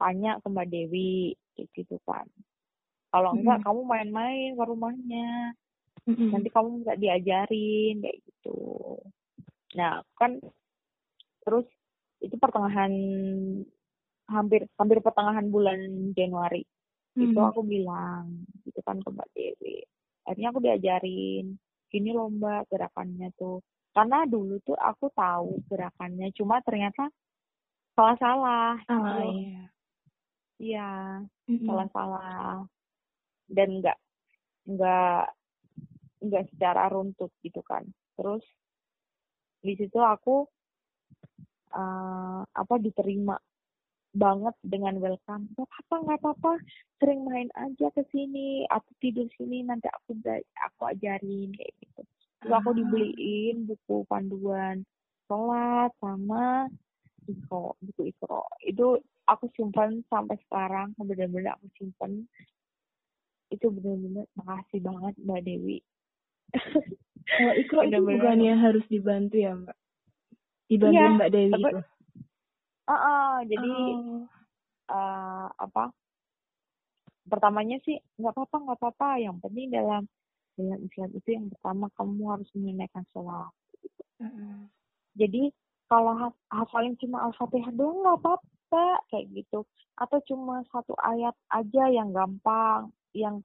tanya 0.00 0.40
ke 0.40 0.48
mbak 0.48 0.68
Dewi 0.72 1.36
kayak 1.54 1.68
gitu 1.76 2.00
kan 2.08 2.24
kalau 3.12 3.36
enggak 3.36 3.60
Mm-mm. 3.60 3.66
kamu 3.68 3.80
main-main 3.84 4.50
ke 4.56 4.64
rumahnya 4.64 5.30
Mm-mm. 6.08 6.32
nanti 6.32 6.48
kamu 6.48 6.82
bisa 6.82 6.94
diajarin 6.96 7.94
kayak 8.00 8.18
gitu 8.24 8.58
nah 9.76 10.00
kan 10.16 10.40
terus 11.44 11.68
itu 12.24 12.40
pertengahan 12.40 12.92
hampir 14.24 14.64
hampir 14.80 15.04
pertengahan 15.04 15.52
bulan 15.52 15.78
Januari 16.16 16.64
Hmm. 17.14 17.30
itu 17.30 17.38
aku 17.38 17.62
bilang 17.62 18.42
gitu 18.66 18.82
kan 18.82 18.98
ke 18.98 19.06
Mbak 19.06 19.28
Dewi 19.38 19.86
akhirnya 20.26 20.50
aku 20.50 20.58
diajarin 20.58 21.54
gini 21.94 22.10
loh 22.10 22.26
Mbak 22.26 22.74
gerakannya 22.74 23.30
tuh 23.38 23.62
karena 23.94 24.26
dulu 24.26 24.58
tuh 24.60 24.74
aku 24.74 25.06
tahu 25.14 25.62
gerakannya 25.70 26.34
cuma 26.34 26.58
ternyata 26.66 27.06
salah-salah 27.94 28.82
gitu 28.82 28.90
Ah, 28.90 29.22
loh. 29.22 29.38
iya. 29.38 29.62
iya 30.58 30.90
Mm-mm. 31.46 31.62
salah-salah 31.62 32.66
dan 33.46 33.68
nggak 33.78 33.98
nggak 34.66 35.22
nggak 36.26 36.44
secara 36.50 36.90
runtut 36.90 37.30
gitu 37.38 37.62
kan 37.62 37.86
terus 38.18 38.42
di 39.62 39.78
situ 39.78 40.02
aku 40.02 40.50
eh, 41.70 42.40
apa 42.44 42.74
diterima 42.76 43.38
banget 44.14 44.54
dengan 44.62 44.94
welcome 45.02 45.50
nggak 45.58 45.70
apa 45.84 45.94
nggak 46.06 46.20
apa 46.22 46.52
sering 47.02 47.26
main 47.26 47.50
aja 47.58 47.90
ke 47.92 48.02
sini 48.14 48.62
aku 48.70 48.86
tidur 49.02 49.26
sini 49.34 49.66
nanti 49.66 49.90
aku 49.90 50.14
aku 50.70 50.82
ajarin 50.94 51.50
kayak 51.52 51.74
gitu 51.82 52.02
terus 52.40 52.54
aku 52.54 52.70
Ah. 52.70 52.76
dibeliin 52.78 53.66
buku 53.66 54.06
panduan 54.06 54.86
sholat 55.26 55.90
sama 55.98 56.70
ikro 57.26 57.74
buku 57.82 58.14
ikro 58.14 58.46
itu 58.62 59.02
aku 59.26 59.50
simpan 59.58 60.00
sampai 60.06 60.38
sekarang 60.46 60.94
benar-benar 60.94 61.58
aku 61.58 61.66
simpan 61.74 62.22
itu 63.50 63.66
benar-benar 63.66 64.30
makasih 64.38 64.80
banget 64.80 65.14
mbak 65.20 65.42
Dewi 65.42 65.78
Kalau 67.24 67.54
Ikro 67.56 67.80
itu 67.82 67.98
Bener-bener. 67.98 68.20
bukannya 68.20 68.52
harus 68.54 68.84
dibantu 68.86 69.36
ya 69.40 69.56
Mbak? 69.56 69.76
Dibantuin 70.68 71.00
Iya, 71.00 71.16
Mbak 71.16 71.30
Dewi 71.32 71.52
itu. 71.56 71.78
Ah, 72.84 72.92
ah, 72.92 73.34
jadi 73.44 73.72
Oh. 73.96 74.28
eh, 74.88 75.46
apa 75.56 75.88
pertamanya 77.24 77.80
sih 77.80 77.96
nggak 78.20 78.36
apa-apa 78.36 78.56
nggak 78.60 78.78
apa-apa 78.80 79.08
yang 79.16 79.36
penting 79.40 79.72
dalam 79.72 80.04
dalam 80.54 80.80
Islam 80.84 81.10
itu 81.16 81.28
yang 81.32 81.46
pertama 81.48 81.88
kamu 81.96 82.22
harus 82.28 82.48
menunaikan 82.52 83.04
sholat 83.10 83.48
Mm-mm. 84.20 84.68
jadi 85.16 85.48
kalau 85.88 86.12
ha- 86.20 86.40
hafalin 86.52 86.96
cuma 87.00 87.24
al-fatihah 87.24 87.72
doang 87.72 88.04
nggak 88.04 88.20
apa-apa 88.20 88.86
kayak 89.08 89.32
gitu 89.32 89.64
atau 89.96 90.18
cuma 90.28 90.60
satu 90.68 90.92
ayat 91.00 91.32
aja 91.48 91.88
yang 91.88 92.12
gampang 92.12 92.92
yang 93.16 93.40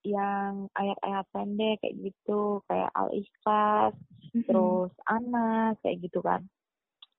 yang 0.00 0.70
ayat-ayat 0.78 1.26
pendek 1.34 1.82
kayak 1.82 1.98
gitu 1.98 2.62
kayak 2.70 2.88
al-ikhlas 2.94 3.92
Mm-mm. 4.32 4.46
terus 4.46 4.92
anas 5.04 5.74
kayak 5.82 5.98
gitu 5.98 6.22
kan 6.22 6.46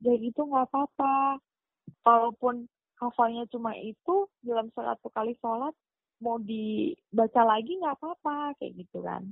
kayak 0.01 0.19
gitu 0.21 0.41
nggak 0.45 0.67
apa-apa. 0.69 1.37
Kalaupun 2.01 2.65
hafalnya 2.97 3.45
cuma 3.49 3.73
itu 3.77 4.29
dalam 4.45 4.69
satu 4.73 5.09
kali 5.09 5.33
sholat 5.41 5.73
mau 6.21 6.37
dibaca 6.37 7.41
lagi 7.41 7.81
nggak 7.81 7.97
apa-apa 7.97 8.53
kayak 8.61 8.73
gitu 8.85 9.01
kan. 9.01 9.25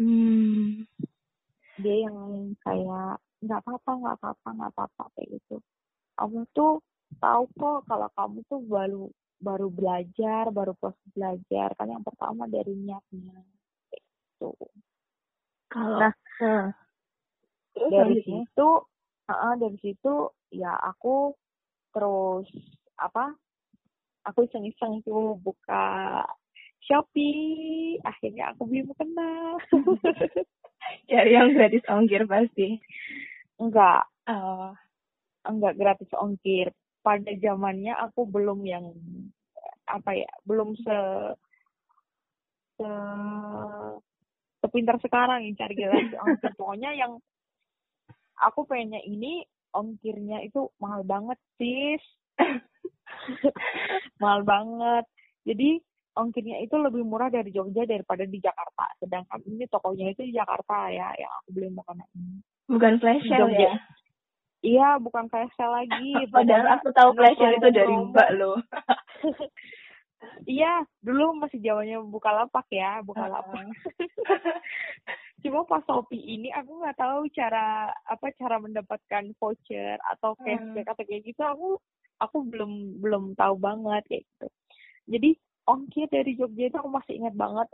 Hmm. 0.00 0.88
dia 1.80 2.08
yang 2.08 2.52
kayak 2.64 3.20
nggak 3.44 3.60
apa-apa 3.64 3.90
nggak 4.00 4.16
apa-apa 4.20 4.48
nggak 4.52 4.70
apa-apa 4.72 5.04
kayak 5.16 5.28
gitu. 5.36 5.56
Kamu 6.16 6.44
tuh 6.56 6.80
tahu 7.20 7.44
kok 7.56 7.78
kalau 7.88 8.08
kamu 8.16 8.38
tuh 8.48 8.60
baru 8.64 9.04
baru 9.40 9.68
belajar 9.72 10.52
baru 10.52 10.76
proses 10.76 11.08
belajar 11.16 11.72
kan 11.76 11.88
yang 11.88 12.04
pertama 12.04 12.44
dari 12.48 12.76
niatnya 12.76 13.40
kayak 13.88 14.04
gitu. 14.04 14.52
Kalau 15.72 16.00
Nah, 16.00 16.14
terus 17.76 17.90
dari 17.92 18.16
situ 18.24 18.68
uh, 19.30 19.54
dari 19.58 19.78
situ 19.78 20.30
ya 20.50 20.74
aku 20.74 21.34
terus 21.94 22.46
apa 22.98 23.34
aku 24.26 24.46
iseng-iseng 24.46 25.00
tuh 25.06 25.38
buka 25.40 26.22
Shopee 26.84 28.00
akhirnya 28.02 28.52
aku 28.54 28.66
beli 28.66 28.82
mukena 28.86 29.56
cari 31.10 31.30
yang 31.36 31.52
gratis 31.54 31.84
ongkir 31.86 32.24
pasti. 32.24 32.80
enggak 33.60 34.10
Oh. 34.30 34.70
enggak 35.42 35.74
gratis 35.74 36.10
ongkir 36.14 36.70
pada 37.02 37.32
zamannya 37.40 37.96
aku 37.98 38.28
belum 38.30 38.62
yang 38.62 38.92
apa 39.90 40.14
ya 40.14 40.30
belum 40.46 40.78
se 40.78 40.98
se 42.78 42.90
sepintar 44.62 45.00
sekarang 45.02 45.48
yang 45.48 45.56
cari 45.58 45.74
gratis 45.74 46.14
ongkir 46.20 46.52
pokoknya 46.60 46.94
yang 46.94 47.18
aku 48.40 48.66
pengennya 48.66 49.00
ini 49.04 49.44
ongkirnya 49.76 50.42
itu 50.42 50.68
mahal 50.82 51.06
banget 51.06 51.38
sis. 51.60 52.02
Mahal 54.22 54.42
banget. 54.42 55.04
Jadi 55.44 55.78
ongkirnya 56.16 56.60
itu 56.64 56.74
lebih 56.76 57.06
murah 57.06 57.30
dari 57.30 57.54
Jogja 57.54 57.86
daripada 57.86 58.26
di 58.26 58.38
Jakarta. 58.42 58.90
Sedangkan 58.98 59.40
ini 59.46 59.64
tokonya 59.70 60.12
itu 60.12 60.26
di 60.26 60.32
Jakarta 60.34 60.90
ya 60.90 61.14
yang 61.16 61.32
aku 61.42 61.48
beli 61.54 61.68
makanan 61.72 62.08
ini. 62.16 62.38
Bukan 62.70 62.92
flash 63.02 63.24
sale 63.26 63.54
ya? 63.54 63.74
iya 64.60 65.00
bukan 65.00 65.24
kayak 65.32 65.50
sale 65.56 65.84
lagi. 65.84 66.12
Padahal 66.34 66.66
aku 66.80 66.92
tahu 66.92 67.10
flash 67.16 67.38
sale 67.38 67.56
itu 67.56 67.68
dari 67.72 67.94
Mbak 67.94 68.28
loh. 68.36 68.58
iya 70.44 70.84
dulu 71.00 71.32
masih 71.40 71.60
zamannya 71.64 71.96
buka 72.04 72.28
lapak 72.28 72.68
ya 72.68 73.00
buka 73.00 73.24
lapak 73.24 73.64
cuma 75.40 75.64
pas 75.64 75.82
Shopee 75.84 76.20
ini 76.20 76.48
aku 76.52 76.80
nggak 76.80 76.96
tahu 76.96 77.28
cara 77.34 77.90
apa 78.06 78.32
cara 78.36 78.56
mendapatkan 78.60 79.24
voucher 79.36 79.96
atau 80.16 80.36
cashback 80.40 80.86
atau 80.92 81.04
kayak 81.04 81.22
gitu. 81.26 81.42
Aku 81.42 81.68
aku 82.20 82.36
belum 82.46 83.00
belum 83.00 83.24
tahu 83.36 83.54
banget 83.60 84.02
kayak 84.08 84.24
gitu. 84.24 84.46
Jadi 85.10 85.30
ongkir 85.66 86.06
dari 86.12 86.32
Jogja 86.36 86.68
itu 86.68 86.76
aku 86.78 86.90
masih 86.92 87.14
ingat 87.20 87.34
banget. 87.34 87.68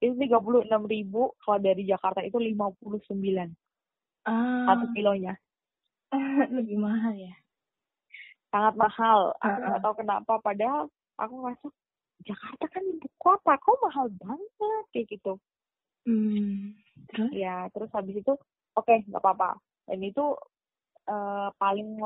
Itu 0.00 0.14
tiga 0.20 0.38
puluh 0.38 0.62
enam 0.64 0.84
ribu 0.84 1.32
kalau 1.42 1.58
dari 1.58 1.84
Jakarta 1.84 2.20
itu 2.22 2.36
lima 2.36 2.70
puluh 2.78 3.00
sembilan. 3.08 3.48
Ah, 4.26 4.74
satu 4.74 4.90
kilonya. 4.94 5.34
Lebih 6.56 6.78
mahal 6.78 7.14
ya. 7.14 7.34
sangat 8.46 8.74
mahal. 8.78 9.36
Aku 9.42 9.58
Ah, 9.58 9.66
nggak 9.68 9.82
tahu 9.84 9.94
kenapa. 10.00 10.32
Padahal 10.40 10.88
aku 11.20 11.34
ngerasa 11.44 11.66
Jakarta 12.24 12.64
kan 12.72 12.82
ibu 12.88 13.08
kota 13.20 13.54
kok 13.60 13.78
mahal 13.84 14.06
banget 14.16 14.84
kayak 14.94 15.06
gitu 15.12 15.36
Hmm. 16.06 16.72
Terus? 17.12 17.30
ya 17.34 17.66
terus 17.74 17.90
habis 17.92 18.16
itu 18.18 18.32
oke 18.74 18.94
nggak 19.10 19.20
apa-apa 19.20 19.58
dan 19.90 19.98
itu 20.02 20.24
eh, 21.06 21.48
paling 21.58 21.98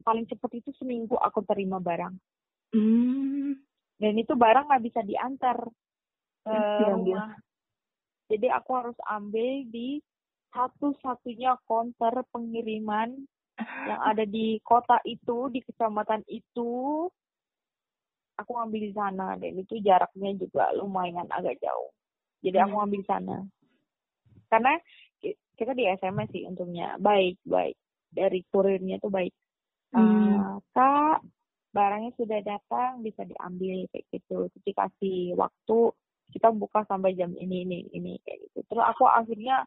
paling 0.00 0.24
cepat 0.26 0.50
itu 0.58 0.70
seminggu 0.78 1.14
aku 1.18 1.42
terima 1.44 1.78
barang 1.78 2.14
Hmm. 2.70 3.58
dan 3.98 4.14
itu 4.14 4.32
barang 4.38 4.70
nggak 4.70 4.84
bisa 4.86 5.02
diantar 5.02 5.58
ke 6.46 6.54
diambil. 6.54 7.18
rumah 7.18 7.34
jadi 8.30 8.46
aku 8.54 8.70
harus 8.78 8.98
ambil 9.10 9.66
di 9.66 9.98
satu-satunya 10.54 11.58
konter 11.66 12.14
pengiriman 12.30 13.10
yang 13.60 14.00
ada 14.06 14.22
di 14.22 14.62
kota 14.62 15.02
itu 15.04 15.50
di 15.50 15.60
kecamatan 15.66 16.22
itu 16.30 17.06
aku 18.38 18.50
ngambil 18.56 18.80
di 18.88 18.92
sana 18.94 19.28
dan 19.36 19.52
itu 19.58 19.82
jaraknya 19.82 20.30
juga 20.38 20.70
lumayan 20.78 21.26
agak 21.28 21.58
jauh 21.60 21.90
jadi 22.40 22.64
aku 22.64 22.72
Hmm. 22.72 22.78
ngambil 22.82 22.98
di 22.98 23.06
sana. 23.06 23.36
Karena 24.46 24.72
ki- 25.16 25.38
kita 25.54 25.72
di 25.72 25.84
SMS 25.86 26.28
sih 26.30 26.44
untungnya. 26.44 26.96
Baik 26.96 27.38
baik. 27.44 27.76
Dari 28.10 28.42
kurirnya 28.48 28.98
tuh 28.98 29.08
baik. 29.08 29.30
Hmm. 29.92 30.00
Eh, 30.00 30.54
kak 30.72 31.22
barangnya 31.70 32.10
sudah 32.18 32.42
datang 32.42 33.00
bisa 33.00 33.22
diambil 33.22 33.86
kayak 33.88 34.04
gitu. 34.10 34.50
Terus 34.50 34.64
dikasih 34.64 35.38
waktu 35.38 35.78
kita 36.30 36.50
buka 36.50 36.82
sampai 36.86 37.14
jam 37.14 37.30
ini 37.34 37.62
ini 37.62 37.78
ini 37.90 38.12
kayak 38.22 38.38
gitu. 38.50 38.58
Terus 38.66 38.84
aku 38.84 39.06
akhirnya 39.06 39.62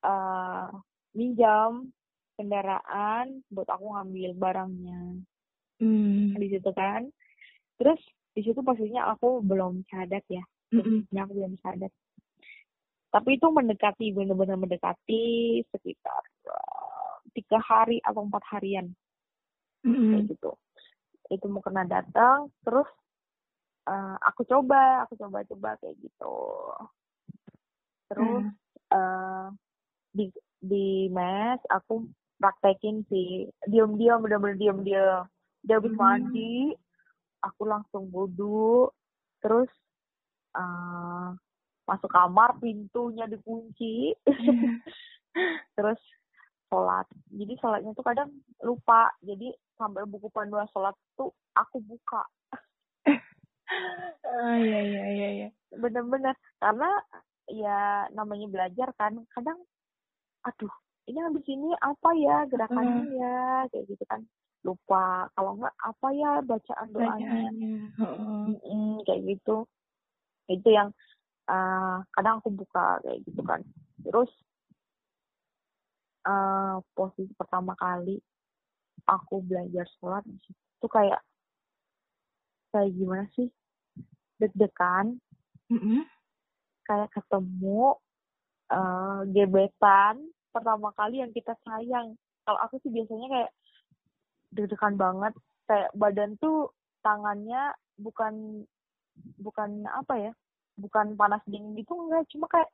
eh 0.00 0.66
minjam 1.12 1.90
kendaraan 2.36 3.42
buat 3.48 3.66
aku 3.66 3.86
ngambil 3.94 4.30
barangnya. 4.34 5.00
Hmm. 5.78 6.34
di 6.34 6.50
situ 6.50 6.74
kan. 6.74 7.06
Terus 7.78 8.02
di 8.34 8.42
situ 8.42 8.58
pastinya 8.62 9.14
aku 9.14 9.38
belum 9.42 9.86
syahadat 9.86 10.26
ya 10.26 10.42
Mm-mm. 10.68 11.08
posisinya 11.08 11.22
aku 11.24 11.32
belum 11.36 11.54
syahadat 11.60 11.92
tapi 13.08 13.40
itu 13.40 13.48
mendekati 13.48 14.12
benar-benar 14.12 14.60
mendekati 14.60 15.24
sekitar 15.72 16.22
eh, 16.44 17.14
tiga 17.32 17.56
hari 17.56 18.04
atau 18.04 18.20
empat 18.20 18.44
harian. 18.52 18.92
Kayak 20.12 20.36
gitu. 20.36 20.50
Itu 21.32 21.48
mau 21.48 21.64
kena 21.64 21.88
datang 21.88 22.52
terus 22.60 22.88
eh, 23.88 24.16
aku 24.28 24.44
coba 24.44 25.08
aku 25.08 25.16
coba-coba 25.16 25.80
kayak 25.80 25.96
gitu. 26.04 26.36
Terus 28.12 28.44
eh, 28.92 29.46
di 30.12 30.28
di 30.60 31.08
mes 31.08 31.64
aku 31.72 32.04
praktekin 32.36 33.08
sih. 33.08 33.48
Diam-diam 33.64 34.20
bener-bener 34.20 34.60
diam-diam. 34.60 35.24
Dia 35.64 35.80
habis 35.80 35.96
Hmm. 35.96 36.00
mandi 36.04 36.76
aku 37.40 37.64
langsung 37.64 38.12
wudhu. 38.12 38.92
Terus 39.40 39.72
eh, 40.58 41.28
masuk 41.86 42.10
kamar 42.10 42.58
pintunya 42.58 43.24
dikunci. 43.24 44.12
Terus 45.76 46.00
sholat. 46.68 47.08
Jadi 47.32 47.52
sholatnya 47.56 47.96
tuh 47.96 48.04
kadang 48.04 48.28
lupa. 48.60 49.08
Jadi 49.24 49.48
sampai 49.78 50.04
buku 50.04 50.28
panduan 50.28 50.68
sholat 50.68 50.92
tuh 51.16 51.32
aku 51.54 51.80
buka. 51.80 52.26
Ah 54.28 54.58
iya 54.60 54.80
iya 54.84 55.04
iya 55.08 55.28
iya. 55.32 55.48
Bener-bener. 55.72 56.36
Karena 56.60 56.90
ya 57.48 58.04
namanya 58.12 58.44
belajar 58.52 58.92
kan 59.00 59.16
kadang 59.32 59.56
aduh 60.44 60.70
ini 61.08 61.24
habis 61.24 61.46
ini 61.48 61.72
apa 61.80 62.10
ya 62.20 62.44
gerakannya 62.52 63.00
Hmm. 63.00 63.16
ya? 63.16 63.40
Kayak 63.72 63.84
gitu 63.96 64.04
kan. 64.04 64.20
Lupa. 64.60 65.30
Kalau 65.32 65.56
enggak 65.56 65.72
apa 65.80 66.08
ya 66.12 66.30
bacaan 66.44 66.88
doanya? 66.92 67.32
Bacaannya. 67.32 67.72
Heeh. 67.96 68.40
Mm-mm, 68.52 68.92
kayak 69.08 69.22
gitu 69.24 69.64
itu 70.48 70.68
yang 70.72 70.90
uh, 71.48 72.02
kadang 72.16 72.40
aku 72.40 72.52
buka 72.52 73.00
kayak 73.04 73.20
gitu 73.24 73.40
kan. 73.44 73.60
Terus 74.04 74.30
uh, 76.28 76.80
posisi 76.92 77.32
pertama 77.36 77.76
kali 77.76 78.20
aku 79.08 79.40
belajar 79.44 79.88
sholat 79.98 80.24
tuh 80.80 80.90
kayak 80.90 81.20
kayak 82.72 82.92
gimana 82.92 83.24
sih? 83.36 83.48
Deg-degan. 84.38 85.18
Mm-mm. 85.68 86.00
kayak 86.88 87.12
ketemu 87.12 87.92
uh, 88.72 89.20
gebetan 89.28 90.16
pertama 90.48 90.88
kali 90.96 91.20
yang 91.20 91.28
kita 91.36 91.52
sayang. 91.60 92.16
Kalau 92.48 92.56
aku 92.64 92.80
sih 92.80 92.88
biasanya 92.88 93.28
kayak 93.28 93.52
deg-degan 94.56 94.96
banget. 94.96 95.36
Kayak 95.68 95.92
badan 95.92 96.40
tuh 96.40 96.72
tangannya 97.04 97.76
bukan 98.00 98.64
bukan 99.38 99.84
apa 99.86 100.14
ya 100.18 100.32
bukan 100.78 101.14
panas 101.14 101.42
dingin 101.46 101.74
gitu 101.74 101.94
enggak 101.94 102.26
cuma 102.30 102.46
kayak 102.46 102.70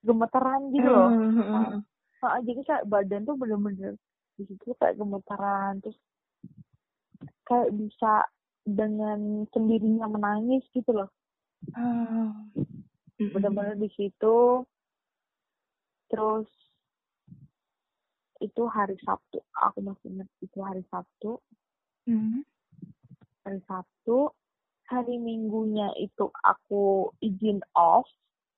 gemeteran 0.00 0.70
gitu 0.72 0.88
loh 0.88 1.10
Hmm, 1.10 1.30
hmm, 1.34 1.46
hmm. 1.50 1.80
Ah, 2.20 2.36
jadi 2.44 2.60
kayak 2.68 2.84
badan 2.84 3.24
tuh 3.24 3.36
bener-bener 3.40 3.96
di 4.36 4.44
situ 4.44 4.76
kayak 4.76 5.00
gemeteran 5.00 5.80
terus 5.80 5.96
kayak 7.48 7.72
bisa 7.72 8.28
dengan 8.68 9.48
sendirinya 9.50 10.04
menangis 10.04 10.60
gitu 10.76 10.92
loh. 10.92 11.08
Mm-mm. 13.20 13.32
bener-bener 13.36 13.76
di 13.76 13.88
situ 13.96 14.64
terus 16.08 16.48
itu 18.40 18.62
hari 18.72 18.96
Sabtu 19.04 19.44
aku 19.52 19.84
masih 19.84 20.08
ingat 20.12 20.28
itu 20.40 20.58
hari 20.60 20.84
Sabtu 20.88 21.40
Mm. 22.08 22.40
hari 23.44 23.60
Sabtu 23.68 24.32
hari 24.90 25.16
Minggunya 25.16 25.94
itu 25.94 26.26
aku 26.42 27.14
izin 27.22 27.62
off 27.72 28.10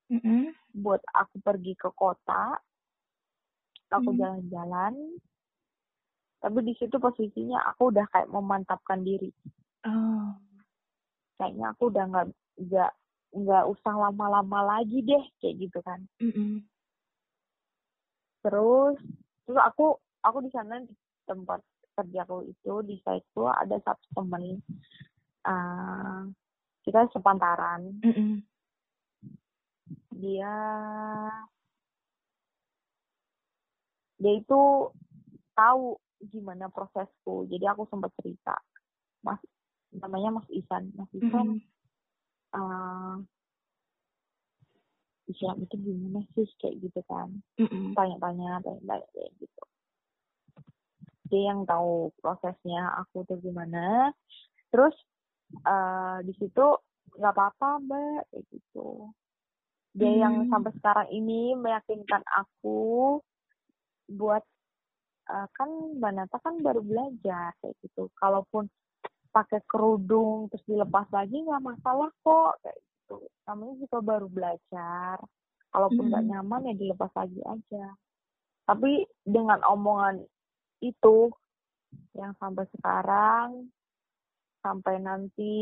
Mm-mm. 0.09 0.49
buat 0.73 1.05
aku 1.13 1.45
pergi 1.45 1.77
ke 1.77 1.93
kota 1.93 2.57
aku 3.93 4.09
Hmm. 4.09 4.19
jalan-jalan 4.19 4.97
tapi 6.41 6.59
di 6.65 6.73
situ 6.75 6.97
posisinya 6.97 7.61
aku 7.69 7.93
udah 7.93 8.09
kayak 8.09 8.33
memantapkan 8.33 9.05
diri 9.05 9.29
Oh. 9.85 10.33
kayaknya 11.37 11.77
aku 11.77 11.93
udah 11.93 12.05
nggak 12.09 12.27
nggak 12.57 12.93
nggak 13.33 13.65
usah 13.69 13.95
lama-lama 13.99 14.79
lagi 14.79 15.05
deh 15.05 15.25
kayak 15.39 15.69
gitu 15.69 15.79
kan 15.85 16.01
Mm-mm. 16.17 16.65
terus 18.41 18.97
terus 19.45 19.59
aku 19.61 19.99
aku 20.23 20.39
di 20.41 20.51
sana 20.51 20.81
di 20.81 20.95
tempat 21.29 21.61
kerjaku 21.93 22.49
itu 22.49 22.73
di 22.83 22.97
siteku 22.97 23.45
ada 23.47 23.77
satu 23.85 24.07
temen 24.17 24.59
eh, 25.47 26.21
kita 26.83 27.07
sepantaran. 27.15 28.03
Mm-mm. 28.03 28.43
dia 30.13 30.55
dia 34.23 34.33
itu 34.39 34.61
tahu 35.59 35.99
gimana 36.31 36.71
prosesku. 36.71 37.51
Jadi 37.51 37.67
aku 37.67 37.87
sempat 37.91 38.15
cerita. 38.23 38.55
Mas 39.27 39.43
namanya 39.91 40.39
Mas 40.39 40.49
Isan. 40.55 40.95
Mas 40.95 41.11
Isan 41.11 41.59
Mm-mm. 41.59 41.61
eh, 42.55 43.17
Islam 45.31 45.57
itu 45.65 45.75
gimana 45.79 46.21
sih? 46.35 46.47
Kayak 46.59 46.77
gitu 46.87 47.01
kan. 47.07 47.29
Mm-mm. 47.59 47.95
tanya-tanya 47.99 48.63
tanya-tanya 48.63 49.07
kayak 49.15 49.33
gitu. 49.39 49.63
Dia 51.31 51.55
yang 51.55 51.65
tahu 51.65 52.13
prosesnya 52.21 52.93
aku 53.03 53.25
tuh 53.27 53.41
gimana. 53.41 54.13
Terus 54.71 54.95
eh 55.55 56.19
di 56.25 56.33
situ 56.37 56.67
nggak 57.13 57.35
apa-apa 57.37 57.69
mbak 57.81 58.21
kayak 58.33 58.45
gitu. 58.49 59.13
Dia 59.93 60.25
yang 60.25 60.45
Hmm. 60.45 60.49
sampai 60.49 60.73
sekarang 60.81 61.09
ini 61.13 61.53
meyakinkan 61.53 62.25
aku 62.25 63.21
buat 64.09 64.43
eh, 65.29 65.47
kan 65.55 65.69
mbak 66.01 66.13
Nata 66.17 66.37
kan 66.41 66.59
baru 66.61 66.81
belajar 66.81 67.53
kayak 67.61 67.77
gitu. 67.85 68.09
Kalaupun 68.17 68.67
pakai 69.33 69.65
kerudung 69.65 70.49
terus 70.53 70.65
dilepas 70.69 71.09
lagi 71.09 71.41
nggak 71.41 71.65
masalah 71.65 72.13
kok 72.21 72.53
kayak 72.61 72.79
gitu. 72.81 73.17
Namanya 73.49 73.75
juga 73.81 73.99
baru 74.01 74.29
belajar. 74.29 75.17
Kalaupun 75.73 76.13
nggak 76.13 76.25
Hmm. 76.25 76.31
nyaman 76.33 76.69
ya 76.69 76.75
dilepas 76.77 77.13
lagi 77.17 77.41
aja. 77.45 77.87
Tapi 78.69 79.05
dengan 79.25 79.61
omongan 79.65 80.21
itu 80.81 81.33
yang 82.13 82.37
sampai 82.37 82.69
sekarang 82.77 83.73
sampai 84.63 85.03
nanti 85.03 85.55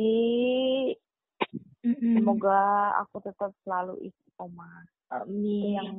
Mm-mm. 1.81 2.15
semoga 2.21 2.61
aku 3.01 3.25
tetap 3.25 3.51
selalu 3.65 3.97
istiqomah 4.05 4.85
itu 4.85 5.67
Amin. 5.67 5.75
yang 5.75 5.97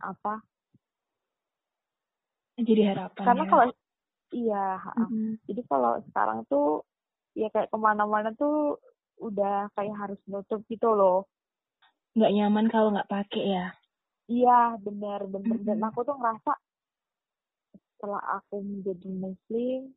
apa 0.00 0.40
Jadi 2.60 2.82
harapan 2.84 3.24
karena 3.24 3.44
ya. 3.44 3.50
kalau 3.52 3.64
iya 4.32 4.64
ha. 4.80 4.90
Mm-mm. 5.04 5.36
jadi 5.44 5.60
kalau 5.68 6.00
sekarang 6.10 6.44
tuh 6.48 6.84
ya 7.36 7.48
kayak 7.52 7.68
ke 7.68 7.78
mana-mana 7.78 8.32
tuh 8.36 8.80
udah 9.20 9.68
kayak 9.76 9.96
harus 9.96 10.20
nutup 10.24 10.64
gitu 10.68 10.88
loh 10.96 11.28
nggak 12.16 12.32
nyaman 12.34 12.66
kalau 12.66 12.90
nggak 12.90 13.06
pakai 13.06 13.44
ya. 13.54 13.66
iya 14.26 14.74
benar 14.80 15.24
benar 15.28 15.60
dan 15.62 15.78
Mm-mm. 15.78 15.88
aku 15.92 16.00
tuh 16.02 16.16
ngerasa 16.16 16.52
setelah 17.76 18.22
aku 18.40 18.64
menjadi 18.64 19.08
muslim 19.12 19.92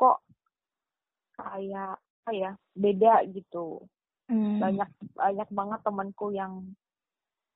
kok 0.00 0.24
kayak 1.42 1.98
apa 2.22 2.30
ya 2.30 2.50
beda 2.78 3.26
gitu 3.34 3.82
Mm. 4.30 4.64
banyak 4.64 4.90
banyak 5.12 5.48
banget 5.50 5.80
temanku 5.84 6.32
yang 6.32 6.64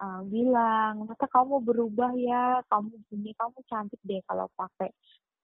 uh, 0.02 0.20
bilang 0.28 1.08
masa 1.08 1.24
kamu 1.30 1.62
berubah 1.64 2.12
ya 2.18 2.60
kamu 2.68 3.00
gini 3.08 3.32
kamu 3.32 3.58
cantik 3.70 4.02
deh 4.04 4.20
kalau 4.28 4.50
pakai 4.58 4.92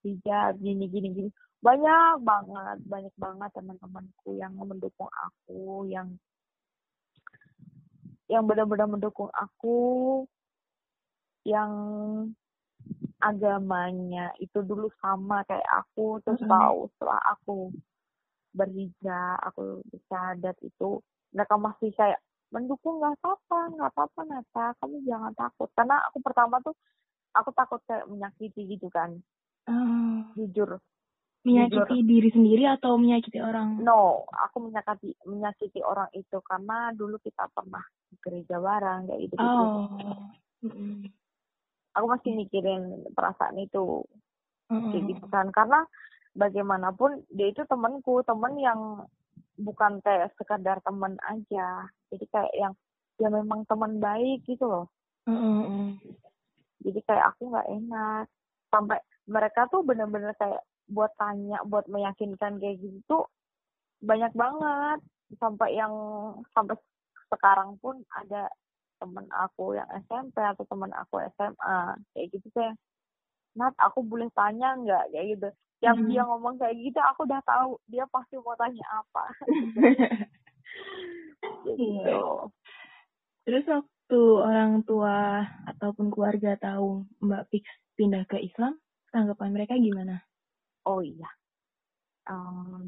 hijab 0.05 0.59
gini 0.61 0.91
gini 0.93 1.09
gini 1.15 1.31
banyak 1.63 2.21
banget 2.21 2.79
banyak 2.85 3.15
banget 3.17 3.51
teman-temanku 3.55 4.35
yang 4.35 4.53
mendukung 4.59 5.09
aku 5.09 5.87
yang 5.89 6.11
yang 8.29 8.45
benar-benar 8.45 8.91
mendukung 8.91 9.31
aku 9.33 9.79
yang 11.47 11.71
agamanya 13.23 14.35
itu 14.43 14.59
dulu 14.61 14.91
sama 14.99 15.47
kayak 15.47 15.71
aku 15.71 16.19
terus 16.27 16.43
Mm-mm. 16.43 16.51
tahu 16.51 16.79
setelah 16.93 17.21
aku 17.31 17.71
berhijab 18.53 19.41
aku 19.43 19.81
bersahadat 19.89 20.57
itu 20.61 21.01
mereka 21.33 21.57
masih 21.57 21.91
kayak 21.97 22.21
mendukung 22.53 23.01
nggak 23.01 23.17
apa-apa 23.21 23.59
nggak 23.73 23.91
apa-apa 23.97 24.21
Nata 24.29 24.67
kamu 24.77 24.97
jangan 25.09 25.33
takut 25.33 25.69
karena 25.73 25.97
aku 26.07 26.19
pertama 26.21 26.61
tuh 26.61 26.77
aku 27.33 27.51
takut 27.57 27.81
kayak 27.89 28.05
menyakiti 28.09 28.77
gitu 28.77 28.89
kan 28.93 29.17
Oh. 29.63 30.27
jujur 30.35 30.83
menyakiti 31.47 32.03
diri 32.03 32.35
sendiri 32.35 32.67
atau 32.67 32.99
menyakiti 32.99 33.39
orang? 33.39 33.79
no 33.79 34.27
aku 34.27 34.59
menyakiti 34.67 35.15
menyakiti 35.23 35.79
orang 35.87 36.11
itu 36.19 36.43
karena 36.43 36.91
dulu 36.91 37.15
kita 37.23 37.47
pernah 37.55 37.83
gereja 38.27 38.59
bareng 38.59 39.07
kayak 39.07 39.21
gitu 39.31 39.35
gitu 39.39 39.47
Oh. 39.47 41.09
Aku 41.93 42.07
masih 42.09 42.33
mikirin 42.35 43.05
perasaan 43.13 43.55
itu 43.61 44.03
kayak 44.67 44.83
Mm-mm. 44.99 45.11
gitu 45.13 45.25
kan 45.29 45.47
karena 45.53 45.85
bagaimanapun 46.33 47.25
dia 47.29 47.53
itu 47.53 47.63
temanku 47.69 48.25
temen 48.25 48.57
yang 48.57 48.81
bukan 49.61 50.01
kayak 50.01 50.33
sekadar 50.41 50.81
temen 50.81 51.17
aja. 51.29 51.87
Jadi 52.09 52.25
kayak 52.33 52.53
yang 52.57 52.73
ya 53.21 53.29
memang 53.29 53.69
teman 53.69 54.01
baik 54.01 54.43
gitu 54.49 54.67
loh. 54.67 54.87
Mm-mm. 55.23 56.03
jadi 56.83 56.99
kayak 57.07 57.25
aku 57.37 57.53
nggak 57.53 57.71
enak. 57.71 58.25
Sampai 58.75 58.99
mereka 59.31 59.71
tuh 59.71 59.87
bener-bener 59.87 60.35
kayak 60.35 60.67
buat 60.91 61.15
tanya 61.15 61.63
buat 61.63 61.87
meyakinkan 61.87 62.59
kayak 62.59 62.83
gitu 62.83 62.99
tuh 63.07 63.25
banyak 64.03 64.33
banget. 64.35 64.99
Sampai 65.39 65.79
yang 65.79 65.95
sampai 66.53 66.75
sekarang 67.31 67.79
pun 67.79 68.03
ada 68.13 68.51
temen 68.99 69.27
aku 69.35 69.75
yang 69.75 69.89
SMP 70.07 70.39
atau 70.43 70.63
temen 70.67 70.91
aku 70.95 71.23
SMA 71.35 71.79
kayak 72.15 72.27
gitu 72.35 72.47
kayak 72.55 72.75
Nat 73.53 73.75
aku 73.77 74.01
boleh 74.01 74.29
tanya 74.33 74.73
nggak 74.81 75.05
kayak 75.13 75.27
gitu 75.37 75.49
yang 75.83 75.99
Mhm. 75.99 76.09
dia 76.09 76.23
ngomong 76.25 76.55
kayak 76.63 76.77
gitu 76.79 77.01
aku 77.03 77.27
udah 77.27 77.43
tahu 77.43 77.71
dia 77.91 78.07
pasti 78.09 78.39
mau 78.39 78.55
tanya 78.55 78.87
apa 78.97 79.23
Kayak 79.35 79.47
Iya. 81.67 82.07
gitu 82.07 82.19
Terus 83.43 83.65
waktu 83.67 84.21
orang 84.39 84.87
tua 84.87 85.43
ataupun 85.67 86.15
keluarga 86.15 86.55
tahu 86.57 87.03
Mbak 87.19 87.43
Fix 87.51 87.65
pindah 87.99 88.23
ke 88.31 88.39
Islam, 88.39 88.79
tanggapan 89.11 89.51
mereka 89.51 89.75
gimana? 89.77 90.23
oh 90.87 90.99
iya 91.03 91.31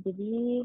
jadi 0.03 0.63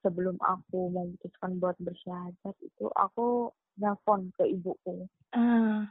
sebelum 0.00 0.36
aku 0.40 0.92
memutuskan 0.92 1.56
buat 1.60 1.76
bersyahadat 1.80 2.56
itu 2.62 2.86
aku 2.94 3.50
nelfon 3.80 4.30
ke 4.36 4.44
ibuku 4.48 5.08
uh. 5.34 5.82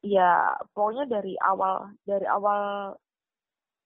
Ya 0.00 0.56
pokoknya 0.72 1.04
dari 1.08 1.36
awal 1.44 1.92
dari 2.08 2.24
awal 2.24 2.92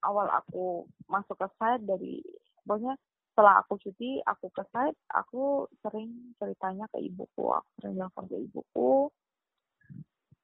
awal 0.03 0.27
aku 0.31 0.87
masuk 1.11 1.35
ke 1.35 1.47
site 1.59 1.83
dari 1.83 2.23
pokoknya 2.63 2.95
setelah 3.35 3.59
aku 3.59 3.75
cuti 3.83 4.23
aku 4.23 4.47
ke 4.55 4.63
site 4.71 4.95
aku 5.11 5.67
sering 5.83 6.35
ceritanya 6.39 6.87
ke 6.87 7.03
ibuku. 7.03 7.51
Aku 7.51 7.69
sering 7.83 7.99
nelfon 7.99 8.31
ke 8.31 8.37
ibuku. 8.39 9.11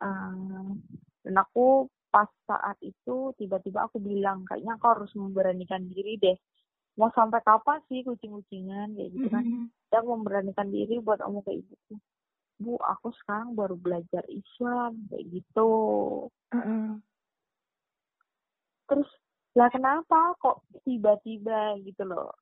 Uh, 0.01 0.76
dan 1.24 1.36
aku 1.39 1.88
pas 2.11 2.28
saat 2.43 2.76
itu 2.84 3.32
tiba-tiba 3.39 3.88
aku 3.88 4.03
bilang 4.03 4.43
kayaknya 4.43 4.76
aku 4.76 4.86
harus 4.91 5.11
memberanikan 5.15 5.88
diri 5.88 6.19
deh. 6.19 6.36
Mau 6.99 7.07
sampai 7.15 7.39
kapan 7.47 7.80
sih 7.88 8.03
kucing-kucingan? 8.03 8.91
Kayak 8.99 9.09
gitu 9.15 9.28
kan. 9.32 9.43
Mm-hmm. 9.47 9.65
dan 9.88 10.03
memberanikan 10.07 10.67
diri 10.67 10.99
buat 10.99 11.24
ngomong 11.24 11.43
ke 11.47 11.63
ibuku 11.63 11.95
bu 12.62 12.78
aku 12.78 13.09
sekarang 13.24 13.57
baru 13.57 13.76
belajar 13.76 14.24
Islam 14.30 15.01
kayak 15.09 15.26
gitu. 15.34 15.72
Mm-hmm. 16.51 16.99
terus 18.91 19.07
lah 19.55 19.72
kenapa 19.72 20.36
kok 20.39 20.68
tiba-tiba 20.84 21.80
gitu 21.84 22.03
loh? 22.05 22.36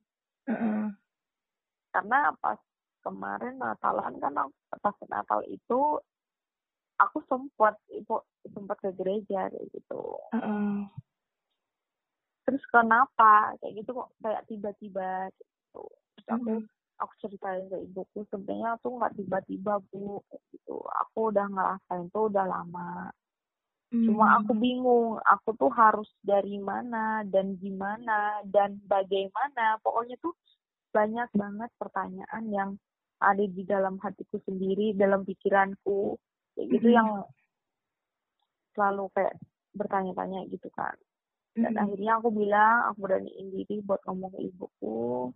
Mm-hmm. 0.49 0.97
karena 1.93 2.33
pas 2.41 2.57
kemarin 3.05 3.57
Natalan 3.57 4.17
kan 4.17 4.49
pas 4.81 4.97
Natal 5.09 5.45
itu 5.45 6.01
aku 6.99 7.17
sempat 7.29 7.79
ibu 7.93 8.19
sempat 8.49 8.77
ke 8.81 8.91
gereja 8.97 9.47
kayak 9.49 9.67
gitu. 9.71 10.03
Mm-hmm 10.35 10.89
terus 12.49 12.65
kenapa? 12.73 13.53
Kayak 13.61 13.85
gitu 13.85 13.89
kok 13.93 14.09
kayak 14.25 14.41
tiba-tiba 14.49 15.29
gitu. 15.37 15.85
Terus 16.17 16.27
aku 16.33 16.53
mm 16.57 16.65
aku 16.99 17.13
ceritain 17.23 17.65
ke 17.71 17.77
ibuku 17.87 18.27
sebenarnya 18.27 18.75
tuh 18.83 18.99
nggak 18.99 19.15
tiba-tiba 19.15 19.79
bu 19.89 20.19
gitu. 20.51 20.77
Aku 21.07 21.31
udah 21.33 21.47
ngerasain 21.47 22.11
tuh 22.11 22.27
udah 22.31 22.45
lama. 22.45 23.09
Mm 23.89 24.05
cuma 24.05 24.37
aku 24.37 24.53
bingung 24.53 25.17
aku 25.25 25.49
tuh 25.57 25.73
harus 25.73 26.05
dari 26.21 26.61
mana 26.61 27.25
dan 27.25 27.57
gimana 27.57 28.43
dan 28.45 28.77
bagaimana. 28.85 29.81
Pokoknya 29.81 30.19
tuh 30.21 30.35
banyak 30.93 31.29
banget 31.33 31.71
pertanyaan 31.81 32.43
yang 32.53 32.71
ada 33.19 33.43
di 33.43 33.63
dalam 33.65 33.97
hatiku 33.97 34.37
sendiri 34.45 34.93
dalam 34.93 35.25
pikiranku. 35.25 36.19
Kayak 36.53 36.67
gitu 36.77 36.87
mm 36.91 36.95
yang 36.95 37.09
selalu 38.77 39.09
kayak 39.17 39.35
bertanya-tanya 39.73 40.45
gitu 40.51 40.69
kan 40.71 40.93
dan 41.57 41.75
mm-hmm. 41.75 41.83
akhirnya 41.83 42.11
aku 42.21 42.29
bilang 42.31 42.77
aku 42.87 42.97
beraniin 43.03 43.47
diri 43.51 43.75
buat 43.83 44.01
ngomong 44.07 44.31
ke 44.37 44.39
ibuku 44.47 45.33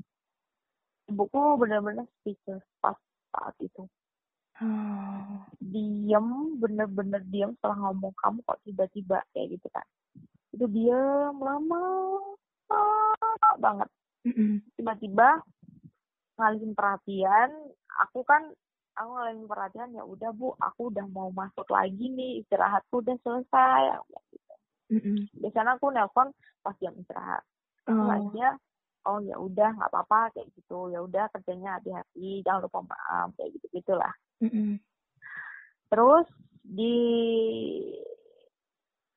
ibuku 1.09 1.41
benar-benar 1.59 2.05
speechless 2.19 2.63
pas 2.79 2.97
saat 3.33 3.55
itu 3.59 3.83
hmm. 4.61 5.47
diem 5.59 6.27
bener-bener 6.59 7.21
diem 7.27 7.51
setelah 7.59 7.89
ngomong 7.89 8.13
kamu 8.19 8.39
kok 8.45 8.59
tiba-tiba 8.63 9.17
kayak 9.35 9.57
gitu 9.57 9.67
kan 9.73 9.87
itu 10.53 10.65
diem 10.69 11.35
lama 11.37 11.85
banget 13.57 13.89
tiba-tiba 14.79 15.43
ngalihin 16.39 16.73
perhatian 16.73 17.49
aku 18.07 18.25
kan 18.25 18.49
aku 18.97 19.09
ngalihin 19.13 19.45
perhatian 19.49 19.89
ya 19.93 20.03
udah 20.05 20.31
bu 20.33 20.53
aku 20.57 20.93
udah 20.93 21.05
mau 21.09 21.29
masuk 21.33 21.65
lagi 21.69 22.09
nih 22.09 22.41
istirahatku 22.45 23.01
udah 23.01 23.17
selesai 23.21 24.01
Mm-hmm. 24.93 25.41
Biasanya 25.41 25.81
aku 25.81 25.89
nelpon 25.89 26.29
pas 26.61 26.75
jam 26.77 26.93
istirahat. 26.99 27.41
Oh. 27.89 28.29
Oh 29.07 29.19
ya 29.23 29.35
udah 29.37 29.69
nggak 29.75 29.91
apa-apa 29.91 30.33
kayak 30.35 30.49
gitu. 30.55 30.91
Ya 30.91 30.99
udah 31.03 31.27
kerjanya 31.33 31.79
hati-hati, 31.79 32.43
jangan 32.43 32.67
lupa 32.67 32.79
maaf 32.87 33.29
kayak 33.37 33.51
gitu 33.59 33.65
gitulah. 33.75 34.13
Mm-hmm. 34.43 34.79
Terus 35.91 36.27
di 36.63 36.97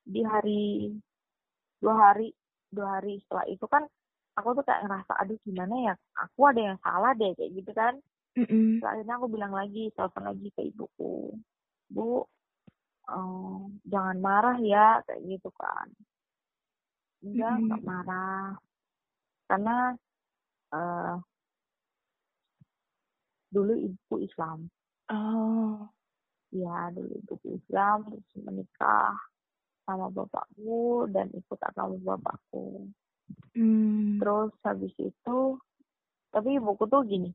di 0.06 0.20
hari 0.22 0.94
dua 1.82 1.94
hari 1.94 2.30
dua 2.70 2.98
hari 2.98 3.18
setelah 3.26 3.46
itu 3.46 3.66
kan 3.66 3.82
aku 4.36 4.58
tuh 4.58 4.64
kayak 4.66 4.86
ngerasa 4.86 5.12
aduh 5.18 5.38
gimana 5.42 5.74
ya 5.92 5.94
aku 6.18 6.40
ada 6.46 6.60
yang 6.74 6.78
salah 6.82 7.12
deh 7.14 7.32
kayak 7.38 7.52
gitu 7.54 7.72
kan. 7.74 7.94
Mm-hmm. 8.36 8.84
akhirnya 8.84 9.16
aku 9.16 9.32
bilang 9.32 9.56
lagi 9.56 9.88
telepon 9.96 10.28
lagi 10.28 10.52
ke 10.52 10.68
ibuku 10.68 11.32
bu 11.88 12.20
oh, 13.08 13.70
jangan 13.86 14.18
marah 14.20 14.58
ya 14.60 15.00
kayak 15.06 15.22
gitu 15.24 15.50
kan 15.54 15.88
enggak 17.24 17.54
mm 17.56 17.64
-hmm. 17.72 17.82
marah 17.86 18.60
karena 19.46 19.94
uh, 20.74 21.16
dulu 23.50 23.74
ibu 23.78 24.14
Islam. 24.22 24.66
Oh. 25.10 25.86
Ya 26.54 26.90
dulu 26.94 27.10
ibu 27.16 27.34
Islam 27.54 28.06
terus 28.10 28.28
menikah 28.42 29.14
sama 29.86 30.10
bapakku 30.10 31.06
dan 31.14 31.30
ikut 31.30 31.60
agama 31.62 31.96
bapakku. 32.02 32.90
Mm. 33.58 34.22
terus 34.22 34.54
habis 34.62 34.94
itu 35.02 35.38
tapi 36.30 36.62
ibuku 36.62 36.86
tuh 36.86 37.02
gini 37.02 37.34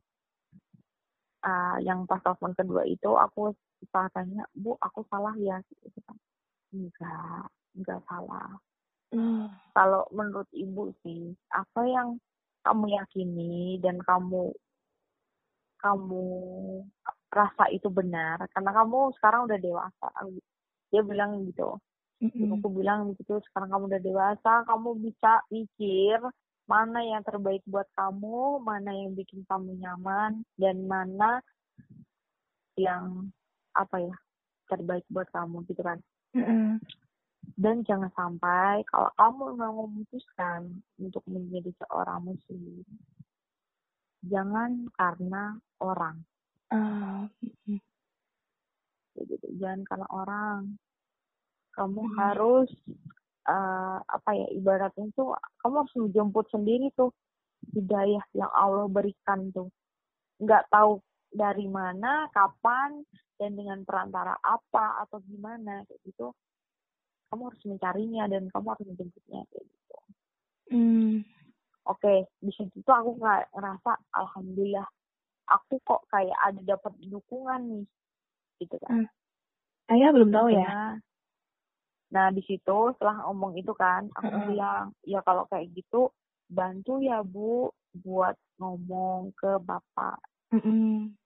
uh, 1.44 1.76
yang 1.82 2.06
pas 2.08 2.22
telepon 2.22 2.56
kedua 2.56 2.86
itu 2.86 3.10
aku 3.12 3.52
tanya 3.92 4.46
bu 4.54 4.78
aku 4.78 5.02
salah 5.10 5.34
ya? 5.36 5.58
Gitu 5.68 5.98
kan. 6.06 6.16
Enggak 6.72 7.50
enggak 7.76 8.00
salah 8.06 8.56
hmm. 9.12 9.46
kalau 9.76 10.08
menurut 10.10 10.48
ibu 10.56 10.90
sih 11.04 11.36
apa 11.52 11.80
yang 11.86 12.16
kamu 12.62 12.94
yakini 12.94 13.78
dan 13.82 13.98
kamu 14.02 14.54
kamu 15.82 16.26
rasa 17.32 17.64
itu 17.74 17.90
benar 17.90 18.38
karena 18.54 18.70
kamu 18.70 19.10
sekarang 19.18 19.50
udah 19.50 19.58
dewasa 19.58 20.08
dia 20.92 21.02
bilang 21.02 21.42
gitu 21.48 21.80
mm-hmm. 22.22 22.60
aku 22.60 22.68
bilang 22.70 23.16
gitu 23.16 23.40
sekarang 23.50 23.72
kamu 23.72 23.84
udah 23.90 24.02
dewasa 24.04 24.52
kamu 24.68 24.88
bisa 25.00 25.42
mikir 25.48 26.20
mana 26.68 27.02
yang 27.02 27.24
terbaik 27.26 27.64
buat 27.66 27.88
kamu 27.98 28.62
mana 28.62 28.94
yang 28.94 29.16
bikin 29.18 29.42
kamu 29.48 29.74
nyaman 29.80 30.46
dan 30.60 30.86
mana 30.86 31.42
yang 32.78 33.32
apa 33.74 33.96
ya 33.98 34.16
terbaik 34.70 35.04
buat 35.08 35.26
kamu 35.32 35.64
gitu 35.66 35.82
kan 35.82 35.98
mm-hmm. 36.36 36.78
Dan 37.58 37.82
jangan 37.86 38.10
sampai 38.14 38.86
kalau 38.86 39.10
kamu 39.18 39.44
mau 39.58 39.74
memutuskan 39.86 40.82
untuk 40.98 41.22
menjadi 41.26 41.70
seorang 41.82 42.22
muslim 42.26 42.86
jangan 44.26 44.86
karena 44.94 45.58
orang. 45.82 46.22
Uh, 46.72 47.26
mm-hmm. 47.42 47.78
jangan 49.58 49.82
karena 49.84 50.06
orang. 50.08 50.60
Kamu 51.74 52.00
mm-hmm. 52.06 52.18
harus 52.20 52.68
uh, 53.50 53.98
apa 54.06 54.30
ya 54.38 54.46
ibaratnya 54.54 55.10
tuh 55.16 55.34
kamu 55.60 55.74
harus 55.84 55.94
menjemput 55.98 56.46
sendiri 56.52 56.88
tuh 56.94 57.10
hidayah 57.74 58.22
yang 58.32 58.50
Allah 58.54 58.86
berikan 58.88 59.50
tuh. 59.50 59.68
Nggak 60.38 60.70
tahu 60.70 61.02
dari 61.32 61.64
mana, 61.64 62.28
kapan, 62.30 63.02
dan 63.40 63.56
dengan 63.56 63.82
perantara 63.82 64.36
apa 64.44 65.02
atau 65.06 65.18
gimana 65.24 65.82
kayak 65.88 66.00
gitu 66.06 66.30
kamu 67.32 67.48
harus 67.48 67.62
mencarinya 67.64 68.24
dan 68.28 68.44
kamu 68.52 68.66
harus 68.76 68.84
menjemputnya 68.84 69.40
kayak 69.48 69.64
gitu 69.64 69.96
hmm. 70.68 71.24
oke 71.88 71.96
okay, 71.96 72.28
di 72.44 72.52
situ 72.52 72.76
tuh 72.84 72.92
aku 72.92 73.16
ngerasa 73.16 73.92
alhamdulillah 74.12 74.84
aku 75.48 75.80
kok 75.80 76.04
kayak 76.12 76.36
ada 76.44 76.60
dapat 76.76 76.92
dukungan 77.00 77.60
nih 77.72 77.84
gitu 78.60 78.76
kan 78.84 79.08
hmm. 79.08 79.92
ayah 79.96 80.12
belum 80.12 80.28
tahu 80.28 80.48
ya 80.52 81.00
nah 82.12 82.28
di 82.28 82.44
situ 82.44 82.78
setelah 82.92 83.24
ngomong 83.24 83.56
itu 83.56 83.72
kan 83.72 84.12
aku 84.12 84.28
-uh. 84.28 84.44
bilang 84.52 84.86
ya 85.08 85.24
kalau 85.24 85.48
kayak 85.48 85.72
gitu 85.72 86.12
bantu 86.52 87.00
ya 87.00 87.24
bu 87.24 87.72
buat 87.96 88.36
ngomong 88.60 89.32
ke 89.32 89.56
bapak 89.64 90.20
mm 90.52 90.60
-mm 90.60 91.16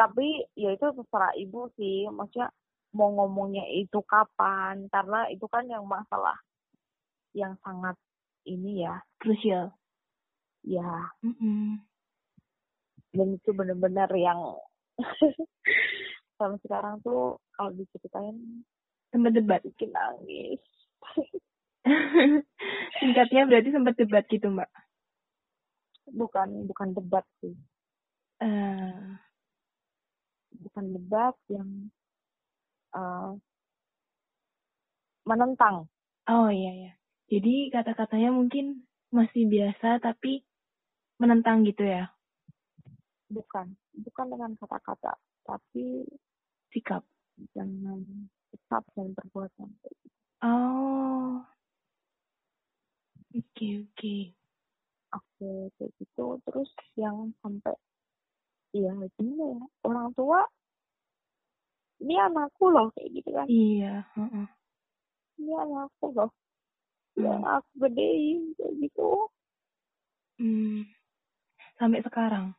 tapi 0.00 0.48
ya 0.56 0.72
itu 0.72 0.86
terserah 0.96 1.36
ibu 1.36 1.68
sih 1.76 2.08
maksudnya 2.08 2.48
mau 2.90 3.10
ngomongnya 3.14 3.62
itu 3.70 4.02
kapan 4.06 4.90
karena 4.90 5.30
itu 5.30 5.46
kan 5.46 5.66
yang 5.70 5.86
masalah 5.86 6.34
yang 7.30 7.54
sangat 7.62 7.94
ini 8.46 8.82
ya 8.82 8.98
krusial. 9.22 9.70
Ya. 10.60 11.14
Mm 11.24 11.34
-hmm. 11.38 11.66
dan 13.10 13.26
itu 13.34 13.50
benar-benar 13.50 14.06
yang 14.14 14.38
sampai 16.38 16.60
sekarang 16.62 17.02
tuh 17.02 17.42
kalau 17.58 17.74
diceritain 17.74 18.62
sempat 19.10 19.34
debat? 19.34 19.60
bikin 19.66 19.90
nangis. 19.90 20.62
Singkatnya 23.00 23.50
berarti 23.50 23.70
sempat 23.74 23.94
debat 23.98 24.24
gitu 24.30 24.46
mbak? 24.52 24.70
Bukan 26.12 26.70
bukan 26.70 26.88
debat 26.94 27.26
sih. 27.42 27.56
Uh 28.38 29.18
bukan 30.60 30.84
debat 30.94 31.34
yang 31.48 31.88
uh, 32.94 33.36
menentang. 35.26 35.86
Oh 36.30 36.48
iya 36.48 36.72
ya. 36.88 36.92
Jadi 37.30 37.70
kata-katanya 37.70 38.34
mungkin 38.34 38.86
masih 39.14 39.46
biasa 39.46 40.02
tapi 40.02 40.42
menentang 41.22 41.62
gitu 41.66 41.86
ya? 41.86 42.10
Bukan, 43.30 43.78
bukan 43.94 44.26
dengan 44.26 44.58
kata-kata, 44.58 45.14
tapi 45.46 46.02
sikap 46.74 47.06
dengan 47.54 48.02
sikap 48.50 48.82
dan 48.98 49.14
perbuatan. 49.14 49.70
Oh, 50.42 51.38
oke 53.30 53.46
okay, 53.54 53.86
oke. 53.86 53.94
Okay. 53.94 54.22
Oke, 55.10 55.74
kayak 55.74 55.92
gitu. 55.98 56.38
Terus 56.46 56.70
yang 56.94 57.34
sampai, 57.42 57.74
iya 58.70 58.94
gimana 59.18 59.58
ya, 59.58 59.62
orang 59.82 60.14
tua, 60.14 60.46
ini 62.00 62.14
anakku 62.16 62.72
loh, 62.72 62.88
kayak 62.96 63.10
gitu 63.12 63.30
kan. 63.36 63.46
Iya. 63.46 63.94
Uh 64.16 64.22
-uh. 64.24 64.46
Ini 65.36 65.52
anakku 65.52 66.06
loh. 66.16 66.30
Hmm. 67.16 67.24
Yang 67.28 67.42
aku 67.44 67.70
gedein, 67.84 68.40
kayak 68.56 68.74
gitu. 68.80 69.10
Hmm. 70.40 70.88
Sampai 71.76 72.00
sekarang? 72.00 72.56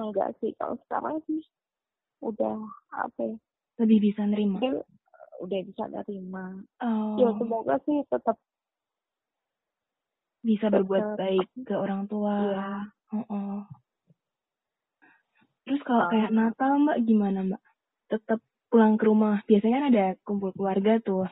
Enggak 0.00 0.32
sih, 0.40 0.56
kalau 0.56 0.80
sekarang 0.88 1.20
sih 1.28 1.44
udah 2.24 2.56
apa 2.96 3.20
ya? 3.20 3.36
Lebih 3.84 3.98
bisa 4.08 4.24
nerima? 4.24 4.58
Dia 4.60 4.80
udah 5.42 5.60
bisa 5.66 5.84
nerima. 5.90 6.64
Oh. 6.80 7.18
Ya 7.20 7.28
semoga 7.36 7.76
sih 7.84 8.00
tetap 8.08 8.40
bisa 10.42 10.72
berbuat 10.72 11.18
baik 11.18 11.48
ke 11.68 11.74
orang 11.76 12.08
tua. 12.08 12.34
Iya. 12.40 12.70
Oh, 13.12 13.26
oh. 13.28 13.60
Terus 15.62 15.82
kalau 15.86 16.10
kayak 16.10 16.32
Natal 16.34 16.80
Mbak 16.80 16.98
gimana 17.06 17.38
Mbak? 17.46 17.62
Tetap 18.12 18.40
pulang 18.68 19.00
ke 19.00 19.08
rumah. 19.08 19.40
Biasanya 19.48 19.76
kan 19.80 19.86
ada 19.88 20.06
kumpul 20.20 20.52
keluarga 20.52 21.00
tuh. 21.00 21.24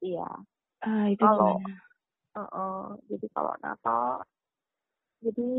Iya. 0.00 0.28
Ah, 0.80 1.06
itu 1.12 1.20
kalau? 1.20 1.60
Uh, 2.34 2.42
uh, 2.50 2.84
jadi 3.06 3.26
kalau 3.30 3.54
Natal, 3.62 4.26
jadi 5.22 5.52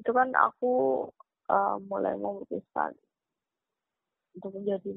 itu 0.00 0.10
kan 0.16 0.32
aku 0.32 1.04
uh, 1.50 1.76
mulai 1.84 2.16
memutuskan 2.16 2.96
untuk 4.32 4.56
menjadi 4.56 4.96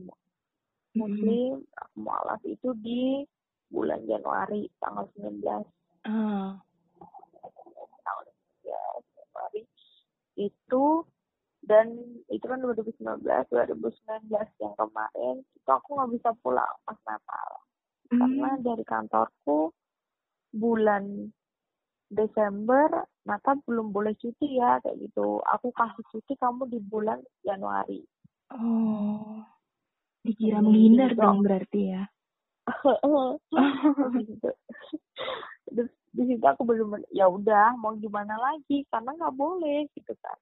muslim, 0.96 1.60
mm 1.60 1.66
-hmm. 1.66 2.00
mualaf 2.00 2.40
itu 2.48 2.72
di 2.80 3.28
bulan 3.68 4.00
Januari 4.08 4.72
tanggal 4.80 5.12
19. 5.20 5.44
Ah 6.08 6.64
itu 10.38 10.84
dan 11.64 11.96
itu 12.28 12.44
kan 12.44 12.60
2019 12.60 13.24
2019 13.24 14.28
yang 14.60 14.76
kemarin 14.76 15.36
itu 15.56 15.70
aku 15.72 15.96
nggak 15.96 16.12
bisa 16.20 16.30
pulang 16.44 16.76
pas 16.84 17.00
Natal 17.08 17.50
hmm. 18.12 18.20
karena 18.20 18.50
dari 18.60 18.84
kantorku 18.84 19.72
bulan 20.52 21.32
Desember 22.12 23.08
Natal 23.24 23.64
belum 23.64 23.96
boleh 23.96 24.14
cuti 24.20 24.60
ya 24.60 24.84
kayak 24.84 25.00
gitu 25.08 25.40
aku 25.48 25.72
kasih 25.72 26.04
cuti 26.12 26.36
kamu 26.36 26.68
di 26.68 26.80
bulan 26.84 27.24
Januari 27.48 28.04
oh 28.52 29.40
dikira 30.24 30.60
hmm, 30.60 30.68
menghindar 30.68 31.12
gitu. 31.16 31.22
dong 31.24 31.40
berarti 31.44 31.82
ya 31.96 32.04
gitu. 34.24 34.52
Terus 35.74 35.92
di 36.16 36.24
situ 36.30 36.46
aku 36.46 36.64
belum 36.64 37.02
ya 37.12 37.28
udah 37.28 37.76
mau 37.76 37.92
gimana 38.00 38.38
lagi 38.40 38.88
karena 38.88 39.12
nggak 39.18 39.36
boleh 39.36 39.84
gitu 39.92 40.14
kan 40.24 40.38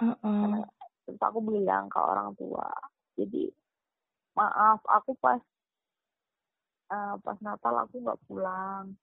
uh 0.00 0.14
-uh. 0.18 0.62
terus 1.04 1.20
aku 1.20 1.38
bilang 1.44 1.86
ke 1.90 1.98
orang 2.00 2.32
tua 2.34 2.66
jadi 3.14 3.50
maaf 4.34 4.82
aku 4.88 5.14
pas 5.20 5.38
uh, 6.90 7.14
pas 7.22 7.38
Natal 7.42 7.86
aku 7.86 8.02
nggak 8.02 8.20
pulang 8.26 8.94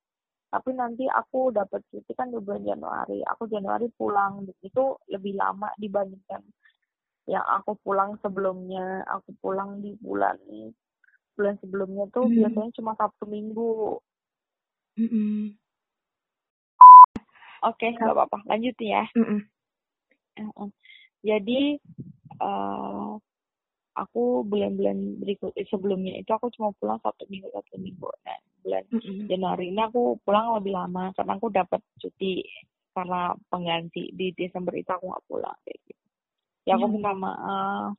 tapi 0.52 0.76
nanti 0.76 1.08
aku 1.08 1.56
dapat 1.56 1.80
cuti 1.88 2.12
kan 2.12 2.28
di 2.28 2.40
bulan 2.44 2.68
Januari 2.68 3.24
aku 3.24 3.48
Januari 3.48 3.88
pulang 3.96 4.44
itu 4.60 5.00
lebih 5.08 5.40
lama 5.40 5.72
dibandingkan 5.80 6.44
yang 7.30 7.46
aku 7.48 7.80
pulang 7.80 8.20
sebelumnya 8.20 9.08
aku 9.08 9.32
pulang 9.40 9.80
di 9.80 9.96
bulan 10.04 10.36
bulan 11.40 11.56
sebelumnya 11.64 12.12
tuh 12.12 12.28
mm. 12.28 12.36
biasanya 12.36 12.72
cuma 12.76 12.92
Sabtu 13.00 13.24
Minggu 13.30 13.96
mm 15.00 15.08
-mm. 15.08 15.40
Oke, 17.62 17.86
okay, 17.86 17.94
nggak 17.94 18.18
apa-apa. 18.18 18.42
Lanjut 18.50 18.74
ya. 18.82 19.06
Mm 19.14 19.22
-mm. 19.22 19.40
Jadi 21.22 21.78
uh, 22.42 23.14
aku 23.96 24.48
bulan-bulan 24.48 25.20
berikut 25.20 25.52
eh, 25.60 25.68
sebelumnya 25.68 26.18
itu 26.18 26.32
aku 26.32 26.48
cuma 26.56 26.72
pulang 26.80 26.98
satu 27.04 27.28
minggu 27.28 27.52
satu 27.52 27.76
minggu. 27.78 28.08
Nah 28.26 28.40
bulan 28.62 28.84
mm 28.88 29.00
-hmm. 29.00 29.26
Januari 29.28 29.66
ini 29.74 29.82
aku 29.82 30.18
pulang 30.24 30.56
lebih 30.58 30.74
lama 30.74 31.12
karena 31.14 31.34
aku 31.36 31.48
dapat 31.52 31.82
cuti 32.00 32.46
karena 32.92 33.32
pengganti 33.48 34.12
di 34.12 34.36
Desember 34.36 34.76
itu 34.76 34.92
aku 34.92 35.12
nggak 35.12 35.26
pulang 35.28 35.58
kayak 35.68 35.80
gitu. 35.88 36.06
Ya 36.68 36.78
aku 36.78 36.86
mm. 36.88 36.94
minta 36.96 37.12
maaf 37.14 37.96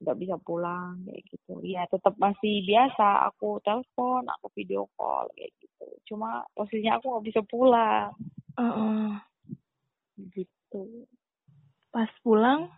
nggak 0.00 0.16
bisa 0.16 0.36
pulang 0.40 1.04
kayak 1.04 1.22
gitu. 1.28 1.54
Ya 1.60 1.84
tetap 1.88 2.16
masih 2.16 2.64
biasa 2.64 3.28
aku 3.28 3.60
telepon, 3.60 4.24
aku 4.32 4.48
video 4.56 4.88
call 4.96 5.28
kayak 5.36 5.52
gitu. 5.60 5.86
Cuma 6.08 6.44
posisinya 6.56 6.96
aku 6.96 7.06
nggak 7.12 7.26
bisa 7.28 7.40
pulang. 7.44 8.10
Uh 8.56 8.64
-uh. 8.64 9.08
Gitu. 10.28 11.08
Pas 11.88 12.10
pulang, 12.20 12.68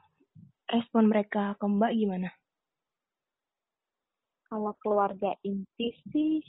respon 0.71 1.11
mereka 1.11 1.59
ke 1.59 1.67
Mbak 1.67 1.93
gimana? 1.99 2.31
Kalau 4.47 4.73
keluarga 4.85 5.33
inti 5.43 5.97
sih, 6.13 6.45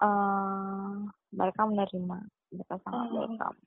uh, 0.00 1.06
mereka 1.32 1.68
menerima, 1.68 2.18
mereka 2.52 2.74
sangat 2.82 3.06
oh. 3.08 3.14
welcome. 3.20 3.58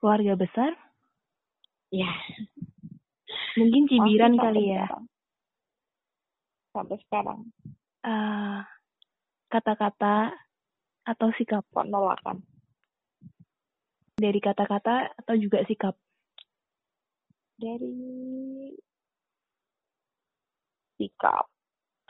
Keluarga 0.00 0.32
besar? 0.38 0.70
Ya. 1.90 2.10
Mungkin 3.58 3.90
cibiran 3.90 4.38
kali 4.38 4.74
ya. 4.74 4.86
Sekarang. 4.86 5.04
Sampai 6.70 6.96
sekarang. 7.04 7.40
Uh, 8.00 8.62
kata-kata 9.50 10.32
atau 11.04 11.28
sikap 11.34 11.66
penolakan 11.74 12.46
dari 14.20 14.38
kata-kata 14.38 15.16
atau 15.24 15.34
juga 15.40 15.64
sikap? 15.64 15.96
Dari 17.56 17.96
sikap. 21.00 21.48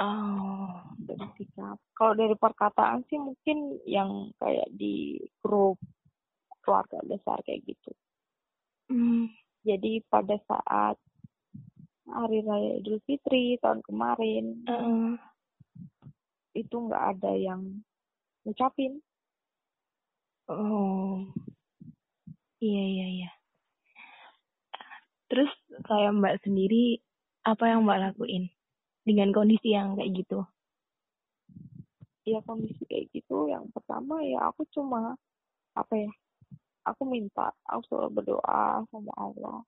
Oh, 0.00 0.80
dari 0.98 1.26
sikap. 1.38 1.78
Kalau 1.94 2.16
dari 2.18 2.34
perkataan 2.34 3.06
sih 3.06 3.20
mungkin 3.20 3.78
yang 3.86 4.34
kayak 4.42 4.66
di 4.74 5.20
grup 5.38 5.78
keluarga 6.64 6.98
besar 7.06 7.38
kayak 7.46 7.62
gitu. 7.68 7.92
Hmm. 8.90 9.30
Jadi 9.62 10.02
pada 10.08 10.40
saat 10.48 10.96
hari 12.10 12.42
raya 12.42 12.80
Idul 12.80 12.98
Fitri 13.06 13.60
tahun 13.62 13.84
kemarin 13.86 14.66
uh. 14.66 15.14
itu 16.56 16.74
nggak 16.74 17.04
ada 17.16 17.32
yang 17.38 17.84
ngucapin. 18.42 18.98
Oh. 20.50 21.28
Iya, 22.60 22.82
iya, 22.92 23.06
iya. 23.16 23.30
Terus 25.32 25.50
kayak 25.88 26.12
Mbak 26.20 26.34
sendiri, 26.44 27.00
apa 27.46 27.64
yang 27.70 27.86
Mbak 27.86 28.00
lakuin 28.04 28.44
dengan 29.06 29.32
kondisi 29.32 29.72
yang 29.72 29.96
kayak 29.96 30.12
gitu? 30.12 30.44
Ya 32.28 32.38
kondisi 32.44 32.84
kayak 32.84 33.08
gitu, 33.16 33.48
yang 33.48 33.64
pertama 33.72 34.20
ya 34.22 34.52
aku 34.52 34.62
cuma 34.74 35.16
apa 35.72 35.94
ya? 35.96 36.12
Aku 36.84 37.02
minta, 37.08 37.52
aku 37.64 37.80
selalu 37.88 38.10
berdoa 38.20 38.84
sama 38.92 39.12
Allah 39.16 39.58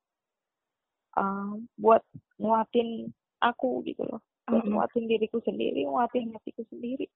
uh, 1.17 1.53
buat 1.77 2.03
nguatin 2.41 3.11
aku 3.43 3.85
gitu 3.85 4.03
loh, 4.07 4.21
buat 4.49 4.65
nguatin 4.65 5.05
diriku 5.09 5.41
sendiri, 5.45 5.85
nguatin 5.85 6.33
hatiku 6.33 6.63
sendiri. 6.71 7.09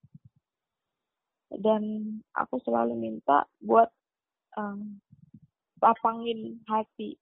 Dan 1.46 2.02
aku 2.34 2.58
selalu 2.66 2.98
minta 2.98 3.46
buat 3.62 3.88
um, 4.58 4.98
lapangin 5.82 6.60
hati 6.64 7.16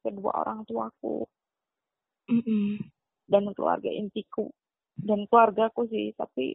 kedua 0.00 0.32
orang 0.46 0.64
tuaku 0.64 1.28
mm 2.28 2.40
-mm. 2.40 2.70
dan 3.28 3.44
keluarga 3.52 3.90
intiku 3.92 4.48
dan 4.98 5.26
keluargaku 5.30 5.86
sih. 5.90 6.10
Tapi 6.18 6.54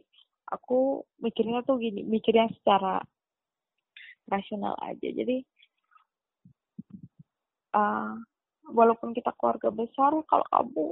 aku 0.52 1.02
mikirnya 1.24 1.64
tuh 1.64 1.80
gini 1.80 2.04
mikirnya 2.04 2.52
secara 2.60 3.00
rasional 4.28 4.76
aja. 4.80 5.08
Jadi 5.08 5.40
uh, 7.76 8.16
walaupun 8.68 9.16
kita 9.16 9.32
keluarga 9.36 9.72
besar 9.72 10.12
kalau 10.28 10.46
kamu 10.52 10.88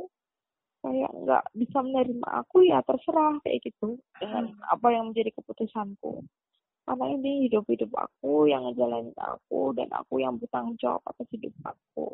kayak 0.82 1.12
nggak 1.14 1.44
bisa 1.54 1.78
menerima 1.78 2.28
aku 2.42 2.66
ya 2.66 2.80
terserah 2.82 3.36
kayak 3.44 3.60
gitu. 3.64 4.00
Dengan 4.16 4.56
apa 4.68 4.88
yang 4.92 5.12
menjadi 5.12 5.30
keputusanku 5.36 6.24
karena 6.83 7.07
ini 7.14 7.47
hidup 7.47 7.62
hidup 7.70 7.95
aku 7.95 8.51
yang 8.51 8.66
ngejalanin 8.66 9.14
aku 9.14 9.70
dan 9.78 9.87
aku 9.95 10.18
yang 10.18 10.35
bertanggung 10.35 10.74
jawab 10.83 11.03
atas 11.07 11.30
hidup 11.30 11.55
aku. 11.62 12.11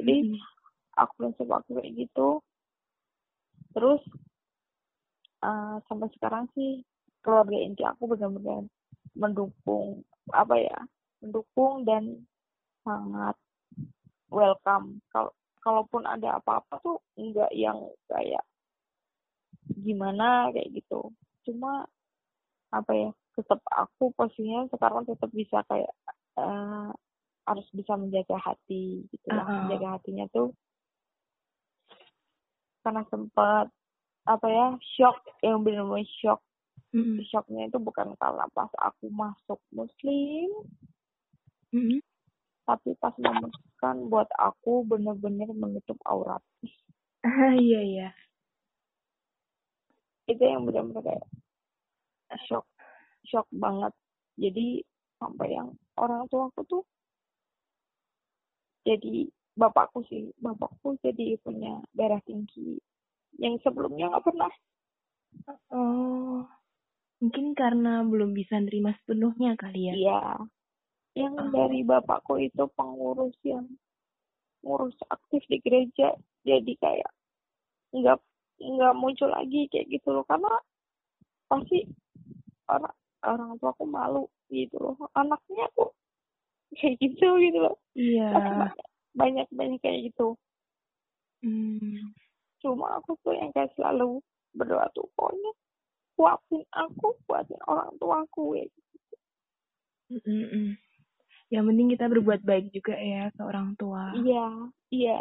Jadi 0.00 0.32
hmm. 0.32 0.40
aku 0.96 1.12
prinsip 1.20 1.48
aku 1.52 1.76
kayak 1.76 1.92
gitu. 1.92 2.40
Terus 3.76 4.00
uh, 5.44 5.76
sampai 5.84 6.08
sekarang 6.16 6.48
sih 6.56 6.80
keluarga 7.20 7.58
inti 7.60 7.84
aku 7.84 8.08
benar-benar 8.08 8.64
mendukung 9.12 10.00
apa 10.32 10.56
ya 10.56 10.78
mendukung 11.20 11.84
dan 11.84 12.24
sangat 12.86 13.36
welcome. 14.32 15.04
Kalau 15.12 15.36
kalaupun 15.60 16.08
ada 16.08 16.40
apa-apa 16.40 16.80
tuh 16.80 16.96
enggak 17.20 17.52
yang 17.52 17.76
kayak 18.08 18.40
gimana 19.84 20.48
kayak 20.56 20.72
gitu. 20.72 21.12
Cuma 21.44 21.84
apa 22.72 22.92
ya 22.96 23.10
tetap 23.38 23.62
aku 23.70 24.10
posisinya 24.18 24.66
sekarang 24.74 25.06
tetap 25.06 25.30
bisa 25.30 25.62
kayak 25.70 25.94
uh, 26.34 26.90
harus 27.46 27.66
bisa 27.70 27.94
menjaga 27.94 28.34
hati 28.42 29.06
gitu 29.14 29.28
lah 29.30 29.46
uh 29.46 29.48
-huh. 29.48 29.58
menjaga 29.64 29.88
hatinya 29.94 30.26
tuh 30.34 30.50
karena 32.82 33.06
sempat 33.08 33.70
apa 34.26 34.46
ya 34.50 34.66
shock 34.98 35.22
yang 35.40 35.62
benar-benar 35.62 36.04
shock 36.20 36.42
mm 36.92 37.00
-hmm. 37.00 37.18
shocknya 37.30 37.70
itu 37.70 37.78
bukan 37.80 38.12
karena 38.18 38.44
pas 38.52 38.68
aku 38.82 39.08
masuk 39.08 39.60
muslim 39.72 40.48
mm 41.72 41.80
-hmm. 41.80 42.00
tapi 42.68 42.92
pas 42.98 43.14
memutuskan 43.16 44.10
buat 44.12 44.28
aku 44.36 44.84
benar-benar 44.84 45.48
menutup 45.54 45.96
aurat 46.04 46.42
ah 47.24 47.54
iya 47.56 47.80
iya 47.80 48.08
itu 50.28 50.42
yang 50.44 50.68
benar-benar 50.68 51.00
kayak 51.00 51.28
shock 52.44 52.68
shock 53.28 53.46
banget. 53.52 53.92
Jadi 54.38 54.82
sampai 55.18 55.48
yang 55.54 55.74
orang 55.98 56.24
tua 56.30 56.48
aku 56.48 56.62
tuh 56.66 56.82
jadi 58.86 59.26
bapakku 59.58 60.06
sih 60.06 60.30
bapakku 60.38 60.96
jadi 61.04 61.36
punya 61.44 61.78
darah 61.92 62.22
tinggi. 62.24 62.80
Yang 63.38 63.62
sebelumnya 63.68 64.10
nggak 64.10 64.24
pernah. 64.24 64.52
Oh 65.70 66.48
mungkin 67.18 67.54
karena 67.58 68.06
belum 68.06 68.30
bisa 68.34 68.58
nerima 68.62 68.94
sepenuhnya 69.02 69.58
kali 69.58 69.90
ya? 69.90 69.94
Iya. 69.94 70.22
Yang 71.18 71.34
oh. 71.34 71.50
dari 71.50 71.80
bapakku 71.82 72.38
itu 72.38 72.64
pengurus 72.78 73.34
yang 73.42 73.66
ngurus 74.62 74.94
aktif 75.10 75.42
di 75.50 75.58
gereja. 75.62 76.14
Jadi 76.46 76.72
kayak 76.78 77.10
nggak 77.94 78.18
nggak 78.58 78.94
muncul 78.98 79.30
lagi 79.30 79.66
kayak 79.70 79.90
gitu 79.90 80.14
loh. 80.14 80.24
Karena 80.26 80.50
pasti 81.50 81.82
orang 82.70 82.94
orang 83.24 83.58
tua 83.58 83.74
aku 83.74 83.84
malu 83.88 84.24
gitu 84.52 84.76
loh. 84.78 84.96
Anaknya 85.14 85.66
aku 85.74 85.90
kayak 86.76 86.96
gitu 87.00 87.28
gitu 87.40 87.58
loh. 87.58 87.76
Iya. 87.96 88.30
Banyak 89.16 89.46
banyak 89.50 89.78
kayak 89.82 90.12
gitu. 90.12 90.36
Hmm. 91.38 92.10
cuma 92.58 92.98
aku 92.98 93.14
tuh 93.22 93.30
yang 93.30 93.54
kayak 93.54 93.70
selalu 93.78 94.18
berdoa 94.50 94.90
tuh 94.90 95.06
pokoknya 95.14 95.54
kuatin 96.18 96.66
aku 96.74 97.14
kuatin 97.30 97.62
orang 97.70 97.94
tuaku 98.02 98.58
ya 98.58 98.66
gitu. 98.66 99.16
Mm 100.10 100.18
-mm. 100.18 100.68
yang 101.54 101.64
penting 101.70 101.88
kita 101.94 102.10
berbuat 102.10 102.42
baik 102.42 102.74
juga 102.74 102.98
ya 102.98 103.30
ke 103.30 103.42
orang 103.46 103.78
tua. 103.78 104.10
Iya 104.18 104.46
iya. 104.90 105.20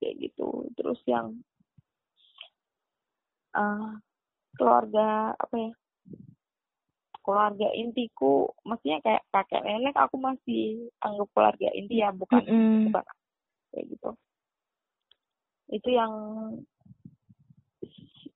Kayak 0.00 0.32
gitu. 0.32 0.72
Terus 0.80 0.96
yang 1.04 1.44
uh, 3.52 3.92
keluarga 4.56 5.36
apa 5.36 5.54
ya 5.60 5.72
keluarga 7.22 7.68
intiku 7.72 8.50
maksudnya 8.66 8.98
kayak 9.00 9.22
kakek 9.30 9.62
nenek 9.62 9.96
aku 9.96 10.18
masih 10.18 10.90
anggap 11.00 11.28
keluarga 11.32 11.68
inti 11.72 12.02
ya 12.02 12.10
bukan 12.10 12.42
mm 12.42 12.50
-hmm. 12.50 12.82
bukan 12.90 13.04
kayak 13.72 13.84
gitu 13.88 14.10
itu 15.72 15.88
yang 15.88 16.12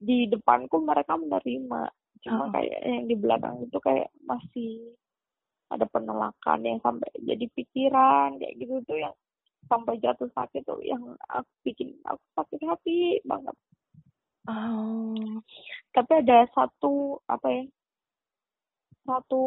di 0.01 0.31
depanku 0.31 0.81
mereka 0.81 1.19
menerima 1.19 1.83
cuma 2.25 2.45
oh. 2.47 2.51
kayak 2.51 2.81
yang 2.83 3.05
di 3.07 3.17
belakang 3.19 3.61
itu 3.63 3.79
kayak 3.79 4.09
masih 4.25 4.97
ada 5.71 5.85
penolakan 5.91 6.61
yang 6.63 6.79
sampai 6.81 7.11
jadi 7.23 7.45
pikiran 7.53 8.39
kayak 8.39 8.55
gitu 8.57 8.81
tuh 8.87 8.99
yang 9.03 9.15
sampai 9.67 9.99
jatuh 9.99 10.31
sakit 10.31 10.63
tuh 10.63 10.79
yang 10.83 11.03
aku 11.27 11.51
bikin 11.67 11.91
aku 12.07 12.23
sakit 12.39 12.61
hati 12.67 13.19
banget. 13.27 13.57
Oh. 14.47 15.43
Tapi 15.91 16.13
ada 16.23 16.47
satu 16.55 17.19
apa 17.27 17.51
ya 17.51 17.63
satu 19.07 19.45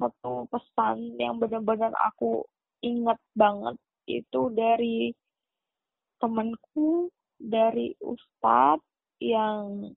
satu 0.00 0.48
pesan 0.50 1.14
yang 1.20 1.36
benar-benar 1.36 1.92
aku 2.02 2.42
ingat 2.80 3.20
banget 3.36 3.76
itu 4.08 4.50
dari 4.56 5.12
temanku 6.16 7.12
dari 7.36 7.92
ustadz 8.00 8.84
yang 9.20 9.92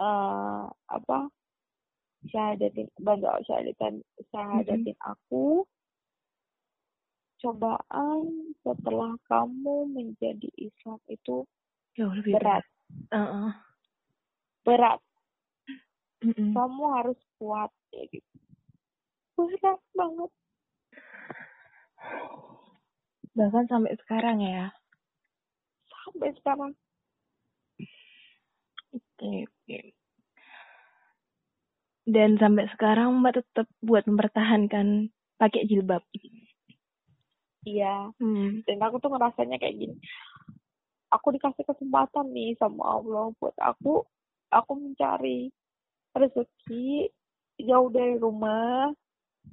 uh, 0.00 0.68
apa 0.68 1.28
syahadatin 2.28 2.88
bantu 3.00 3.32
syahadatin 3.48 4.04
syahadatin 4.30 4.98
aku. 5.00 5.64
Cobaan 7.36 8.56
setelah 8.64 9.12
kamu 9.28 9.92
menjadi 9.92 10.48
Islam 10.56 10.96
itu 11.12 11.44
Jauh 11.92 12.12
lebih 12.16 12.32
berat. 12.40 12.64
berat. 13.12 13.60
Berat 14.64 15.00
mm-hmm. 16.26 16.52
kamu 16.52 16.82
harus 16.98 17.18
kuat 17.38 17.70
ya 17.94 18.02
gitu. 18.10 18.34
Berat 19.36 19.80
banget. 19.94 20.30
Bahkan 23.36 23.64
sampai 23.68 23.92
sekarang 24.00 24.38
ya? 24.42 24.72
Sampai 25.86 26.32
sekarang. 26.40 26.72
Oke 28.96 29.04
okay, 29.20 29.38
okay. 29.44 29.84
dan 32.06 32.38
sampai 32.38 32.70
sekarang 32.70 33.18
mbak 33.18 33.42
tetap 33.42 33.66
buat 33.82 34.06
mempertahankan 34.06 35.10
pakai 35.36 35.66
jilbab. 35.66 36.00
Iya. 37.66 38.14
Hmm. 38.22 38.62
dan 38.62 38.78
aku 38.78 39.02
tuh 39.02 39.10
ngerasanya 39.10 39.58
kayak 39.58 39.74
gini. 39.74 39.96
Aku 41.10 41.34
dikasih 41.34 41.66
kesempatan 41.66 42.30
nih 42.30 42.54
sama 42.62 43.02
Allah 43.02 43.34
buat 43.42 43.58
aku. 43.58 44.06
Aku 44.54 44.72
mencari 44.78 45.50
rezeki 46.16 47.12
jauh 47.60 47.88
dari 47.92 48.16
rumah 48.16 48.92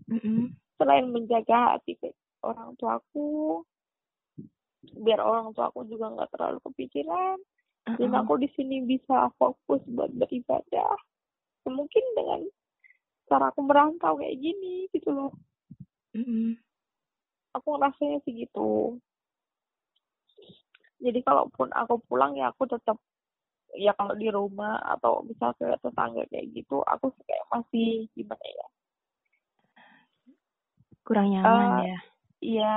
mm-hmm. 0.08 0.52
selain 0.80 1.08
menjaga 1.12 1.76
hati 1.76 1.96
orang 2.44 2.76
tuaku 2.80 3.62
biar 5.00 5.20
orang 5.24 5.56
tuaku 5.56 5.88
juga 5.88 6.12
nggak 6.12 6.32
terlalu 6.36 6.60
kepikiran 6.72 7.38
uh-uh. 7.88 7.98
dan 8.00 8.12
aku 8.20 8.40
di 8.40 8.52
sini 8.56 8.84
bisa 8.84 9.32
fokus 9.40 9.80
buat 9.88 10.12
beribadah 10.12 10.96
mungkin 11.68 12.04
dengan 12.16 12.44
cara 13.32 13.48
aku 13.48 13.64
merantau 13.64 14.20
kayak 14.20 14.36
gini 14.36 14.92
gitu 14.92 15.16
loh 15.16 15.32
mm-hmm. 16.12 16.60
aku 17.56 17.70
rasanya 17.80 18.20
sih 18.28 18.36
gitu 18.44 19.00
jadi 21.04 21.20
kalaupun 21.24 21.72
aku 21.72 22.00
pulang 22.08 22.36
ya 22.36 22.52
aku 22.52 22.68
tetap 22.68 23.00
ya 23.78 23.92
kalau 23.98 24.14
di 24.14 24.30
rumah 24.30 24.78
atau 24.98 25.26
bisa 25.26 25.54
ke 25.58 25.66
tetangga 25.82 26.24
kayak 26.30 26.50
gitu 26.54 26.82
aku 26.86 27.10
kayak 27.26 27.46
masih 27.50 28.08
gimana 28.14 28.46
ya? 28.46 28.68
Kurang 31.04 31.28
nyaman 31.36 31.68
uh, 31.68 31.82
ya? 31.84 32.00
iya 32.44 32.74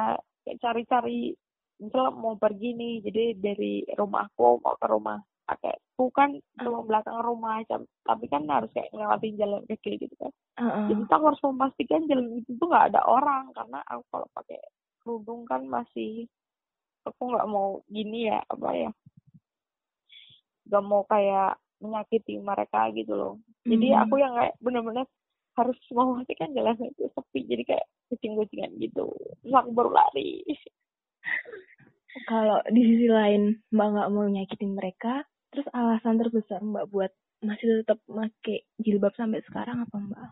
kayak 0.47 0.59
cari-cari 0.63 1.35
misal 1.77 2.15
mau 2.17 2.39
pergi 2.41 2.73
nih 2.73 2.95
jadi 3.05 3.25
dari 3.37 3.85
rumahku 3.93 4.65
mau 4.65 4.75
ke 4.81 4.87
rumah 4.89 5.21
kakekku 5.47 6.11
kan 6.11 6.35
cuma 6.59 6.83
belakang 6.83 7.23
rumah 7.23 7.63
tapi 8.03 8.25
kan 8.27 8.43
harus 8.51 8.71
kayak 8.75 8.91
ngelewatin 8.91 9.39
jalan 9.39 9.63
kecil 9.71 9.95
gitu 9.95 10.15
kan. 10.19 10.33
Uh-uh. 10.59 10.91
jadi 10.91 11.03
aku 11.07 11.25
harus 11.31 11.43
memastikan 11.47 12.03
jalan 12.11 12.43
itu 12.43 12.51
tuh 12.59 12.67
nggak 12.67 12.87
ada 12.95 13.01
orang 13.07 13.55
karena 13.55 13.79
aku 13.87 14.03
kalau 14.11 14.29
pakai 14.35 14.61
kerudung 15.05 15.47
kan 15.47 15.63
masih 15.71 16.27
aku 17.07 17.23
nggak 17.31 17.47
mau 17.47 17.79
gini 17.87 18.27
ya 18.27 18.43
apa 18.51 18.69
ya 18.75 18.91
gak 20.67 20.85
mau 20.85 21.03
kayak 21.07 21.59
menyakiti 21.81 22.41
mereka 22.41 22.89
gitu 22.93 23.13
loh. 23.13 23.35
Jadi 23.67 23.93
hmm. 23.93 24.01
aku 24.07 24.15
yang 24.21 24.33
kayak 24.33 24.55
bener-bener 24.63 25.07
harus 25.57 25.79
memastikan 25.93 26.53
jalan 26.53 26.77
itu 26.81 27.09
sepi. 27.13 27.41
Jadi 27.49 27.63
kayak 27.65 27.87
kucing-kucingan 28.13 28.73
gitu. 28.81 29.13
Terus 29.43 29.55
aku 29.57 29.71
baru 29.73 29.91
lari. 29.93 30.45
Kalau 32.31 32.65
di 32.73 32.81
sisi 32.81 33.09
lain 33.13 33.61
mbak 33.69 33.89
nggak 33.93 34.11
mau 34.13 34.25
nyakitin 34.25 34.73
mereka 34.73 35.21
terus 35.53 35.69
alasan 35.73 36.17
terbesar 36.17 36.65
mbak 36.65 36.89
buat 36.89 37.13
masih 37.45 37.85
tetap 37.85 38.01
pakai 38.09 38.65
jilbab 38.81 39.13
sampai 39.13 39.45
sekarang 39.45 39.85
apa 39.85 39.97
mbak? 40.01 40.31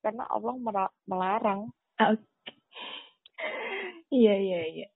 Karena 0.00 0.24
Allah 0.28 0.54
melarang. 1.08 1.72
Ah, 2.00 2.16
okay. 2.16 2.56
iya 4.12 4.36
iya 4.36 4.60
iya. 4.68 4.88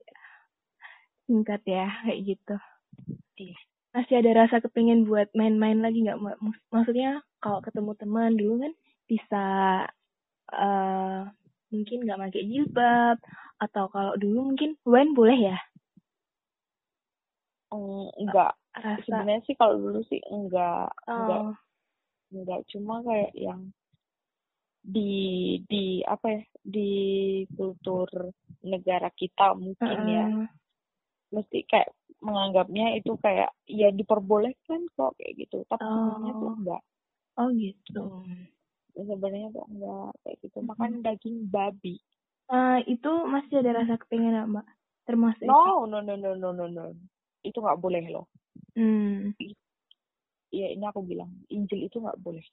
Singkat 1.24 1.64
ya 1.64 1.88
kayak 2.04 2.20
gitu 2.36 2.56
Iya. 3.38 3.58
Masih 3.94 4.14
ada 4.18 4.30
rasa 4.46 4.58
kepingin 4.58 5.06
buat 5.06 5.30
main-main 5.38 5.78
lagi 5.78 6.02
nggak? 6.02 6.18
Maksudnya 6.74 7.22
kalau 7.38 7.62
ketemu 7.62 7.92
teman 7.94 8.32
dulu 8.34 8.54
kan 8.66 8.72
bisa 9.06 9.44
uh, 10.50 11.20
mungkin 11.70 11.98
nggak 12.02 12.20
pakai 12.26 12.42
jilbab 12.46 13.16
atau 13.62 13.84
kalau 13.90 14.18
dulu 14.18 14.50
mungkin 14.54 14.74
wen 14.82 15.14
boleh 15.14 15.54
ya? 15.54 15.58
Enggak, 18.18 18.54
rasa 18.74 19.02
sebenarnya 19.06 19.42
sih 19.46 19.54
kalau 19.54 19.78
dulu 19.78 20.00
sih 20.10 20.22
enggak 20.26 20.90
enggak 21.06 21.42
oh 21.42 21.54
enggak 22.34 22.60
cuma 22.74 22.98
kayak 23.06 23.32
yang 23.38 23.70
di 24.84 25.56
di 25.70 26.02
apa 26.04 26.26
ya 26.34 26.40
di 26.60 26.90
kultur 27.54 28.10
negara 28.66 29.08
kita 29.14 29.54
mungkin 29.56 29.98
ya 30.10 30.26
Heeh. 30.28 30.48
mesti 31.32 31.58
kayak 31.64 31.94
menganggapnya 32.24 32.96
itu 32.96 33.14
kayak 33.20 33.52
ya 33.68 33.92
diperbolehkan 33.92 34.88
kok 34.96 35.12
kayak 35.20 35.44
gitu. 35.44 35.62
Tapi 35.68 35.84
sebenarnya 35.84 36.32
tuh 36.34 36.48
Oh. 36.48 36.56
enggak. 36.56 36.82
Oh 37.36 37.48
gitu. 37.52 38.02
Sebenarnya 38.94 39.48
tuh 39.52 39.64
enggak 39.68 40.10
kayak 40.24 40.36
gitu. 40.40 40.58
Makan 40.62 40.92
daging 41.02 41.36
babi. 41.46 41.94
Eh, 42.44 42.78
itu 42.88 43.10
masih 43.26 43.60
ada 43.60 43.84
rasa 43.84 43.94
kepengen 44.00 44.36
mbak? 44.48 44.66
Termasuk 45.04 45.44
itu? 45.44 45.48
no 45.48 45.84
no 45.84 46.00
no 46.00 46.14
no 46.16 46.32
no 46.34 46.50
no. 46.52 46.64
No 46.66 46.84
itu 47.44 47.60
nggak 47.60 47.76
boleh 47.76 48.04
loh. 48.08 48.24
Hmm. 48.72 49.36
Ya 50.48 50.70
ini 50.70 50.84
aku 50.86 51.02
bilang 51.02 51.28
Injil 51.50 51.84
itu 51.84 52.00
nggak 52.00 52.16
boleh. 52.22 52.44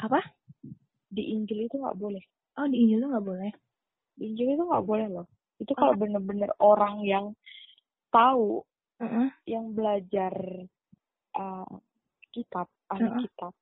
Apa? 0.00 0.18
Di 1.06 1.22
Injil 1.34 1.66
itu 1.68 1.76
nggak 1.76 1.98
boleh. 1.98 2.22
Oh 2.58 2.66
di 2.66 2.76
Injil 2.82 3.04
tuh 3.04 3.10
nggak 3.12 3.26
boleh? 3.26 3.50
Di 4.16 4.22
Injil 4.26 4.48
itu 4.54 4.64
nggak 4.64 4.84
boleh 4.86 5.06
loh. 5.06 5.26
Itu 5.60 5.70
Oh. 5.76 5.78
kalau 5.78 5.94
bener-bener 5.94 6.50
orang 6.58 7.04
yang 7.04 7.36
tahu 8.10 8.62
Heeh. 9.00 9.28
yang 9.48 9.72
belajar 9.72 10.34
uh, 11.34 11.74
kitab 12.34 12.66
ahli 12.90 13.08
Heeh. 13.08 13.20
kitab. 13.26 13.52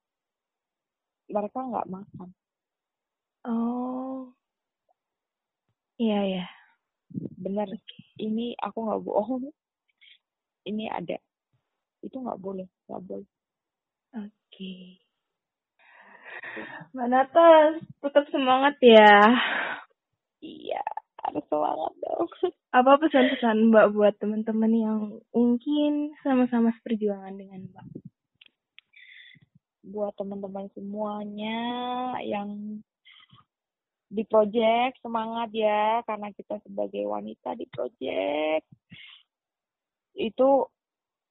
Mereka 1.29 1.59
nggak 1.61 1.89
makan. 1.93 2.29
Oh. 3.45 4.33
Iya 5.99 6.21
ya 6.25 6.47
bener. 7.39 7.69
Ini 8.19 8.55
aku 8.59 8.79
nggak 8.87 9.03
bohong 9.03 9.51
ini 10.67 10.91
ada. 10.91 11.17
Itu 12.03 12.23
nggak 12.23 12.41
boleh 12.41 12.67
nggak 12.89 13.03
boleh. 13.05 13.29
Oke. 14.17 14.99
Mbak 16.97 17.09
Nata 17.13 17.77
tetap 18.03 18.25
semangat 18.33 18.79
ya. 18.81 19.15
Iya 20.39 20.83
harus 21.25 21.45
semangat 21.51 21.93
dong. 22.05 22.29
Apa 22.79 23.01
pesan-pesan 23.01 23.73
mbak 23.73 23.87
buat 23.97 24.15
teman-teman 24.21 24.73
yang 24.73 25.01
mungkin 25.33 26.13
sama-sama 26.23 26.71
seperjuangan 26.79 27.35
dengan 27.35 27.67
mbak? 27.73 27.87
Buat 29.89 30.15
teman-teman 30.21 30.69
semuanya 30.77 31.59
yang 32.21 32.81
di 34.09 34.25
project 34.25 35.05
semangat 35.05 35.53
ya 35.53 36.01
karena 36.09 36.33
kita 36.33 36.61
sebagai 36.65 37.05
wanita 37.05 37.57
di 37.57 37.67
project. 37.69 38.65
Itu 40.17 40.69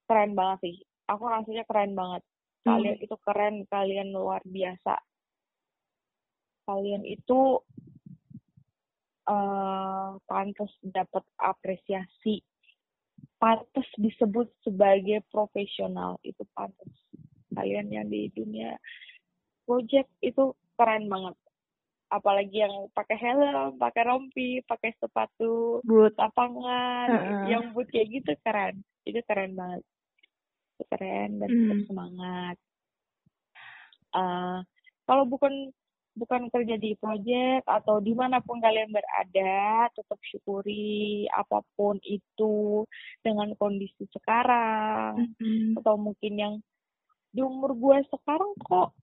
keren 0.06 0.38
banget 0.38 0.60
sih. 0.64 0.76
Aku 1.10 1.24
rasanya 1.26 1.64
keren 1.66 1.98
banget. 1.98 2.22
Kalian 2.68 2.98
itu 3.00 3.16
keren 3.24 3.64
kalian 3.72 4.12
luar 4.12 4.44
biasa. 4.44 5.00
Kalian 6.68 7.08
itu 7.08 7.64
eh 9.28 10.10
pantas 10.26 10.72
dapat 10.82 11.24
apresiasi. 11.38 12.42
Pantas 13.38 13.86
disebut 14.00 14.50
sebagai 14.66 15.22
profesional. 15.30 16.18
Itu 16.26 16.48
pantas. 16.56 16.90
Kalian 17.54 17.90
yang 17.94 18.08
di 18.10 18.30
dunia 18.34 18.78
project 19.68 20.10
itu 20.24 20.56
keren 20.80 21.12
banget. 21.12 21.36
Apalagi 22.08 22.64
yang 22.64 22.88
pakai 22.96 23.18
helm 23.20 23.76
pakai 23.76 24.04
rompi 24.08 24.64
pakai 24.64 24.96
sepatu 24.96 25.84
buat 25.84 26.16
lapangan 26.16 27.12
Heeh. 27.12 27.52
yang 27.52 27.76
boot 27.76 27.92
kayak 27.92 28.24
gitu 28.24 28.32
keren. 28.42 28.80
Itu 29.04 29.20
keren 29.28 29.60
banget. 29.60 29.84
Itu 30.80 30.84
keren 30.88 31.44
dan 31.44 31.50
tetap 31.52 31.80
semangat 31.92 32.56
Eh, 34.16 34.60
kalau 35.04 35.24
bukan 35.28 35.72
bukan 36.18 36.50
kerja 36.50 36.76
di 36.82 36.98
project 36.98 37.70
atau 37.70 38.02
di 38.02 38.18
mana 38.18 38.42
pun 38.42 38.58
kalian 38.58 38.90
berada 38.90 39.86
tetap 39.94 40.18
syukuri 40.26 41.30
apa 41.30 41.62
pun 41.78 42.02
itu 42.02 42.84
dengan 43.22 43.54
kondisi 43.56 44.10
sekarang 44.10 45.22
Mm-mm. 45.38 45.78
atau 45.78 45.96
mungkin 45.96 46.34
yang 46.36 46.54
di 47.30 47.46
umur 47.46 47.78
gue 47.78 48.02
sekarang 48.10 48.58
kok 48.66 48.98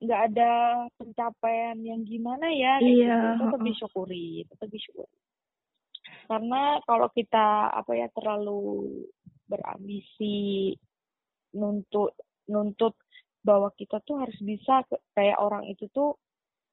nggak 0.00 0.22
ada 0.32 0.52
pencapaian 0.96 1.76
yang 1.80 2.04
gimana 2.04 2.48
ya 2.52 2.80
Iya, 2.80 2.88
gitu 2.88 3.28
tetap 3.44 3.60
disyukuri 3.60 4.28
tetap 4.48 4.68
disyukuri 4.72 5.16
karena 6.26 6.80
kalau 6.84 7.08
kita 7.12 7.70
apa 7.70 7.92
ya 7.94 8.08
terlalu 8.12 9.04
berambisi 9.46 10.74
nuntut 11.54 12.12
nuntut 12.50 12.94
bahwa 13.46 13.70
kita 13.78 14.02
tuh 14.02 14.18
harus 14.26 14.36
bisa 14.42 14.82
kayak 15.14 15.38
orang 15.38 15.70
itu 15.70 15.86
tuh 15.94 16.18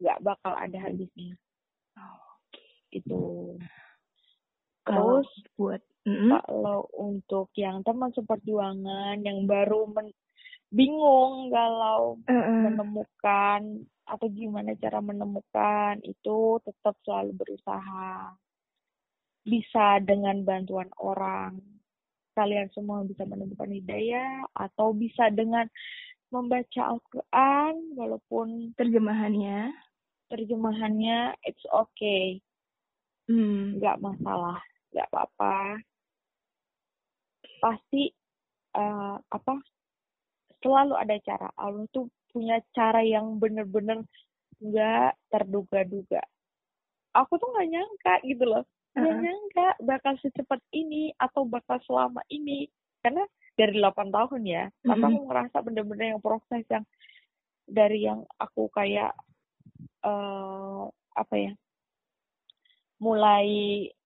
nggak 0.04 0.20
bakal 0.20 0.52
ada 0.52 0.78
habisnya. 0.84 1.40
Itu 2.92 3.56
kalau 4.84 5.24
terus 5.24 5.32
buat 5.56 5.82
Mm-mm. 6.04 6.36
kalau 6.36 6.84
untuk 7.00 7.48
yang 7.56 7.80
teman 7.88 8.12
seperjuangan 8.12 9.24
yang 9.24 9.48
baru 9.48 9.88
men- 9.88 10.12
bingung 10.68 11.48
galau 11.48 12.20
Heeh. 12.28 12.68
menemukan 12.68 13.88
atau 14.04 14.28
gimana 14.28 14.76
cara 14.76 15.00
menemukan 15.00 16.04
itu 16.04 16.60
tetap 16.68 17.00
selalu 17.08 17.32
berusaha. 17.40 18.36
Bisa 19.48 20.04
dengan 20.04 20.44
bantuan 20.44 20.92
orang. 21.00 21.60
Kalian 22.34 22.68
semua 22.74 23.06
bisa 23.06 23.24
menemukan 23.24 23.70
hidayah 23.70 24.44
atau 24.58 24.92
bisa 24.92 25.30
dengan 25.30 25.70
membaca 26.34 26.82
Al-Quran 26.98 27.94
walaupun 27.94 28.74
terjemahannya 28.74 29.70
terjemahannya 30.34 31.38
it's 31.46 31.62
okay 31.70 32.42
hmm. 33.30 33.78
nggak 33.78 34.02
masalah 34.02 34.58
nggak 34.90 35.08
apa-apa 35.14 35.78
pasti 37.62 38.10
eh, 38.74 39.16
apa 39.22 39.54
selalu 40.66 40.98
ada 40.98 41.16
cara 41.22 41.50
Allah 41.54 41.86
tuh 41.94 42.10
punya 42.34 42.58
cara 42.74 43.06
yang 43.06 43.38
bener-bener 43.38 44.02
nggak 44.58 45.14
terduga-duga 45.30 46.26
aku 47.14 47.38
tuh 47.38 47.50
nggak 47.54 47.70
nyangka 47.70 48.14
gitu 48.26 48.44
loh 48.50 48.64
nggak 48.98 49.14
Heeh. 49.14 49.22
nyangka 49.22 49.68
bakal 49.86 50.14
secepat 50.22 50.62
ini 50.74 51.14
atau 51.22 51.46
bakal 51.46 51.78
selama 51.86 52.26
ini 52.34 52.66
karena 53.06 53.22
dari 53.54 53.78
8 53.78 54.10
tahun 54.10 54.42
ya 54.50 54.64
tapi 54.82 54.98
Mm-mm. 54.98 55.14
aku 55.14 55.20
ngerasa 55.30 55.58
bener-bener 55.62 56.18
yang 56.18 56.22
proses 56.24 56.64
yang 56.70 56.86
dari 57.70 58.06
yang 58.10 58.26
aku 58.42 58.68
kayak 58.74 59.14
eh 60.04 60.84
apa 61.14 61.36
ya 61.38 61.52
mulai 63.04 63.48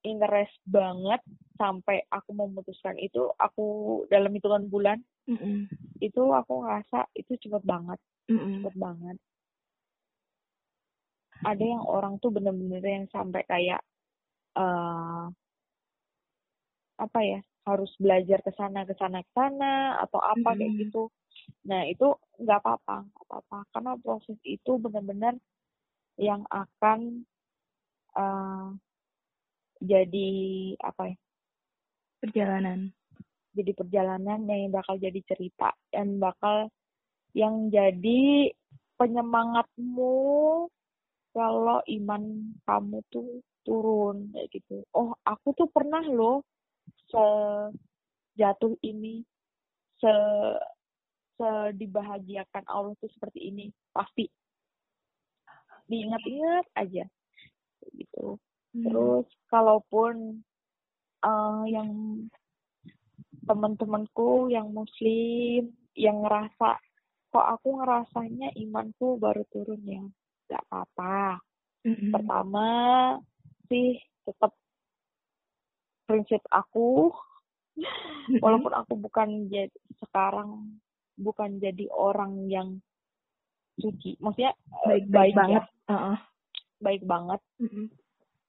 interest 0.02 0.58
banget 0.66 1.22
sampai 1.58 2.02
aku 2.10 2.34
memutuskan 2.34 2.98
itu 2.98 3.30
aku 3.38 3.66
dalam 4.10 4.34
hitungan 4.34 4.66
bulan 4.70 4.98
Mm-mm. 5.30 5.70
itu 6.02 6.24
aku 6.34 6.66
ngerasa 6.66 7.06
itu 7.14 7.38
cepet 7.38 7.62
banget 7.62 8.00
Mm-mm. 8.30 8.62
cepet 8.62 8.76
banget 8.78 9.18
ada 11.46 11.62
yang 11.64 11.86
orang 11.86 12.18
tuh 12.18 12.34
bener-bener 12.34 12.82
yang 12.82 13.06
sampai 13.14 13.46
kayak 13.46 13.82
eh 14.58 15.26
apa 16.98 17.20
ya 17.22 17.40
harus 17.70 17.94
belajar 18.02 18.42
ke 18.42 18.52
sana 18.58 18.82
ke 18.88 18.98
sana 18.98 19.22
ke 19.22 19.32
sana 19.38 20.02
atau 20.02 20.18
apa 20.18 20.58
kayak 20.58 20.74
Mm-mm. 20.74 20.82
gitu 20.90 21.04
nah 21.70 21.86
itu 21.86 22.10
nggak 22.42 22.60
apa-apa 22.66 23.06
nggak 23.06 23.26
apa-apa 23.30 23.58
karena 23.76 23.92
proses 24.02 24.40
itu 24.42 24.72
benar-benar 24.82 25.38
yang 26.18 26.44
akan 26.50 27.24
eh 28.18 28.68
jadi 29.78 30.30
apa 30.82 31.14
ya 31.14 31.18
perjalanan 32.18 32.90
jadi 33.54 33.72
perjalanan 33.78 34.42
yang 34.50 34.74
bakal 34.74 34.98
jadi 34.98 35.22
cerita 35.22 35.70
yang 35.94 36.18
bakal 36.18 36.70
yang 37.38 37.70
jadi 37.70 38.50
penyemangatmu 38.98 40.18
kalau 41.38 41.80
iman 41.86 42.24
kamu 42.66 42.98
tuh 43.14 43.46
turun 43.62 44.34
kayak 44.34 44.48
gitu. 44.56 44.82
Oh, 44.96 45.14
aku 45.22 45.54
tuh 45.54 45.70
pernah 45.70 46.02
loh 46.02 46.42
sejatuh 47.14 48.74
ini, 48.82 49.22
se 50.02 50.14
se 51.38 51.50
dibahagiakan 51.78 52.66
Allah 52.66 52.98
tuh 52.98 53.12
seperti 53.14 53.54
ini. 53.54 53.70
Pasti 53.94 54.26
diingat-ingat 55.88 56.66
aja 56.76 57.06
gitu. 57.96 58.38
Hmm. 58.76 58.84
Terus 58.84 59.28
kalaupun 59.52 60.44
eh, 61.24 61.64
yang 61.72 61.90
teman-temanku 63.48 64.52
yang 64.52 64.70
muslim 64.76 65.72
yang 65.96 66.20
ngerasa 66.22 66.78
kok 67.32 67.48
aku 67.60 67.80
ngerasanya 67.80 68.52
imanku 68.60 69.16
baru 69.20 69.44
turun 69.52 69.82
ya 69.88 70.04
nggak 70.48 70.64
apa-apa 70.68 71.40
Mm-mm. 71.88 72.12
pertama 72.12 72.68
sih 73.68 74.00
tetap 74.24 74.56
prinsip 76.08 76.44
aku 76.52 77.12
walaupun 78.44 78.74
aku 78.76 78.94
bukan 78.96 79.48
jadi 79.52 79.72
sekarang 80.04 80.80
bukan 81.20 81.60
jadi 81.60 81.88
orang 81.92 82.48
yang 82.48 82.80
suci 83.78 84.18
maksudnya 84.18 84.54
baik 84.86 85.06
baik, 85.08 85.14
baik 85.14 85.34
banget 85.38 85.64
ya. 85.66 85.90
uh 85.90 85.94
-uh. 85.94 86.18
baik 86.82 87.04
banget 87.06 87.42
mm 87.62 87.70
-hmm. 87.70 87.86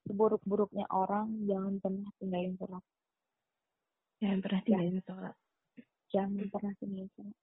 seburuk-buruknya 0.09 0.87
orang 0.89 1.29
jangan 1.45 1.75
pernah 1.81 2.09
tinggalin 2.17 2.55
sholat 2.57 2.85
jangan 4.19 4.39
pernah 4.41 4.61
ya. 4.61 4.65
tinggalin 4.67 5.01
sholat 5.05 5.35
jangan 6.09 6.47
pernah 6.49 6.73
tinggalin 6.81 7.11
sholat 7.13 7.37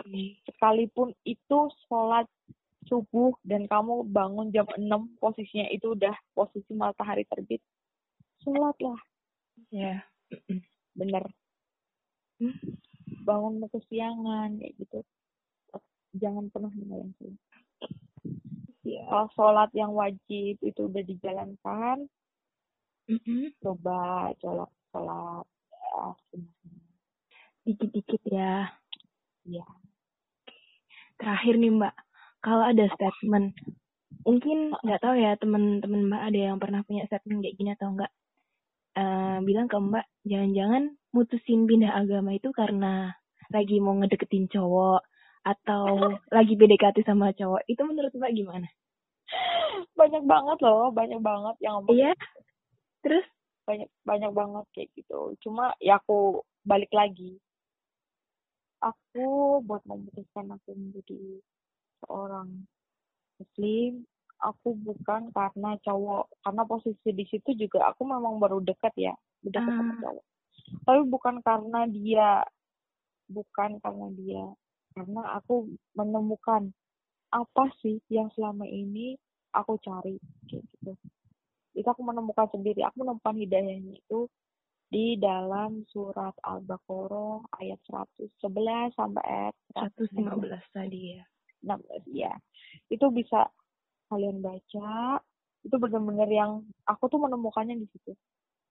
okay. 0.00 0.26
sekalipun 0.44 1.08
itu 1.24 1.58
sholat 1.88 2.28
subuh 2.84 3.32
dan 3.48 3.64
kamu 3.64 4.04
bangun 4.12 4.52
jam 4.52 4.68
6 4.68 4.84
posisinya 5.16 5.72
itu 5.72 5.96
udah 5.96 6.12
posisi 6.36 6.76
matahari 6.76 7.24
terbit 7.24 7.64
sholat 8.44 8.76
lah 8.84 9.00
ya 9.72 9.96
yeah. 9.96 10.60
bener 10.92 11.24
hmm? 12.44 12.56
bangun 13.24 13.64
kesiangan 13.72 14.60
kayak 14.60 14.76
gitu 14.76 15.00
jangan 16.14 16.48
pernah 16.50 16.70
ninggalin 16.72 17.12
sholat 17.18 17.40
yeah. 18.86 19.04
kalau 19.10 19.28
sholat 19.34 19.70
yang 19.74 19.92
wajib 19.92 20.54
itu 20.62 20.80
udah 20.86 21.02
dijalankan 21.02 22.06
mm-hmm. 23.10 23.42
coba 23.60 24.30
sholat. 24.38 24.70
Sholat 24.94 25.46
dikit-dikit 27.64 28.22
ya. 28.30 28.70
Ya 29.44 29.66
terakhir 31.18 31.54
nih 31.56 31.72
mbak. 31.72 31.94
Kalau 32.44 32.64
ada 32.68 32.84
statement 32.92 33.56
mungkin 34.24 34.72
nggak 34.72 35.00
tahu 35.00 35.14
ya 35.16 35.36
teman-teman 35.40 36.08
mbak 36.08 36.22
ada 36.32 36.38
yang 36.52 36.56
pernah 36.60 36.80
punya 36.84 37.04
statement 37.08 37.44
kayak 37.44 37.56
gini 37.60 37.70
atau 37.76 37.92
enggak 37.92 38.12
uh, 38.96 39.38
bilang 39.44 39.68
ke 39.68 39.76
mbak 39.76 40.06
jangan-jangan 40.24 40.96
mutusin 41.12 41.68
pindah 41.68 41.92
agama 41.92 42.32
itu 42.32 42.48
karena 42.56 43.12
lagi 43.52 43.76
mau 43.84 43.96
ngedeketin 44.00 44.48
cowok 44.48 45.04
atau 45.44 45.84
lagi 46.36 46.56
PDKT 46.56 47.04
sama 47.04 47.30
cowok 47.36 47.62
itu 47.68 47.82
menurut 47.84 48.12
mbak 48.16 48.32
gimana? 48.32 48.68
Banyak 49.94 50.24
banget 50.24 50.58
loh 50.64 50.90
banyak 50.90 51.20
banget 51.20 51.56
yang 51.60 51.80
ngomong 51.80 51.94
iya. 51.94 52.12
gitu. 52.16 52.26
terus? 53.04 53.26
Banyak 53.64 53.88
banyak 54.04 54.32
banget 54.32 54.64
kayak 54.72 54.88
gitu. 54.96 55.20
Cuma 55.44 55.72
ya 55.80 56.00
aku 56.00 56.40
balik 56.64 56.90
lagi. 56.90 57.36
Aku 58.84 59.60
buat 59.64 59.80
memutuskan 59.88 60.52
aku 60.52 60.76
menjadi 60.76 61.40
seorang 62.04 62.68
muslim 63.40 64.04
aku 64.44 64.76
bukan 64.76 65.32
karena 65.32 65.80
cowok. 65.80 66.28
Karena 66.44 66.62
posisi 66.68 67.08
di 67.16 67.24
situ 67.28 67.56
juga 67.56 67.88
aku 67.88 68.04
memang 68.04 68.36
baru 68.36 68.60
dekat 68.60 68.92
ya 69.00 69.14
udah 69.44 69.62
uh. 69.64 69.68
sama 69.72 69.92
cowok. 70.00 70.24
Tapi 70.84 71.00
bukan 71.08 71.34
karena 71.40 71.80
dia 71.88 72.28
bukan 73.28 73.80
karena 73.80 74.06
dia 74.12 74.44
karena 74.94 75.22
aku 75.38 75.68
menemukan 75.98 76.70
apa 77.34 77.64
sih 77.82 77.98
yang 78.06 78.30
selama 78.38 78.62
ini 78.62 79.18
aku 79.50 79.74
cari 79.82 80.18
kayak 80.46 80.62
gitu. 80.62 80.92
Itu 81.74 81.86
aku 81.90 82.02
menemukan 82.06 82.46
sendiri 82.54 82.86
aku 82.86 83.02
menemukan 83.02 83.34
hidayahnya 83.34 83.98
itu 83.98 84.30
di 84.94 85.18
dalam 85.18 85.82
surat 85.90 86.38
Al-Baqarah 86.46 87.42
ayat 87.58 87.82
111 87.90 88.94
sampai 88.94 89.22
ayat 89.26 89.54
115 89.74 90.14
tadi 90.70 91.18
ya. 91.18 91.24
16 91.64 92.14
ya 92.14 92.32
itu 92.92 93.06
bisa 93.10 93.48
kalian 94.12 94.44
baca 94.44 95.18
itu 95.64 95.74
benar-benar 95.80 96.28
yang 96.28 96.60
aku 96.84 97.08
tuh 97.08 97.18
menemukannya 97.18 97.80
di 97.80 97.88
situ. 97.88 98.12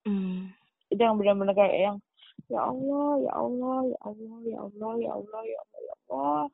Hmm. 0.03 0.51
itu 0.91 0.99
yang 0.99 1.15
benar-benar 1.15 1.55
kayak 1.57 1.73
yang 1.79 1.97
ya 2.51 2.59
Allah 2.59 3.23
ya 3.23 3.31
Allah 3.33 3.77
ya 3.87 3.99
Allah 4.03 4.37
ya 4.43 4.57
Allah 4.61 4.93
ya 4.99 5.11
Allah 5.15 5.41
ya 5.47 5.57
Allah 5.63 5.79
ya 5.79 5.92
Allah 6.13 6.45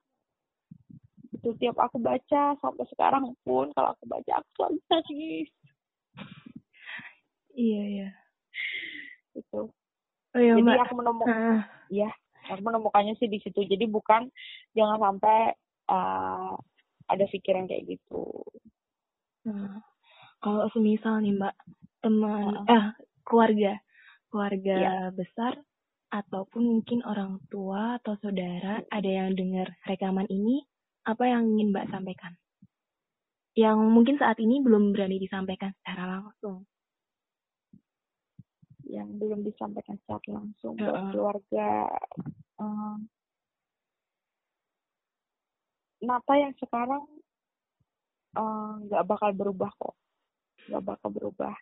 itu 1.35 1.49
tiap 1.59 1.77
aku 1.77 1.99
baca 1.99 2.55
sampai 2.57 2.85
sekarang 2.95 3.35
pun 3.43 3.69
kalau 3.75 3.91
aku 3.91 4.03
baca 4.07 4.31
aku 4.39 4.49
selalu 4.55 4.79
nangis 4.87 5.49
iya 7.53 7.83
iya 7.85 8.09
itu 9.35 9.67
oh, 10.33 10.39
iya, 10.39 10.55
jadi 10.55 10.63
mbak. 10.63 10.83
aku 10.87 10.93
menemukan 10.99 11.35
uh. 11.35 11.61
ya 11.91 12.09
aku 12.49 12.61
menemukannya 12.65 13.13
sih 13.21 13.29
di 13.29 13.39
situ 13.43 13.61
jadi 13.67 13.85
bukan 13.85 14.31
jangan 14.73 14.97
sampai 14.99 15.53
uh, 15.91 16.57
ada 17.09 17.25
pikiran 17.25 17.65
kayak 17.65 17.97
gitu. 17.97 18.25
Nah, 19.49 19.81
kalau 20.39 20.69
semisal 20.71 21.19
nih 21.25 21.33
Mbak, 21.35 21.55
teman 22.05 22.63
uh. 22.63 22.69
eh 22.69 22.85
keluarga, 23.25 23.73
keluarga 24.29 24.75
yeah. 24.77 25.09
besar 25.11 25.57
ataupun 26.09 26.65
mungkin 26.65 27.05
orang 27.05 27.37
tua 27.53 28.01
atau 28.01 28.17
saudara 28.17 28.81
ada 28.89 29.09
yang 29.09 29.37
dengar 29.37 29.77
rekaman 29.85 30.25
ini, 30.29 30.65
apa 31.05 31.29
yang 31.29 31.45
ingin 31.55 31.69
Mbak 31.69 31.89
sampaikan? 31.93 32.33
Yang 33.53 33.79
mungkin 33.85 34.15
saat 34.17 34.37
ini 34.41 34.61
belum 34.61 34.93
berani 34.93 35.21
disampaikan 35.21 35.73
secara 35.81 36.19
langsung. 36.19 36.65
Yang 38.89 39.09
belum 39.21 39.39
disampaikan 39.45 39.97
secara 40.01 40.41
langsung 40.41 40.73
uh. 40.77 40.81
buat 40.81 41.03
keluarga 41.13 41.69
um, 42.57 43.05
Nata 45.99 46.33
yang 46.39 46.55
sekarang 46.55 47.03
eh, 48.39 48.71
nggak 48.87 49.03
uh, 49.03 49.07
bakal 49.07 49.35
berubah 49.35 49.67
kok 49.75 49.99
nggak 50.71 50.83
bakal 50.85 51.09
berubah 51.11 51.55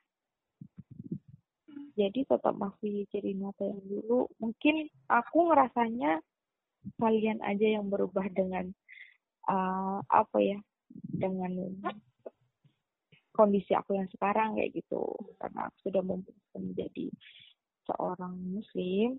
jadi 1.98 2.20
tetap 2.30 2.54
masih 2.54 3.10
jadi 3.10 3.34
Nata 3.34 3.66
yang 3.66 3.82
dulu 3.82 4.30
mungkin 4.38 4.86
aku 5.10 5.50
ngerasanya 5.50 6.22
kalian 7.02 7.42
aja 7.42 7.82
yang 7.82 7.90
berubah 7.90 8.30
dengan 8.30 8.70
uh, 9.50 10.00
apa 10.06 10.38
ya 10.38 10.60
dengan 10.94 11.74
kondisi 13.34 13.74
aku 13.74 13.98
yang 13.98 14.08
sekarang 14.14 14.56
kayak 14.56 14.78
gitu 14.78 15.04
karena 15.42 15.68
aku 15.68 15.78
sudah 15.90 16.02
memutuskan 16.06 16.62
menjadi 16.62 17.06
seorang 17.90 18.34
muslim 18.46 19.18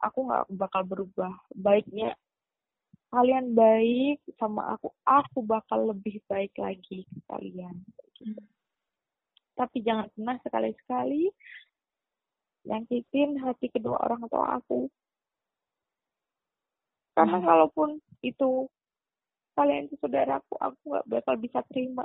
aku 0.00 0.18
nggak 0.30 0.44
bakal 0.54 0.82
berubah 0.86 1.34
baiknya 1.52 2.14
kalian 3.10 3.54
baik 3.54 4.18
sama 4.36 4.76
aku, 4.76 4.90
aku 5.06 5.38
bakal 5.46 5.94
lebih 5.94 6.18
baik 6.26 6.52
lagi 6.58 7.06
kalian. 7.30 7.80
Gitu. 8.18 8.42
Tapi 9.56 9.80
jangan 9.80 10.06
pernah 10.12 10.36
sekali-sekali 10.44 11.32
nyakitin 12.66 13.40
hati 13.40 13.72
kedua 13.72 13.96
orang 14.04 14.28
tua 14.28 14.60
aku. 14.60 14.90
Karena 17.16 17.40
hmm. 17.40 17.46
kalaupun 17.48 17.88
itu 18.20 18.68
kalian 19.56 19.88
itu 19.88 19.96
saudaraku, 19.96 20.54
aku 20.60 20.80
nggak 20.84 21.08
bakal 21.08 21.34
bisa 21.40 21.64
terima. 21.72 22.04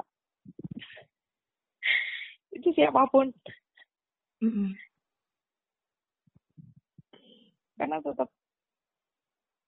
itu 2.51 2.67
siapa 2.75 3.07
pun. 3.11 3.31
Mm-hmm. 4.43 4.69
Karena 7.79 7.97
tetap 8.03 8.29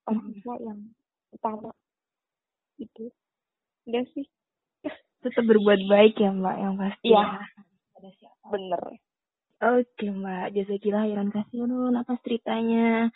orang 0.08 0.32
tua 0.40 0.56
yang 0.60 0.80
utama 1.32 1.70
itu 2.76 3.10
enggak 3.88 4.06
sih 4.14 4.26
tetap 5.24 5.44
berbuat 5.48 5.80
baik 5.88 6.14
ya 6.20 6.30
mbak 6.30 6.56
yang 6.60 6.74
pasti 6.76 7.08
ya 8.20 8.32
bener. 8.50 8.82
Oke 9.64 10.06
mbak. 10.10 10.52
Jasa 10.52 10.74
kira 10.76 11.08
heran 11.08 11.32
kasih 11.32 11.64
nun 11.64 11.96
atas 11.96 12.20
ceritanya. 12.20 13.08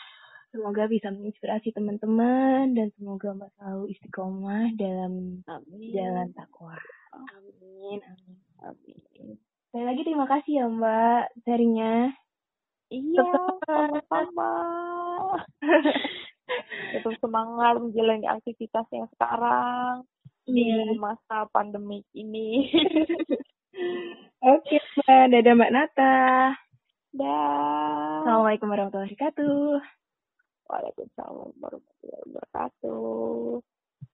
Semoga 0.49 0.89
bisa 0.89 1.13
menginspirasi 1.13 1.77
teman-teman 1.77 2.73
dan 2.73 2.89
semoga 2.97 3.37
mbak 3.37 3.53
selalu 3.61 3.93
istiqomah 3.93 4.73
dalam 4.81 5.45
amin. 5.45 5.93
jalan 5.93 6.29
takwa. 6.33 6.79
Amin 7.13 8.01
amin 8.01 8.39
amin. 8.65 9.37
Sekali 9.69 9.85
lagi 9.85 10.03
terima 10.09 10.25
kasih 10.25 10.53
ya 10.65 10.67
mbak 10.73 11.25
sharingnya. 11.45 12.17
Iya 12.89 13.29
sama-sama. 13.69 14.53
Tetap 16.97 17.13
semangat 17.21 17.77
menjalani 17.77 18.25
aktivitas 18.25 18.89
yang 18.89 19.05
sekarang 19.13 20.09
yeah. 20.49 20.81
di 20.89 20.97
iya. 20.97 20.97
masa 20.97 21.45
pandemi 21.53 22.01
ini. 22.17 22.73
Oke, 24.39 24.79
Mbak. 24.79 25.35
Dadah 25.35 25.55
Mbak 25.59 25.73
Nata. 25.75 26.15
Dah. 27.11 28.23
Assalamualaikum 28.23 28.71
warahmatullahi 28.71 29.11
wabarakatuh. 29.11 29.83
Waalaikumsalam 30.71 31.51
warahmatullahi 31.59 32.23
wabarakatuh. 32.31 33.59